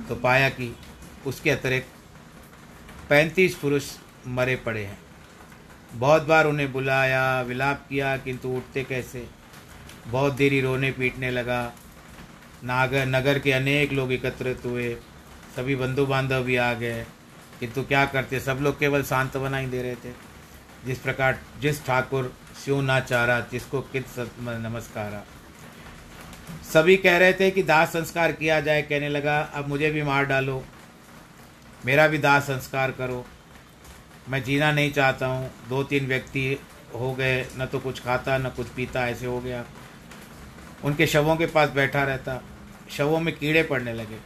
तो 0.08 0.14
पाया 0.14 0.48
कि 0.48 0.76
उसके 1.26 1.50
अतिरिक्त 1.50 1.88
पैंतीस 3.08 3.54
पुरुष 3.54 3.90
मरे 4.26 4.56
पड़े 4.56 4.84
हैं। 4.84 4.98
बहुत 5.94 6.22
बार 6.22 6.46
उन्हें 6.46 6.72
बुलाया, 6.72 7.40
विलाप 7.42 7.86
किया, 7.88 8.16
किंतु 8.16 8.48
उठते 8.48 8.84
कैसे? 8.84 9.26
बहुत 10.06 10.34
देरी 10.34 10.60
रोने 10.60 10.90
पीटने 10.92 11.30
लगा। 11.30 11.72
नागर, 12.64 13.06
नगर 13.06 13.38
के 13.38 13.52
अनेक 13.52 13.92
लोग 13.92 14.12
एकत्रित 14.12 14.64
हुए। 14.64 14.94
सभी 15.56 15.76
बंधु 15.76 16.06
बांधव 16.06 16.42
भी 16.42 16.56
आ 16.56 16.74
गए। 16.74 17.06
किंतु 17.60 17.82
क्या 17.82 18.06
करते? 18.06 18.40
सब 18.40 18.58
लोग 18.60 18.78
केवल 18.78 19.02
सांत्वना 19.02 19.56
ही 19.56 19.66
दे 19.66 19.82
रहे 19.82 19.94
थे। 19.94 20.33
जिस 20.86 20.98
प्रकार, 20.98 21.38
जिस 21.60 21.84
ठाकुर 21.86 22.32
स्यू 22.64 22.80
ना 22.82 22.98
चारा, 23.00 23.38
जिसको 23.52 23.80
कित 23.92 24.06
नमस्कारा। 24.40 25.22
सभी 26.72 26.96
कह 26.96 27.16
रहे 27.18 27.32
थे 27.32 27.50
कि 27.50 27.62
दाह 27.62 27.84
संस्कार 27.86 28.32
किया 28.32 28.60
जाए, 28.60 28.82
कहने 28.82 29.08
लगा, 29.08 29.40
अब 29.40 29.68
मुझे 29.68 29.90
भी 29.90 30.02
मार 30.02 30.24
डालो, 30.24 30.62
मेरा 31.86 32.06
भी 32.08 32.18
दाह 32.18 32.38
संस्कार 32.40 32.90
करो। 32.92 33.24
मैं 34.28 34.42
जीना 34.44 34.70
नहीं 34.72 34.92
चाहता 34.92 35.26
हूँ 35.26 35.50
दो 35.68 35.82
तीन 35.84 36.06
व्यक्ति 36.06 36.58
हो 36.94 37.12
गए, 37.14 37.40
न 37.58 37.66
तो 37.66 37.78
कुछ 37.78 38.02
खाता, 38.02 38.36
न 38.38 38.50
कुछ 38.50 38.68
पीता, 38.68 39.06
ऐसे 39.08 39.26
हो 39.26 39.40
गया। 39.40 39.64
उनके 40.84 41.06
शवों 41.06 41.36
के 41.36 41.46
पास 41.46 41.70
बैठा 41.70 42.02
रहता, 42.04 42.40
शवों 42.90 43.20
में 43.20 43.34
कीड़े 43.36 43.62
पड़ने 43.62 43.92
लगे। 43.92 44.18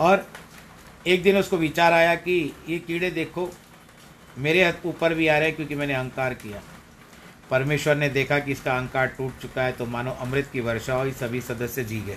और 0.00 0.26
एक 1.06 1.22
दिन 1.22 1.36
उसको 1.38 1.56
विचार 1.56 1.92
आया 1.92 2.14
कि 2.14 2.54
ये 2.68 2.78
कीड़े 2.78 3.10
देखो, 3.10 3.48
मेरे 4.38 4.72
ऊपर 4.86 5.14
भी 5.14 5.26
आ 5.28 5.38
रहे 5.38 5.48
हैं 5.48 5.56
क्योंकि 5.56 5.74
मैंने 5.74 5.94
अहंकार 5.94 6.34
किया। 6.34 6.62
परमेश्वर 7.50 7.96
ने 7.96 8.08
देखा 8.08 8.38
कि 8.38 8.52
इसका 8.52 8.72
अहंकार 8.72 9.06
टूट 9.08 9.38
चुका 9.38 9.62
है 9.62 9.72
तो 9.72 9.86
मानो 9.86 10.10
अमृत 10.10 10.48
की 10.52 10.60
वर्षा 10.60 10.94
हुई, 10.94 11.12
सभी 11.12 11.40
सदस्य 11.40 11.84
जी 11.84 12.00
गए। 12.00 12.16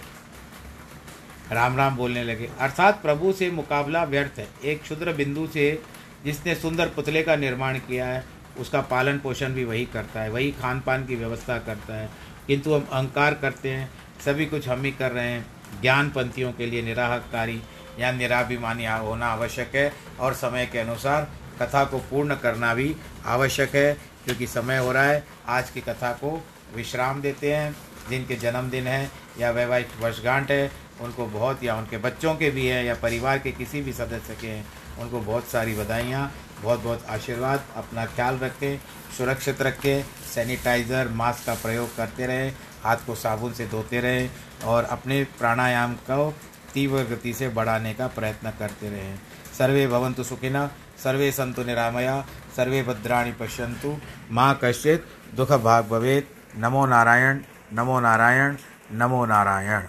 राम 1.52 1.78
राम 1.78 1.96
बोलने 1.96 2.24
लगे। 2.24 2.50
अर्थात 2.60 3.02
प्रभु 3.02 3.34
से 3.34 3.52
मुकाबला 3.52 4.04
व्यर्थ 4.04 4.40
है। 4.40 4.48
एक 4.66 4.82
क्षुद्र 4.82 5.14
बिंदु 5.14 5.48
से 5.48 5.82
जिसने 6.26 6.56
सुंदर 6.56 6.90
पुतले 6.90 7.24
का 7.24 7.36
निर्माण 7.36 7.78
किया 7.80 8.06
है, 8.06 8.24
उसका 8.60 8.82
पालन 8.82 9.18
पोषण 9.18 9.54
भी 9.54 9.64
वही 9.64 9.86
करता 9.86 10.22
है, 10.22 10.30
वही 10.32 10.52
खान 10.52 10.80
पान 10.80 11.06
की 11.06 11.16
व्यवस्था 11.16 11.58
करता 11.58 11.96
है। 11.96 12.10
किंतु 12.48 12.74
हम 12.74 12.88
अहंकार 12.92 13.34
करते 13.34 13.70
हैं, 13.70 13.90
सभी 14.26 14.46
कुछ 14.46 14.68
हम 14.68 14.84
ही 14.84 14.92
कर 14.92 15.12
रहे 15.12 15.30
हैं 15.30 15.46
ज्ञान 15.82 16.10
पंथियों 16.10 16.52
के 16.54 16.66
लिए 16.66 16.82
निराहकारी 16.82 17.62
या 18.00 18.12
निराभिमानी 18.12 18.86
होना 18.86 19.28
आवश्यक 19.28 19.76
है 19.76 19.92
और 20.20 20.34
समय 20.36 20.66
के 20.66 20.80
अनुसार 20.80 21.30
कथा 21.62 21.84
को 21.84 21.98
पूर्ण 22.10 22.36
करना 22.36 22.74
भी 22.74 22.96
आवश्यक 23.28 23.76
है, 23.76 23.94
क्योंकि 24.26 24.48
समय 24.48 24.78
हो 24.78 24.92
रहा 24.92 25.04
है। 25.04 25.24
आज 25.48 25.70
की 25.70 25.82
कथा 25.82 26.12
को 26.14 26.32
विश्राम 26.76 27.22
देते 27.22 27.56
हैं, 27.56 27.76
जिनके 28.10 28.36
जन्मदिन 28.36 28.88
है 28.88 29.10
या 29.40 29.52
वैवाहिक 29.52 29.88
वर्षगांठ 30.02 30.52
है, 30.52 30.72
उनको 31.02 31.26
बहुत 31.28 31.64
या 31.64 31.76
उनके 31.76 31.98
बच्चों 31.98 32.36
के 32.36 32.50
भी 32.50 32.68
हैं 32.68 32.84
या 32.84 32.96
परिवार 32.96 33.40
के 33.40 33.52
किसी 33.52 33.82
भी 33.82 33.94
सदस्य 33.94 34.36
के 34.42 34.48
हैं, 34.48 34.66
उनको 35.00 35.20
बहुत 35.22 35.48
सारी 35.48 35.76
बधाइयाँ 35.76 36.32
बहुत 36.64 36.80
बहुत 36.84 37.06
आशीर्वाद, 37.10 37.64
अपना 37.76 38.06
ख्याल 38.06 38.38
रखें, 38.38 38.80
सुरक्षित 39.18 39.62
रखें, 39.62 40.04
सैनिटाइज़र, 40.34 41.08
मास्क 41.10 41.46
का 41.46 41.54
प्रयोग 41.54 41.96
करते 41.96 42.26
रहें, 42.26 42.52
हाथ 42.84 43.06
को 43.06 43.16
साबुन 43.16 43.54
से 43.54 43.68
धोते 43.68 44.00
रहें 44.02 44.30
और 44.66 44.84
अपने 44.86 45.24
प्राणायाम 45.40 45.94
को 46.10 46.30
तीव्र 46.74 47.04
गति 47.06 47.34
से 47.34 47.50
बढ़ाने 47.50 47.94
का 47.94 48.08
प्रयत्न 48.08 48.52
करते 48.60 48.90
रहें। 48.90 49.20
सर्वे 49.58 49.88
भवंतु 49.88 50.24
सुखिना 50.24 50.70
सर्वे 51.04 51.32
संतु 51.32 51.64
निरामया, 51.64 52.22
सर्वे 52.56 52.82
भद्राणी 52.84 53.32
पश्यंतु 53.32 53.96
माँ 54.32 54.60
कश्चित 54.64 55.06
दुख 55.36 55.52
भाग 55.60 55.88
भवेद 55.88 56.28
नमो 56.58 56.86
नारायण 56.86 57.42
नमो 57.74 58.00
नारायण 58.00 58.56
नमो 58.92 59.26
नारायण। 59.26 59.88